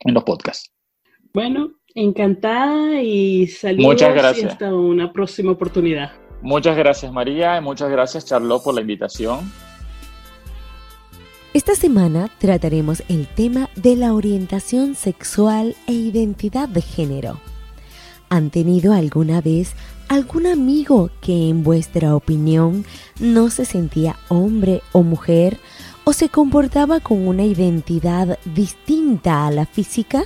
en 0.00 0.14
los 0.14 0.24
podcasts. 0.24 0.72
Bueno, 1.34 1.74
Encantada 1.94 3.02
y 3.02 3.46
saludos 3.48 3.84
muchas 3.84 4.14
gracias. 4.14 4.52
hasta 4.52 4.74
una 4.74 5.12
próxima 5.12 5.52
oportunidad. 5.52 6.23
Muchas 6.44 6.76
gracias 6.76 7.10
María 7.10 7.56
y 7.56 7.62
muchas 7.62 7.88
gracias 7.90 8.26
Charlotte 8.26 8.62
por 8.62 8.74
la 8.74 8.82
invitación. 8.82 9.50
Esta 11.54 11.74
semana 11.74 12.28
trataremos 12.38 13.02
el 13.08 13.26
tema 13.26 13.70
de 13.76 13.96
la 13.96 14.12
orientación 14.12 14.94
sexual 14.94 15.74
e 15.86 15.92
identidad 15.92 16.68
de 16.68 16.82
género. 16.82 17.40
¿Han 18.28 18.50
tenido 18.50 18.92
alguna 18.92 19.40
vez 19.40 19.72
algún 20.08 20.46
amigo 20.46 21.08
que 21.22 21.48
en 21.48 21.62
vuestra 21.62 22.14
opinión 22.14 22.84
no 23.18 23.48
se 23.48 23.64
sentía 23.64 24.16
hombre 24.28 24.82
o 24.92 25.02
mujer 25.02 25.56
o 26.04 26.12
se 26.12 26.28
comportaba 26.28 27.00
con 27.00 27.26
una 27.26 27.44
identidad 27.44 28.38
distinta 28.44 29.46
a 29.46 29.50
la 29.50 29.64
física? 29.64 30.24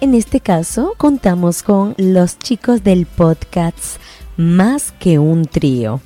En 0.00 0.14
este 0.14 0.38
caso, 0.38 0.94
contamos 0.96 1.64
con 1.64 1.96
los 1.98 2.38
chicos 2.38 2.84
del 2.84 3.04
podcast 3.06 3.98
Más 4.36 4.92
que 4.92 5.18
un 5.18 5.46
trío. 5.46 6.00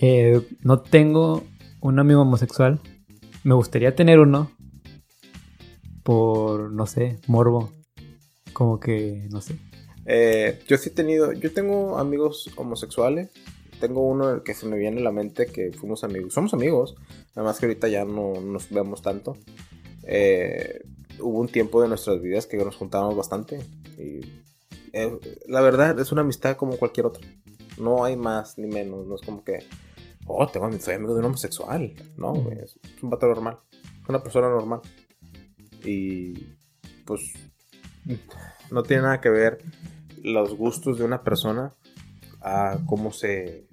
Eh, 0.00 0.40
no 0.62 0.80
tengo 0.80 1.44
un 1.80 1.98
amigo 1.98 2.22
homosexual. 2.22 2.80
Me 3.44 3.54
gustaría 3.54 3.94
tener 3.94 4.18
uno. 4.18 4.50
Por, 6.02 6.72
no 6.72 6.86
sé, 6.86 7.20
morbo. 7.28 7.70
Como 8.52 8.80
que, 8.80 9.28
no 9.30 9.40
sé. 9.40 9.56
Eh, 10.06 10.60
yo 10.66 10.76
sí 10.76 10.88
he 10.88 10.92
tenido, 10.92 11.32
yo 11.32 11.52
tengo 11.52 11.98
amigos 11.98 12.50
homosexuales, 12.56 13.30
tengo 13.80 14.02
uno 14.02 14.42
que 14.42 14.54
se 14.54 14.66
me 14.66 14.76
viene 14.76 15.00
a 15.00 15.04
la 15.04 15.12
mente 15.12 15.46
que 15.46 15.72
fuimos 15.72 16.04
amigos. 16.04 16.34
Somos 16.34 16.54
amigos, 16.54 16.96
nada 17.36 17.46
más 17.48 17.60
que 17.60 17.66
ahorita 17.66 17.88
ya 17.88 18.04
no 18.04 18.40
nos 18.40 18.70
vemos 18.70 19.02
tanto. 19.02 19.36
Eh, 20.04 20.80
hubo 21.20 21.38
un 21.38 21.48
tiempo 21.48 21.80
de 21.80 21.88
nuestras 21.88 22.20
vidas 22.20 22.46
que 22.46 22.56
nos 22.56 22.76
juntábamos 22.76 23.16
bastante. 23.16 23.60
Y 23.98 24.20
eh, 24.92 25.18
la 25.46 25.60
verdad 25.60 25.98
es 25.98 26.12
una 26.12 26.22
amistad 26.22 26.56
como 26.56 26.76
cualquier 26.76 27.06
otra. 27.06 27.26
No 27.78 28.04
hay 28.04 28.16
más 28.16 28.58
ni 28.58 28.66
menos. 28.66 29.06
No 29.06 29.14
es 29.14 29.22
como 29.22 29.44
que, 29.44 29.60
oh, 30.26 30.46
tengo, 30.46 30.70
soy 30.78 30.94
amigo 30.94 31.14
de 31.14 31.20
un 31.20 31.26
homosexual. 31.26 31.94
No, 32.16 32.34
es, 32.50 32.78
un 33.02 33.10
vato 33.10 33.26
normal. 33.26 33.58
Es 34.02 34.08
una 34.08 34.22
persona 34.22 34.48
normal. 34.48 34.80
Y 35.84 36.34
pues 37.04 37.32
no 38.70 38.82
tiene 38.82 39.02
nada 39.02 39.20
que 39.20 39.30
ver 39.30 39.58
los 40.22 40.56
gustos 40.56 40.98
de 40.98 41.04
una 41.04 41.22
persona 41.22 41.74
a 42.40 42.78
cómo 42.86 43.12
se 43.12 43.66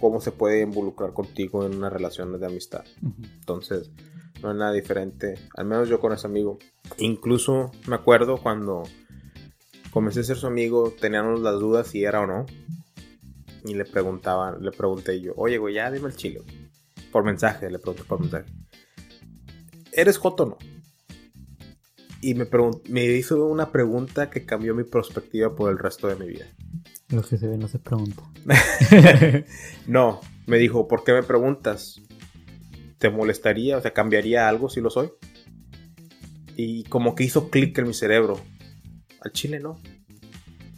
cómo 0.00 0.20
se 0.20 0.30
puede 0.30 0.60
involucrar 0.60 1.12
contigo 1.12 1.66
en 1.66 1.76
una 1.76 1.90
relación 1.90 2.38
de 2.38 2.46
amistad. 2.46 2.84
Entonces, 3.40 3.90
no 4.42 4.52
es 4.52 4.56
nada 4.56 4.72
diferente, 4.72 5.34
al 5.56 5.66
menos 5.66 5.88
yo 5.88 5.98
con 5.98 6.12
ese 6.12 6.26
amigo. 6.26 6.58
Incluso 6.98 7.72
me 7.88 7.96
acuerdo 7.96 8.38
cuando 8.38 8.84
comencé 9.90 10.20
a 10.20 10.24
ser 10.24 10.36
su 10.36 10.46
amigo, 10.46 10.94
teníamos 10.98 11.40
las 11.40 11.58
dudas 11.58 11.88
si 11.88 12.04
era 12.04 12.20
o 12.20 12.26
no. 12.26 12.46
Y 13.64 13.74
le 13.74 13.84
preguntaba, 13.84 14.56
le 14.58 14.70
pregunté 14.70 15.20
yo, 15.20 15.32
oye, 15.36 15.58
güey, 15.58 15.74
ya 15.74 15.90
dime 15.90 16.08
el 16.08 16.16
chile. 16.16 16.42
Por 17.12 17.24
mensaje, 17.24 17.70
le 17.70 17.78
pregunté 17.78 18.04
por 18.04 18.20
mensaje. 18.20 18.46
¿Eres 19.92 20.18
joto 20.18 20.44
o 20.44 20.46
no? 20.46 20.58
Y 22.20 22.34
me, 22.34 22.48
me 22.88 23.04
hizo 23.04 23.44
una 23.46 23.70
pregunta 23.70 24.30
que 24.30 24.44
cambió 24.44 24.74
mi 24.74 24.84
perspectiva 24.84 25.54
por 25.54 25.70
el 25.70 25.78
resto 25.78 26.08
de 26.08 26.16
mi 26.16 26.26
vida. 26.26 26.46
Lo 27.10 27.22
que 27.22 27.38
se 27.38 27.46
ve 27.46 27.56
no 27.56 27.68
se 27.68 27.78
pregunta. 27.78 28.22
no, 29.86 30.20
me 30.46 30.58
dijo, 30.58 30.88
¿por 30.88 31.04
qué 31.04 31.12
me 31.12 31.22
preguntas? 31.22 32.00
¿Te 32.98 33.08
molestaría? 33.08 33.78
O 33.78 33.80
sea, 33.80 33.92
¿cambiaría 33.92 34.48
algo 34.48 34.68
si 34.68 34.80
lo 34.80 34.90
soy? 34.90 35.10
Y 36.56 36.84
como 36.84 37.14
que 37.14 37.24
hizo 37.24 37.50
clic 37.50 37.78
en 37.78 37.86
mi 37.86 37.94
cerebro. 37.94 38.40
Al 39.20 39.32
chile 39.32 39.60
no. 39.60 39.78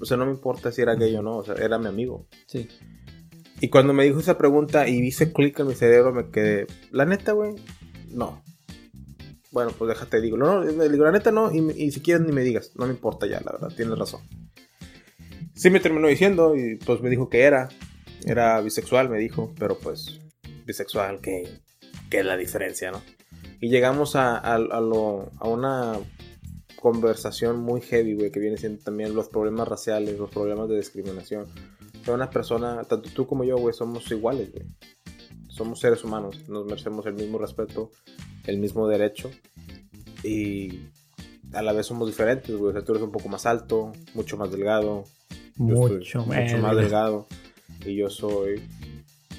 O 0.01 0.05
sea, 0.05 0.17
no 0.17 0.25
me 0.25 0.33
importa 0.33 0.73
si 0.73 0.83
era 0.83 0.95
gay 0.95 1.15
o 1.17 1.23
no, 1.23 1.39
o 1.39 1.45
sea, 1.45 1.55
era 1.55 1.79
mi 1.79 1.87
amigo. 1.87 2.27
Sí. 2.47 2.69
Y 3.61 3.69
cuando 3.69 3.93
me 3.93 4.05
dijo 4.05 4.21
esa 4.21 4.39
pregunta 4.39 4.89
y 4.89 4.99
hice 4.99 5.33
clic 5.33 5.59
en 5.61 5.67
mi 5.67 5.75
cerebro, 5.75 6.13
me 6.13 6.31
quedé, 6.31 6.67
la 6.91 7.05
neta, 7.05 7.33
güey, 7.33 7.57
no. 8.09 8.43
Bueno, 9.51 9.73
pues 9.77 9.89
déjate, 9.91 10.21
digo, 10.21 10.39
no, 10.39 10.65
no, 10.65 10.89
digo, 10.89 11.05
la 11.05 11.13
neta 11.13 11.31
no, 11.31 11.53
y, 11.53 11.91
si 11.91 12.01
quieres 12.01 12.25
ni 12.25 12.33
me 12.33 12.43
digas, 12.43 12.73
no 12.77 12.87
me 12.87 12.93
importa 12.93 13.27
ya, 13.27 13.41
la 13.41 13.53
verdad, 13.53 13.73
tienes 13.77 13.99
razón. 13.99 14.23
Sí 15.55 15.69
me 15.69 15.81
terminó 15.81 16.09
diciendo 16.09 16.57
y 16.57 16.77
pues 16.77 17.03
me 17.03 17.11
dijo 17.11 17.29
que 17.29 17.43
era, 17.43 17.69
era 18.25 18.61
bisexual, 18.63 19.11
me 19.11 19.19
dijo, 19.19 19.53
pero 19.59 19.77
pues 19.77 20.21
bisexual, 20.65 21.21
¿qué, 21.21 21.61
qué 22.09 22.21
es 22.21 22.25
la 22.25 22.39
diferencia, 22.39 22.91
no? 22.91 23.03
Y 23.61 23.69
llegamos 23.69 24.17
a, 24.17 24.39
a, 24.39 24.59
lo, 24.59 25.31
a 25.39 25.49
una 25.49 25.99
conversación 26.81 27.61
muy 27.61 27.81
heavy, 27.81 28.15
güey, 28.15 28.31
que 28.31 28.41
viene 28.41 28.57
siendo 28.57 28.83
también 28.83 29.15
los 29.15 29.29
problemas 29.29 29.69
raciales, 29.69 30.19
los 30.19 30.31
problemas 30.31 30.69
de 30.69 30.77
discriminación. 30.77 31.47
O 32.01 32.05
sea, 32.05 32.15
una 32.15 32.31
persona, 32.31 32.83
tanto 32.85 33.11
tú 33.11 33.27
como 33.27 33.45
yo, 33.45 33.57
güey, 33.57 33.75
somos 33.75 34.11
iguales, 34.11 34.53
güey. 34.53 34.67
Somos 35.49 35.81
seres 35.81 36.03
humanos, 36.05 36.49
nos 36.49 36.65
merecemos 36.65 37.05
el 37.07 37.15
mismo 37.15 37.39
respeto, 37.39 37.91
el 38.47 38.59
mismo 38.59 38.89
derecho 38.89 39.31
y 40.23 40.81
a 41.53 41.63
la 41.63 41.73
vez 41.73 41.87
somos 41.87 42.09
diferentes, 42.09 42.55
güey. 42.55 42.71
O 42.71 42.73
sea, 42.73 42.85
tú 42.85 42.93
eres 42.93 43.03
un 43.05 43.13
poco 43.13 43.29
más 43.29 43.47
alto, 43.47 43.93
mucho 44.15 44.37
más 44.37 44.51
delgado. 44.51 45.05
Mucho, 45.57 46.25
mucho 46.25 46.59
más 46.59 46.77
delgado. 46.77 47.27
Y 47.85 47.97
yo 47.97 48.11
soy, 48.11 48.63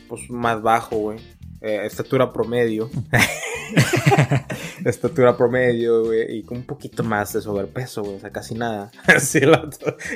pues, 0.07 0.29
más 0.29 0.61
bajo, 0.61 0.97
güey. 0.97 1.19
Eh, 1.61 1.81
estatura 1.85 2.31
promedio. 2.31 2.89
estatura 4.89 5.37
promedio, 5.37 6.05
güey. 6.05 6.37
Y 6.37 6.43
con 6.43 6.59
un 6.59 6.65
poquito 6.65 7.03
más 7.03 7.33
de 7.33 7.41
sobrepeso, 7.41 8.03
güey. 8.03 8.15
O 8.15 8.19
sea, 8.19 8.31
casi 8.31 8.55
nada. 8.55 8.91
Así, 9.07 9.41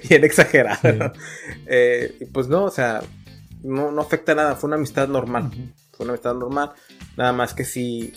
bien 0.10 0.24
exagerado. 0.24 1.14
Eh, 1.68 2.18
y 2.22 2.26
pues 2.26 2.48
no, 2.48 2.66
o 2.66 2.72
sea, 2.72 3.02
no, 3.64 3.92
no 3.92 4.02
afecta 4.02 4.36
nada. 4.36 4.56
Fue 4.56 4.68
una 4.68 4.78
amistad 4.78 5.08
normal. 5.08 5.52
Fue 5.92 6.06
una 6.06 6.14
amistad 6.14 6.36
normal. 6.36 6.72
Nada 7.18 7.34
más 7.34 7.54
que 7.54 7.66
si 7.66 8.14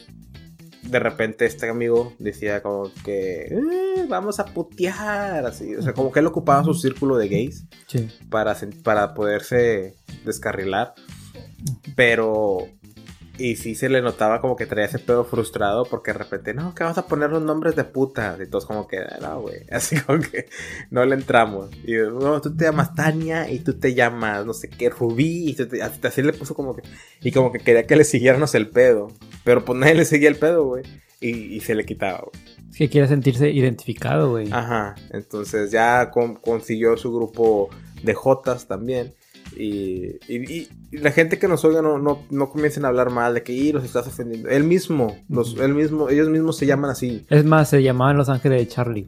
de 0.82 0.98
repente 0.98 1.44
este 1.46 1.68
amigo 1.68 2.14
decía 2.18 2.62
como 2.62 2.90
que 3.04 3.42
eh, 3.46 4.06
vamos 4.08 4.38
a 4.40 4.46
putear, 4.46 5.44
así, 5.44 5.74
o 5.74 5.82
sea, 5.82 5.92
como 5.92 6.12
que 6.12 6.20
él 6.20 6.26
ocupaba 6.26 6.64
su 6.64 6.74
círculo 6.74 7.16
de 7.16 7.28
gays 7.28 7.66
para, 8.30 8.56
para 8.82 9.14
poderse 9.14 9.96
descarrilar, 10.24 10.94
pero 11.96 12.68
y 13.38 13.54
sí 13.56 13.76
se 13.76 13.88
le 13.88 14.02
notaba 14.02 14.40
como 14.40 14.56
que 14.56 14.66
traía 14.66 14.86
ese 14.86 14.98
pedo 14.98 15.24
frustrado 15.24 15.84
porque 15.84 16.12
de 16.12 16.18
repente, 16.18 16.54
no, 16.54 16.74
que 16.74 16.82
vamos 16.82 16.98
a 16.98 17.06
poner 17.06 17.30
los 17.30 17.42
nombres 17.42 17.76
de 17.76 17.84
putas. 17.84 18.38
Y 18.40 18.46
todos 18.46 18.66
como 18.66 18.88
que, 18.88 19.00
no, 19.22 19.40
güey. 19.40 19.60
Así 19.70 19.96
como 20.00 20.18
que 20.20 20.48
no 20.90 21.04
le 21.04 21.14
entramos. 21.14 21.70
Y 21.84 21.94
no, 21.94 22.40
tú 22.40 22.54
te 22.54 22.64
llamas 22.64 22.94
Tania 22.94 23.48
y 23.50 23.60
tú 23.60 23.78
te 23.78 23.94
llamas, 23.94 24.44
no 24.44 24.52
sé 24.52 24.68
qué, 24.68 24.90
Rubí. 24.90 25.56
Y 25.56 25.80
así 25.80 26.22
le 26.22 26.32
puso 26.32 26.54
como 26.54 26.74
que. 26.74 26.82
Y 27.22 27.30
como 27.30 27.52
que 27.52 27.60
quería 27.60 27.86
que 27.86 27.96
le 27.96 28.04
siguiéramos 28.04 28.54
el 28.56 28.68
pedo. 28.68 29.12
Pero 29.44 29.64
pues 29.64 29.78
nadie 29.78 29.94
le 29.94 30.04
seguía 30.04 30.28
el 30.28 30.36
pedo, 30.36 30.64
güey. 30.64 30.82
Y, 31.20 31.60
se 31.60 31.74
le 31.74 31.84
quitaba, 31.84 32.20
güey. 32.20 32.58
Es 32.70 32.76
que 32.76 32.88
quiere 32.88 33.08
sentirse 33.08 33.50
identificado, 33.50 34.30
güey. 34.30 34.48
Ajá. 34.52 34.94
Entonces 35.10 35.70
ya 35.70 36.10
consiguió 36.10 36.96
su 36.96 37.12
grupo 37.12 37.70
de 38.02 38.14
Jotas 38.14 38.66
también. 38.66 39.14
Y, 39.58 40.68
la 40.92 41.10
gente 41.10 41.38
que 41.38 41.48
nos 41.48 41.64
oiga 41.64 41.82
no, 41.82 41.98
no, 41.98 42.50
comiencen 42.50 42.84
a 42.84 42.88
hablar 42.88 43.10
mal 43.10 43.34
de 43.34 43.42
que 43.42 43.72
los 43.72 43.84
estás 43.84 44.06
ofendiendo. 44.06 44.48
Él 44.48 44.62
mismo, 44.64 45.16
los, 45.28 45.56
él 45.58 45.74
mismo, 45.74 46.08
ellos 46.08 46.28
mismos 46.28 46.56
se 46.56 46.66
llaman 46.66 46.90
así. 46.90 47.26
Es 47.28 47.44
más, 47.44 47.70
se 47.70 47.82
llamaban 47.82 48.16
Los 48.16 48.28
Ángeles 48.28 48.60
de 48.60 48.68
Charlie. 48.68 49.06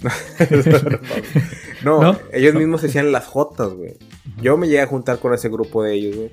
no, 1.84 2.16
ellos 2.32 2.54
mismos 2.54 2.80
se 2.80 2.86
decían 2.86 3.12
las 3.12 3.26
Jotas, 3.26 3.74
güey. 3.74 3.98
Yo 4.40 4.56
me 4.56 4.66
llegué 4.66 4.80
a 4.80 4.86
juntar 4.86 5.18
con 5.18 5.34
ese 5.34 5.50
grupo 5.50 5.82
de 5.82 5.94
ellos, 5.94 6.16
güey. 6.16 6.32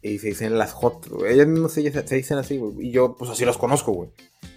Y 0.00 0.18
se 0.18 0.28
dicen 0.28 0.56
las 0.56 0.72
Jotas, 0.72 1.10
güey. 1.10 1.34
Ellos 1.34 1.48
mismos 1.48 1.72
se, 1.72 1.90
se, 1.90 2.14
dicen 2.14 2.38
así, 2.38 2.58
güey. 2.58 2.86
Y 2.86 2.92
yo, 2.92 3.16
pues 3.18 3.32
así 3.32 3.44
los 3.44 3.58
conozco, 3.58 3.92
güey. 3.92 4.10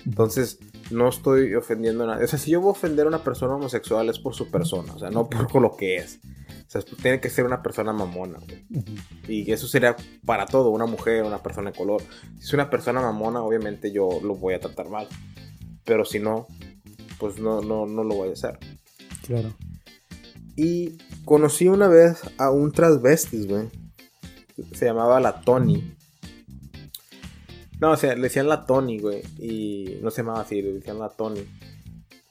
Entonces, 0.05 0.59
no 0.91 1.09
estoy 1.09 1.55
ofendiendo 1.55 2.03
a 2.03 2.07
nadie. 2.07 2.25
O 2.25 2.27
sea, 2.27 2.37
si 2.37 2.51
yo 2.51 2.61
voy 2.61 2.69
a 2.69 2.71
ofender 2.71 3.05
a 3.05 3.09
una 3.09 3.23
persona 3.23 3.55
homosexual 3.55 4.07
es 4.09 4.19
por 4.19 4.35
su 4.35 4.51
persona, 4.51 4.93
o 4.93 4.99
sea, 4.99 5.09
no 5.09 5.27
por 5.27 5.61
lo 5.61 5.75
que 5.75 5.95
es. 5.97 6.19
O 6.71 6.79
sea, 6.79 6.81
tiene 7.01 7.19
que 7.19 7.29
ser 7.29 7.43
una 7.43 7.61
persona 7.61 7.91
mamona, 7.91 8.39
güey. 8.39 8.65
Y 9.27 9.51
eso 9.51 9.67
sería 9.67 9.97
para 10.25 10.45
todo, 10.45 10.69
una 10.69 10.85
mujer, 10.85 11.25
una 11.25 11.43
persona 11.43 11.71
de 11.71 11.77
color. 11.77 12.01
Si 12.37 12.45
es 12.45 12.53
una 12.53 12.69
persona 12.69 13.01
mamona, 13.01 13.43
obviamente 13.43 13.91
yo 13.91 14.21
lo 14.23 14.35
voy 14.35 14.53
a 14.53 14.61
tratar 14.61 14.87
mal. 14.87 15.09
Pero 15.83 16.05
si 16.05 16.19
no, 16.19 16.47
pues 17.19 17.39
no, 17.39 17.59
no, 17.59 17.87
no 17.87 18.05
lo 18.05 18.15
voy 18.15 18.29
a 18.29 18.31
hacer. 18.31 18.57
Claro. 19.27 19.53
Y 20.55 20.97
conocí 21.25 21.67
una 21.67 21.89
vez 21.89 22.21
a 22.37 22.51
un 22.51 22.71
transvestis, 22.71 23.47
güey. 23.47 23.67
Se 24.71 24.85
llamaba 24.85 25.19
la 25.19 25.41
Tony. 25.41 25.93
No, 27.81 27.91
o 27.91 27.97
sea, 27.97 28.15
le 28.15 28.21
decían 28.21 28.47
la 28.47 28.65
Tony, 28.65 28.97
güey. 28.97 29.23
Y 29.39 29.99
no 30.01 30.09
se 30.09 30.21
llamaba 30.21 30.39
así, 30.39 30.61
le 30.61 30.71
decían 30.71 30.99
la 30.99 31.09
Tony. 31.09 31.45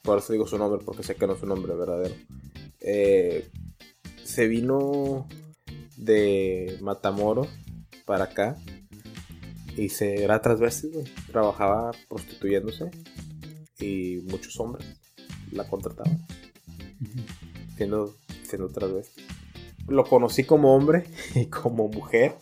Por 0.01 0.17
eso 0.17 0.33
digo 0.33 0.47
su 0.47 0.57
nombre, 0.57 0.83
porque 0.83 1.03
sé 1.03 1.15
que 1.15 1.27
no 1.27 1.35
es 1.35 1.41
su 1.41 1.47
nombre 1.47 1.75
verdadero. 1.75 2.15
Eh, 2.81 3.51
se 4.31 4.47
vino 4.47 5.27
de 5.97 6.79
Matamoros 6.81 7.49
para 8.07 8.25
acá 8.25 8.57
y 9.77 9.89
se 9.89 10.23
era 10.23 10.41
transvesti, 10.41 10.89
güey. 10.89 11.05
Trabajaba 11.31 11.91
prostituyéndose 12.09 12.91
y 13.81 14.23
muchos 14.31 14.59
hombres 14.61 14.87
la 15.53 15.65
contrataban 15.65 16.25
siendo, 17.77 18.15
siendo 18.45 18.69
transvesti. 18.69 19.25
Lo 19.89 20.05
conocí 20.05 20.45
como 20.45 20.77
hombre 20.77 21.05
y 21.35 21.47
como 21.47 21.89
mujer. 21.89 22.37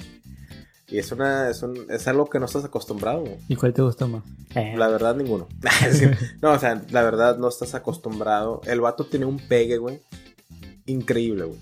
Y 0.89 0.99
es 0.99 1.13
una 1.13 1.51
es, 1.51 1.63
es 1.91 2.09
algo 2.09 2.29
que 2.29 2.39
no 2.39 2.47
estás 2.47 2.65
acostumbrado. 2.65 3.25
¿Y 3.49 3.57
cuál 3.57 3.73
te 3.73 3.83
gusta 3.83 4.07
más? 4.07 4.25
La 4.55 4.89
verdad, 4.89 5.15
ninguno. 5.17 5.49
no, 6.43 6.53
o 6.53 6.59
sea, 6.59 6.83
la 6.91 7.03
verdad 7.03 7.39
no 7.39 7.49
estás 7.49 7.75
acostumbrado. 7.75 8.61
El 8.67 8.81
vato 8.81 9.07
tiene 9.07 9.27
un 9.27 9.39
pegue, 9.39 9.77
güey. 9.79 10.03
Increíble, 10.89 11.45
güey. 11.45 11.61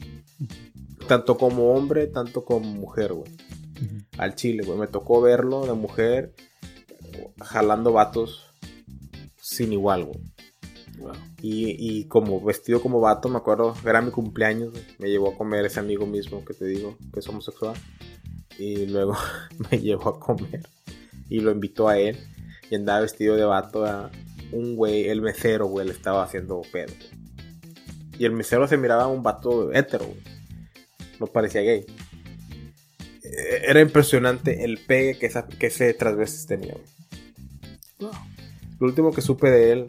Tanto 1.06 1.36
como 1.36 1.74
hombre, 1.74 2.06
tanto 2.06 2.44
como 2.44 2.66
mujer, 2.66 3.12
güey. 3.12 3.30
Al 4.18 4.34
chile, 4.34 4.64
güey. 4.64 4.78
Me 4.78 4.86
tocó 4.86 5.20
verlo 5.20 5.66
de 5.66 5.74
mujer 5.74 6.34
jalando 7.40 7.92
vatos 7.92 8.46
sin 9.36 9.72
igual, 9.72 10.04
güey. 10.04 10.20
Y, 11.42 12.04
como 12.06 12.40
vestido 12.40 12.80
como 12.80 13.00
vato, 13.00 13.28
me 13.28 13.36
acuerdo, 13.36 13.74
era 13.84 14.00
mi 14.00 14.10
cumpleaños, 14.10 14.72
me 14.98 15.08
llevó 15.08 15.30
a 15.30 15.36
comer 15.36 15.64
ese 15.66 15.78
amigo 15.78 16.06
mismo 16.06 16.44
que 16.44 16.54
te 16.54 16.64
digo, 16.64 16.96
que 17.12 17.20
es 17.20 17.28
homosexual. 17.28 17.76
Y 18.58 18.86
luego 18.86 19.16
me 19.70 19.78
llevó 19.78 20.08
a 20.08 20.20
comer 20.20 20.62
y 21.28 21.40
lo 21.40 21.50
invitó 21.50 21.88
a 21.88 21.98
él. 21.98 22.16
Y 22.70 22.74
andaba 22.74 23.00
vestido 23.00 23.36
de 23.36 23.44
vato 23.44 23.84
a 23.84 24.10
un 24.50 24.74
güey, 24.74 25.08
el 25.08 25.20
mesero, 25.20 25.66
güey, 25.66 25.86
le 25.86 25.92
estaba 25.92 26.24
haciendo 26.24 26.62
pedo. 26.72 26.92
Y 28.18 28.24
el 28.24 28.32
mesero 28.32 28.66
se 28.66 28.76
miraba 28.76 29.04
a 29.04 29.08
un 29.08 29.22
vato 29.22 29.72
hétero, 29.72 30.06
No 31.20 31.26
parecía 31.26 31.62
gay. 31.62 31.86
era 33.66 33.80
impresionante 33.80 34.64
el 34.64 34.78
pegue 34.78 35.18
que, 35.18 35.26
esa, 35.26 35.46
que 35.46 35.66
ese 35.66 35.92
veces 35.92 36.46
tenía. 36.46 36.74
Lo 38.78 38.86
último 38.86 39.12
que 39.12 39.22
supe 39.22 39.50
de 39.50 39.72
él, 39.72 39.86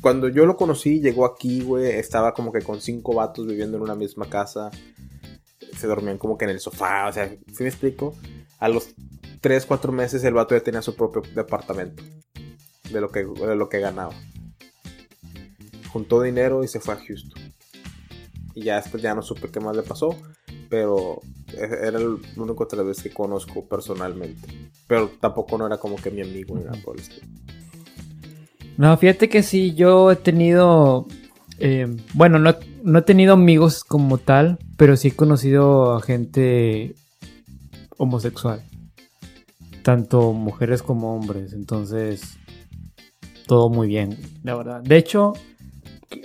cuando 0.00 0.28
yo 0.28 0.46
lo 0.46 0.56
conocí, 0.56 1.00
llegó 1.00 1.24
aquí, 1.24 1.62
güey, 1.62 1.86
estaba 1.86 2.34
como 2.34 2.52
que 2.52 2.60
con 2.60 2.80
cinco 2.80 3.14
vatos 3.14 3.46
viviendo 3.46 3.76
en 3.76 3.82
una 3.82 3.94
misma 3.94 4.26
casa. 4.26 4.70
Se 5.76 5.86
dormían 5.86 6.18
como 6.18 6.36
que 6.38 6.44
en 6.44 6.50
el 6.50 6.60
sofá, 6.60 7.08
o 7.08 7.12
sea, 7.12 7.28
¿sí 7.28 7.62
me 7.62 7.68
explico? 7.68 8.14
A 8.58 8.68
los 8.68 8.94
3, 9.40 9.66
4 9.66 9.92
meses 9.92 10.24
el 10.24 10.34
vato 10.34 10.54
ya 10.54 10.62
tenía 10.62 10.80
su 10.80 10.94
propio 10.94 11.22
departamento 11.34 12.02
de 12.90 13.00
lo 13.00 13.10
que, 13.10 13.24
de 13.24 13.56
lo 13.56 13.68
que 13.68 13.80
ganaba. 13.80 14.14
Juntó 15.92 16.22
dinero 16.22 16.64
y 16.64 16.68
se 16.68 16.80
fue 16.80 16.94
a 16.94 16.96
Houston. 16.96 17.43
Y 18.54 18.62
ya 18.62 18.76
después 18.76 19.02
ya 19.02 19.14
no 19.14 19.22
supe 19.22 19.50
qué 19.50 19.60
más 19.60 19.76
le 19.76 19.82
pasó 19.82 20.16
pero 20.74 21.20
era 21.56 21.98
el 21.98 22.18
único 22.36 22.64
otra 22.64 22.82
vez 22.82 23.00
que 23.00 23.10
conozco 23.10 23.64
personalmente. 23.64 24.48
Pero 24.88 25.08
tampoco 25.20 25.56
no 25.56 25.68
era 25.68 25.78
como 25.78 25.94
que 25.94 26.10
mi 26.10 26.20
amigo 26.20 26.56
ni 26.56 26.64
nada 26.64 26.78
por 26.84 26.96
el 26.96 27.02
estilo. 27.02 27.28
No, 28.76 28.96
fíjate 28.96 29.28
que 29.28 29.44
sí, 29.44 29.74
yo 29.74 30.10
he 30.10 30.16
tenido. 30.16 31.06
Eh, 31.60 31.86
bueno, 32.14 32.40
no, 32.40 32.56
no, 32.82 32.98
he 32.98 33.02
tenido 33.02 33.34
amigos 33.34 33.84
como 33.84 34.18
tal, 34.18 34.58
pero 34.76 34.96
sí 34.96 35.08
he 35.08 35.12
conocido 35.12 35.94
a 35.94 36.02
gente 36.02 36.96
homosexual. 37.96 38.60
Tanto 39.84 40.32
mujeres 40.32 40.82
como 40.82 41.14
hombres. 41.14 41.52
Entonces, 41.52 42.36
todo 43.46 43.68
muy 43.68 43.86
bien, 43.86 44.18
la 44.42 44.56
verdad. 44.56 44.82
De 44.82 44.96
hecho, 44.96 45.34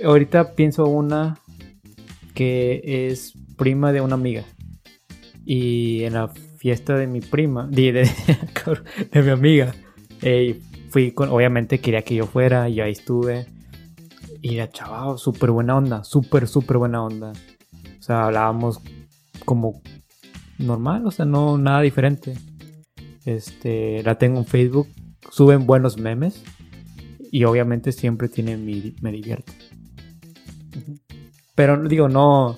ahorita 0.04 0.56
pienso 0.56 0.86
una 0.86 1.38
que 2.34 2.82
es 3.10 3.34
prima 3.58 3.92
de 3.92 4.02
una 4.02 4.16
amiga. 4.16 4.44
Y 5.46 6.04
en 6.04 6.14
la 6.14 6.28
fiesta 6.58 6.96
de 6.96 7.08
mi 7.08 7.22
prima, 7.22 7.68
de, 7.68 7.92
de, 9.12 9.24
mi 9.24 9.30
amiga, 9.30 9.74
eh, 10.22 10.60
fui 10.90 11.12
con, 11.12 11.30
obviamente 11.30 11.80
quería 11.80 12.04
que 12.04 12.16
yo 12.16 12.26
fuera, 12.26 12.70
y 12.70 12.82
ahí 12.82 12.92
estuve. 12.92 13.48
Y 14.42 14.56
la 14.56 14.70
chaval, 14.70 15.18
súper 15.18 15.52
buena 15.52 15.76
onda, 15.76 16.04
súper, 16.04 16.48
súper 16.48 16.78
buena 16.78 17.04
onda. 17.04 17.34
O 18.00 18.02
sea, 18.02 18.26
hablábamos 18.26 18.82
como 19.46 19.82
normal, 20.58 21.06
o 21.06 21.12
sea, 21.12 21.26
no 21.26 21.58
nada 21.58 21.82
diferente. 21.82 22.36
Este, 23.26 24.02
la 24.04 24.18
tengo 24.18 24.40
en 24.40 24.46
Facebook, 24.46 24.88
suben 25.32 25.66
buenos 25.66 25.98
memes 25.98 26.44
y 27.32 27.44
obviamente 27.44 27.92
siempre 27.92 28.30
tiene 28.30 28.58
mi, 28.58 28.96
me 29.02 29.12
divierte. 29.12 29.54
Pero 31.60 31.76
digo, 31.90 32.08
no, 32.08 32.58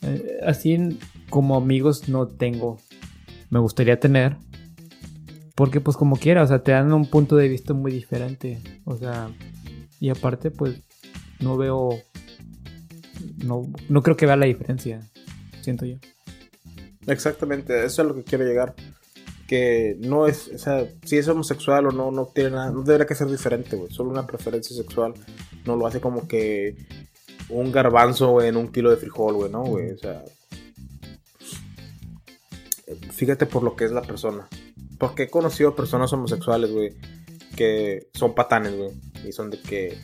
eh, 0.00 0.40
así 0.44 0.98
como 1.30 1.54
amigos 1.54 2.08
no 2.08 2.26
tengo. 2.26 2.80
Me 3.48 3.60
gustaría 3.60 4.00
tener. 4.00 4.38
Porque 5.54 5.80
pues 5.80 5.96
como 5.96 6.16
quiera, 6.16 6.42
o 6.42 6.46
sea, 6.48 6.64
te 6.64 6.72
dan 6.72 6.92
un 6.92 7.06
punto 7.06 7.36
de 7.36 7.46
vista 7.46 7.74
muy 7.74 7.92
diferente. 7.92 8.60
O 8.86 8.96
sea, 8.96 9.30
y 10.00 10.08
aparte 10.08 10.50
pues 10.50 10.82
no 11.38 11.56
veo... 11.56 11.90
No, 13.44 13.70
no 13.88 14.02
creo 14.02 14.16
que 14.16 14.26
vea 14.26 14.34
la 14.34 14.46
diferencia, 14.46 15.08
siento 15.60 15.86
yo. 15.86 15.98
Exactamente, 17.06 17.84
eso 17.84 17.86
es 17.86 17.98
a 18.00 18.02
lo 18.02 18.16
que 18.16 18.24
quiero 18.24 18.44
llegar. 18.44 18.74
Que 19.46 19.96
no 20.00 20.26
es, 20.26 20.50
o 20.52 20.58
sea, 20.58 20.88
si 21.04 21.18
es 21.18 21.28
homosexual 21.28 21.86
o 21.86 21.92
no, 21.92 22.10
no 22.10 22.26
tiene 22.26 22.50
nada, 22.50 22.72
no 22.72 22.82
debería 22.82 23.06
que 23.06 23.14
ser 23.14 23.28
diferente, 23.28 23.76
güey. 23.76 23.92
Solo 23.92 24.10
una 24.10 24.26
preferencia 24.26 24.74
sexual 24.74 25.14
no 25.64 25.76
lo 25.76 25.86
hace 25.86 26.00
como 26.00 26.26
que 26.26 26.74
un 27.48 27.72
garbanzo, 27.72 28.40
en 28.42 28.56
un 28.56 28.68
kilo 28.72 28.90
de 28.90 28.96
frijol, 28.96 29.34
güey, 29.34 29.50
¿no, 29.50 29.64
güey? 29.64 29.90
O 29.90 29.98
sea, 29.98 30.24
fíjate 33.12 33.46
por 33.46 33.62
lo 33.62 33.76
que 33.76 33.84
es 33.84 33.92
la 33.92 34.02
persona. 34.02 34.48
Porque 34.98 35.24
he 35.24 35.30
conocido 35.30 35.74
personas 35.74 36.12
homosexuales, 36.12 36.70
güey, 36.70 36.94
que 37.56 38.08
son 38.14 38.34
patanes, 38.34 38.76
güey. 38.76 38.90
Y 39.26 39.32
son 39.32 39.50
de 39.50 39.60
que, 39.60 39.98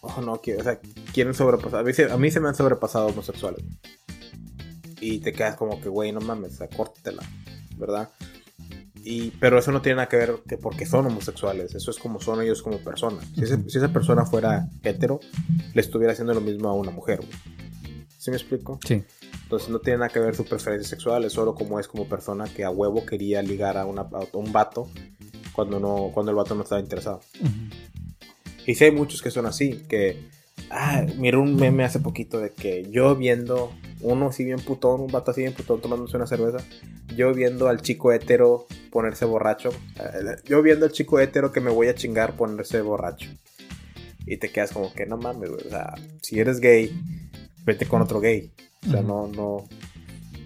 oh, 0.00 0.20
no, 0.20 0.34
o 0.34 0.62
sea, 0.62 0.80
quieren 1.12 1.34
sobrepasar. 1.34 1.80
A 1.80 1.82
mí, 1.82 1.92
se, 1.92 2.10
a 2.10 2.16
mí 2.16 2.30
me 2.40 2.48
han 2.48 2.54
sobrepasado 2.54 3.08
homosexuales. 3.08 3.64
Y 5.00 5.18
te 5.18 5.32
quedas 5.32 5.56
como 5.56 5.80
que, 5.80 5.88
güey, 5.88 6.12
no 6.12 6.20
mames, 6.20 6.60
o 6.60 6.94
¿verdad? 7.76 8.08
Pero 9.38 9.58
eso 9.58 9.70
no 9.70 9.82
tiene 9.82 9.96
nada 9.96 10.08
que 10.08 10.16
ver 10.16 10.34
que 10.48 10.58
porque 10.58 10.84
son 10.84 11.06
homosexuales, 11.06 11.74
eso 11.74 11.90
es 11.90 11.98
como 11.98 12.20
son 12.20 12.42
ellos 12.42 12.62
como 12.62 12.78
personas. 12.78 13.24
Si, 13.34 13.78
esa 13.78 13.92
persona 13.92 14.26
fuera 14.26 14.68
hetero, 14.82 15.20
le 15.74 15.80
estuviera 15.80 16.12
haciendo 16.12 16.34
lo 16.34 16.40
mismo 16.40 16.68
a 16.68 16.72
una 16.72 16.90
mujer. 16.90 17.20
¿Sí 18.18 18.30
me 18.30 18.36
explico? 18.36 18.80
Sí. 18.84 19.04
Entonces 19.44 19.68
no 19.68 19.78
tiene 19.78 19.98
nada 20.00 20.08
que 20.08 20.18
ver 20.18 20.34
su 20.34 20.44
preferencia 20.44 20.88
sexual, 20.88 21.24
es 21.24 21.32
solo 21.32 21.54
como 21.54 21.78
es 21.78 21.86
como 21.86 22.08
persona 22.08 22.46
que 22.46 22.64
a 22.64 22.70
huevo 22.70 23.06
quería 23.06 23.42
ligar 23.42 23.76
a, 23.76 23.86
una, 23.86 24.08
un 24.32 24.52
vato 24.52 24.88
cuando, 25.52 25.78
no, 25.78 26.10
cuando 26.12 26.30
el 26.30 26.36
vato 26.36 26.56
no 26.56 26.64
estaba 26.64 26.80
interesado. 26.80 27.20
Y 28.66 28.74
sí 28.74 28.84
hay 28.84 28.90
muchos 28.90 29.22
que 29.22 29.30
son 29.30 29.46
así, 29.46 29.84
que... 29.88 30.28
Ah, 30.70 31.06
miré 31.16 31.36
un 31.36 31.54
meme 31.54 31.84
hace 31.84 32.00
poquito 32.00 32.40
de 32.40 32.50
que 32.50 32.90
yo 32.90 33.14
viendo 33.14 33.70
uno 34.00 34.28
así 34.28 34.44
bien 34.44 34.58
putón, 34.58 35.00
un 35.00 35.12
vato 35.12 35.30
así 35.30 35.42
bien 35.42 35.52
putón 35.52 35.80
tomándose 35.80 36.16
una 36.16 36.26
cerveza. 36.26 36.58
Yo 37.14 37.32
viendo 37.32 37.68
al 37.68 37.82
chico 37.82 38.12
hétero 38.12 38.66
ponerse 38.90 39.24
borracho. 39.24 39.70
Eh, 39.98 40.36
yo 40.44 40.62
viendo 40.62 40.86
al 40.86 40.92
chico 40.92 41.20
hétero 41.20 41.52
que 41.52 41.60
me 41.60 41.70
voy 41.70 41.88
a 41.88 41.94
chingar 41.94 42.36
ponerse 42.36 42.80
borracho. 42.80 43.30
Y 44.26 44.38
te 44.38 44.50
quedas 44.50 44.72
como 44.72 44.92
que 44.92 45.06
no 45.06 45.16
mames, 45.16 45.50
güey. 45.50 45.66
O 45.66 45.70
sea, 45.70 45.94
si 46.20 46.40
eres 46.40 46.60
gay, 46.60 46.90
vete 47.64 47.86
con 47.86 48.02
otro 48.02 48.20
gay. 48.20 48.50
O 48.86 48.90
sea, 48.90 49.02
no, 49.02 49.28
no, 49.28 49.68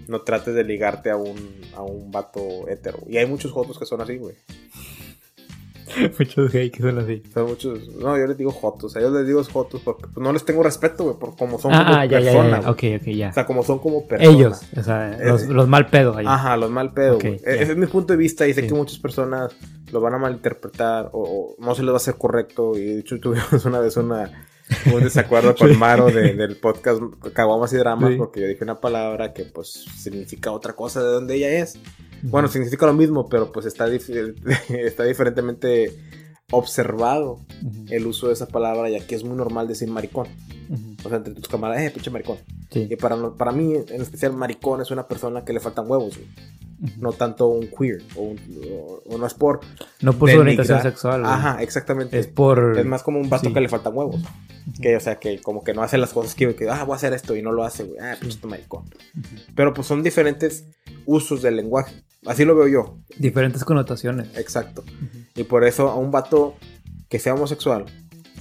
no 0.08 0.20
trates 0.22 0.54
de 0.54 0.64
ligarte 0.64 1.10
a 1.10 1.16
un, 1.16 1.60
a 1.74 1.82
un 1.82 2.10
vato 2.10 2.68
hétero. 2.68 2.98
Y 3.08 3.16
hay 3.16 3.26
muchos 3.26 3.52
jotos 3.52 3.78
que 3.78 3.86
son 3.86 4.00
así, 4.00 4.16
güey. 4.16 4.36
muchos 6.18 6.52
gay 6.52 6.70
que 6.70 6.80
son 6.82 6.98
así. 6.98 7.22
Son 7.32 7.46
muchos. 7.46 7.88
No, 7.96 8.16
yo 8.18 8.26
les 8.26 8.36
digo 8.36 8.50
jotos. 8.50 8.96
A 8.96 9.00
ellos 9.00 9.12
les 9.12 9.26
digo 9.26 9.42
jotos 9.44 9.80
porque 9.82 10.06
pues, 10.06 10.18
no 10.18 10.32
les 10.32 10.44
tengo 10.44 10.62
respeto, 10.62 11.04
güey, 11.04 11.16
por 11.18 11.36
cómo 11.36 11.58
son 11.58 11.72
como 11.72 12.08
personas. 12.08 12.66
ok, 12.66 12.82
ok, 13.00 13.08
ya. 13.08 13.28
O 13.30 13.32
sea, 13.32 13.46
como 13.46 13.62
son 13.62 13.78
como 13.78 14.06
personas. 14.06 14.34
Ellos, 14.34 14.60
o 14.76 14.82
sea, 14.82 15.18
los, 15.22 15.46
los 15.46 15.68
mal 15.68 15.88
pedos. 15.88 16.16
Ajá, 16.24 16.56
los 16.56 16.70
mal 16.70 16.92
pedos. 16.92 17.22
E-, 17.24 17.40
ese 17.44 17.72
es 17.72 17.76
mi 17.76 17.86
punto 17.86 18.12
de 18.12 18.18
vista 18.18 18.46
y 18.46 18.54
sé 18.54 18.66
que 18.66 18.74
muchas 18.74 18.98
personas 18.98 19.54
lo 19.92 20.00
van 20.00 20.14
a 20.14 20.18
malinterpretar 20.18 21.10
o, 21.12 21.54
no 21.58 21.74
se 21.74 21.82
les 21.82 21.90
va 21.90 21.94
a 21.94 21.96
hacer 21.96 22.14
correcto. 22.16 22.76
Y 22.76 22.84
de 22.84 23.00
hecho, 23.00 23.18
tuvimos 23.20 23.64
una 23.64 23.80
vez 23.80 23.96
una, 23.96 24.30
un 24.92 25.02
desacuerdo 25.02 25.54
con 25.54 25.76
Maro 25.78 26.06
del 26.06 26.56
podcast 26.56 27.02
Caguamas 27.32 27.72
y 27.72 27.76
Dramas 27.76 28.14
porque 28.16 28.40
yo 28.40 28.46
dije 28.46 28.64
una 28.64 28.80
palabra 28.80 29.32
que 29.32 29.44
pues 29.44 29.84
significa 29.96 30.52
otra 30.52 30.74
cosa 30.74 31.02
de 31.02 31.10
donde 31.10 31.36
ella 31.36 31.50
es. 31.50 31.78
Bueno, 32.22 32.48
significa 32.48 32.86
lo 32.86 32.92
mismo, 32.92 33.28
pero 33.28 33.52
pues 33.52 33.66
está, 33.66 33.86
está 34.68 35.04
diferentemente 35.04 35.96
observado 36.50 37.38
el 37.90 38.06
uso 38.06 38.28
de 38.28 38.32
esa 38.34 38.46
palabra 38.46 38.90
y 38.90 38.96
aquí 38.96 39.14
es 39.14 39.24
muy 39.24 39.36
normal 39.36 39.68
decir 39.68 39.88
maricón. 39.88 40.28
O 41.04 41.08
sea, 41.08 41.18
entre 41.18 41.34
tus 41.34 41.48
camaradas, 41.48 41.82
eh, 41.82 41.90
pinche 41.90 42.10
maricón. 42.10 42.38
Y 42.72 42.94
para, 42.96 43.16
para 43.32 43.52
mí, 43.52 43.74
en 43.74 44.02
especial, 44.02 44.32
maricón 44.32 44.80
es 44.80 44.90
una 44.90 45.08
persona 45.08 45.44
que 45.44 45.52
le 45.52 45.60
faltan 45.60 45.90
huevos, 45.90 46.18
No 46.98 47.12
tanto 47.12 47.48
un 47.48 47.68
queer, 47.68 48.02
o, 48.16 48.34
no 49.18 49.26
es 49.26 49.34
por... 49.34 49.60
No 50.00 50.12
por 50.12 50.30
su 50.30 50.38
orientación 50.38 50.82
sexual. 50.82 51.24
Ajá, 51.24 51.62
exactamente. 51.62 52.18
Es 52.18 52.26
por... 52.28 52.78
Es 52.78 52.86
más 52.86 53.02
como 53.02 53.18
un 53.18 53.28
vato 53.28 53.52
que 53.52 53.60
le 53.60 53.68
faltan 53.68 53.96
huevos. 53.96 54.20
Que, 54.80 54.96
o 54.96 55.00
sea, 55.00 55.16
que 55.16 55.40
como 55.40 55.64
que 55.64 55.74
no 55.74 55.82
hace 55.82 55.98
las 55.98 56.12
cosas 56.12 56.34
que, 56.34 56.54
que 56.54 56.68
ah, 56.68 56.84
voy 56.84 56.92
a 56.92 56.96
hacer 56.96 57.12
esto 57.12 57.34
y 57.34 57.42
no 57.42 57.50
lo 57.50 57.64
hace, 57.64 57.84
güey. 57.84 57.98
Ah, 57.98 58.16
pinche 58.20 58.38
maricón. 58.46 58.84
Pero 59.56 59.74
pues 59.74 59.86
son 59.86 60.02
diferentes 60.02 60.66
usos 61.06 61.42
del 61.42 61.56
lenguaje. 61.56 62.04
Así 62.26 62.44
lo 62.44 62.54
veo 62.54 62.68
yo. 62.68 62.98
Diferentes 63.18 63.64
connotaciones. 63.64 64.28
Exacto. 64.36 64.84
Y 65.34 65.44
por 65.44 65.64
eso 65.64 65.88
a 65.88 65.96
un 65.96 66.10
vato 66.10 66.56
que 67.08 67.18
sea 67.18 67.34
homosexual 67.34 67.86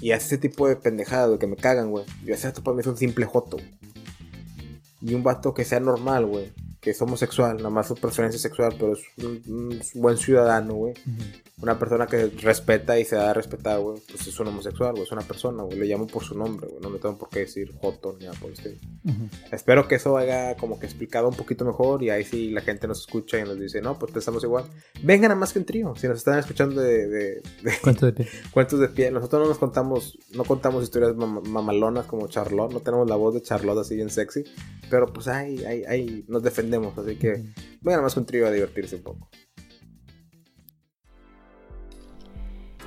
y 0.02 0.12
hace 0.12 0.28
ese 0.28 0.38
tipo 0.38 0.68
de 0.68 0.76
pendejadas, 0.76 1.40
que 1.40 1.48
me 1.48 1.56
cagan, 1.56 1.92
güey. 1.92 2.06
Yo 2.24 2.34
ese 2.34 2.48
vato 2.48 2.64
para 2.64 2.76
mí 2.76 2.82
es 2.82 2.88
un 2.88 2.98
simple 2.98 3.26
joto. 3.26 3.58
Y 5.02 5.14
un 5.14 5.24
vato 5.24 5.54
que 5.54 5.66
sea 5.66 5.80
normal, 5.80 6.26
güey 6.26 6.52
que 6.80 6.92
es 6.92 7.02
homosexual, 7.02 7.58
nada 7.58 7.70
más 7.70 7.88
su 7.88 7.96
preferencia 7.96 8.40
sexual, 8.40 8.74
pero 8.80 8.94
es 8.94 9.02
un, 9.18 9.82
buen 9.96 10.18
ciudadano, 10.18 10.74
güey. 10.76 10.94
Una 11.62 11.78
persona 11.78 12.08
que 12.08 12.28
respeta 12.28 12.98
y 12.98 13.04
se 13.04 13.18
da 13.18 13.32
a 13.32 13.34
respetar, 13.34 13.80
güey. 13.80 14.02
Pues 14.08 14.26
es 14.28 14.40
un 14.40 14.48
homosexual, 14.48 14.92
güey. 14.92 15.04
Es 15.04 15.12
una 15.12 15.22
persona, 15.22 15.64
güey. 15.64 15.78
Le 15.78 15.86
llamo 15.88 16.08
por 16.08 16.24
su 16.24 16.38
nombre, 16.38 16.68
güey. 16.68 16.82
No 16.82 16.90
me 16.90 17.00
tengo 17.00 17.18
por 17.18 17.30
qué 17.30 17.40
decir 17.40 17.74
Joto 17.82 18.16
ni 18.18 18.26
nada 18.26 18.38
por 18.40 18.52
el 18.52 18.80
Espero 19.52 19.88
que 19.88 19.96
eso 19.96 20.18
haya 20.18 20.56
como 20.56 20.80
que 20.80 20.86
explicado 20.86 21.28
un 21.28 21.36
poquito 21.36 21.66
mejor 21.66 22.02
y 22.02 22.10
ahí 22.10 22.24
sí 22.24 22.52
la 22.52 22.62
gente 22.62 22.88
nos 22.88 23.02
escucha 23.02 23.40
y 23.40 23.44
nos 23.44 23.60
dice, 23.60 23.82
no, 23.82 24.00
pues 24.00 24.16
estamos 24.16 24.44
igual. 24.44 24.66
Vengan 25.04 25.32
a 25.32 25.36
más 25.36 25.52
que 25.52 25.60
un 25.60 25.66
trío. 25.66 25.94
Si 25.98 26.08
nos 26.08 26.18
están 26.18 26.40
escuchando 26.40 26.80
de... 26.82 27.08
de, 27.08 27.42
cuentos 27.82 28.02
de 28.04 28.14
pie. 28.14 28.28
cuentos 28.54 28.80
de 28.80 28.88
pie. 28.88 29.12
Nosotros 29.12 29.42
no 29.42 29.50
nos 29.50 29.58
contamos, 29.58 30.18
no 30.34 30.46
contamos 30.46 30.84
historias 30.84 31.16
mamalonas 31.16 32.06
como 32.06 32.28
Charlotte. 32.28 32.72
No 32.72 32.80
tenemos 32.80 33.10
la 33.10 33.18
voz 33.18 33.34
de 33.34 33.42
Charlotte 33.42 33.80
así 33.80 33.96
bien 33.96 34.10
sexy. 34.10 34.46
Pero 34.90 35.08
pues 35.08 35.28
ahí, 35.28 35.64
ahí, 35.66 35.84
ahí 35.86 36.26
nos 36.30 36.42
defendemos 36.42 36.98
así 36.98 37.16
que 37.16 37.44
vengan 37.82 38.04
más 38.04 38.14
con 38.14 38.26
trío 38.26 38.48
a 38.48 38.52
divertirse 38.52 38.96
un 38.96 39.04
poco. 39.04 39.30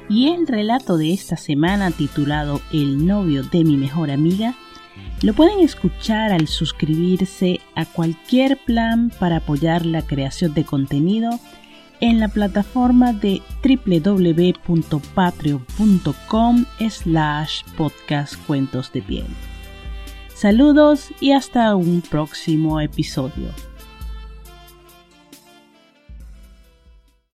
Y 0.08 0.28
el 0.28 0.46
relato 0.46 0.96
de 0.96 1.12
esta 1.12 1.36
semana 1.36 1.90
titulado 1.90 2.62
El 2.72 3.06
novio 3.06 3.42
de 3.44 3.64
mi 3.64 3.76
mejor 3.76 4.10
amiga 4.10 4.54
Lo 5.22 5.34
pueden 5.34 5.60
escuchar 5.60 6.32
al 6.32 6.48
suscribirse 6.48 7.60
a 7.74 7.84
cualquier 7.86 8.58
plan 8.58 9.10
para 9.18 9.38
apoyar 9.38 9.86
la 9.86 10.02
creación 10.02 10.52
de 10.54 10.64
contenido 10.64 11.40
en 12.00 12.18
la 12.18 12.28
plataforma 12.28 13.12
de 13.12 13.42
www.patreon.com 13.64 16.64
slash 16.90 17.62
podcast 17.76 18.34
cuentos 18.46 18.92
de 18.92 19.02
piel. 19.02 19.26
Saludos 20.34 21.10
y 21.20 21.30
hasta 21.30 21.76
un 21.76 22.02
próximo 22.02 22.80
episodio. 22.80 23.50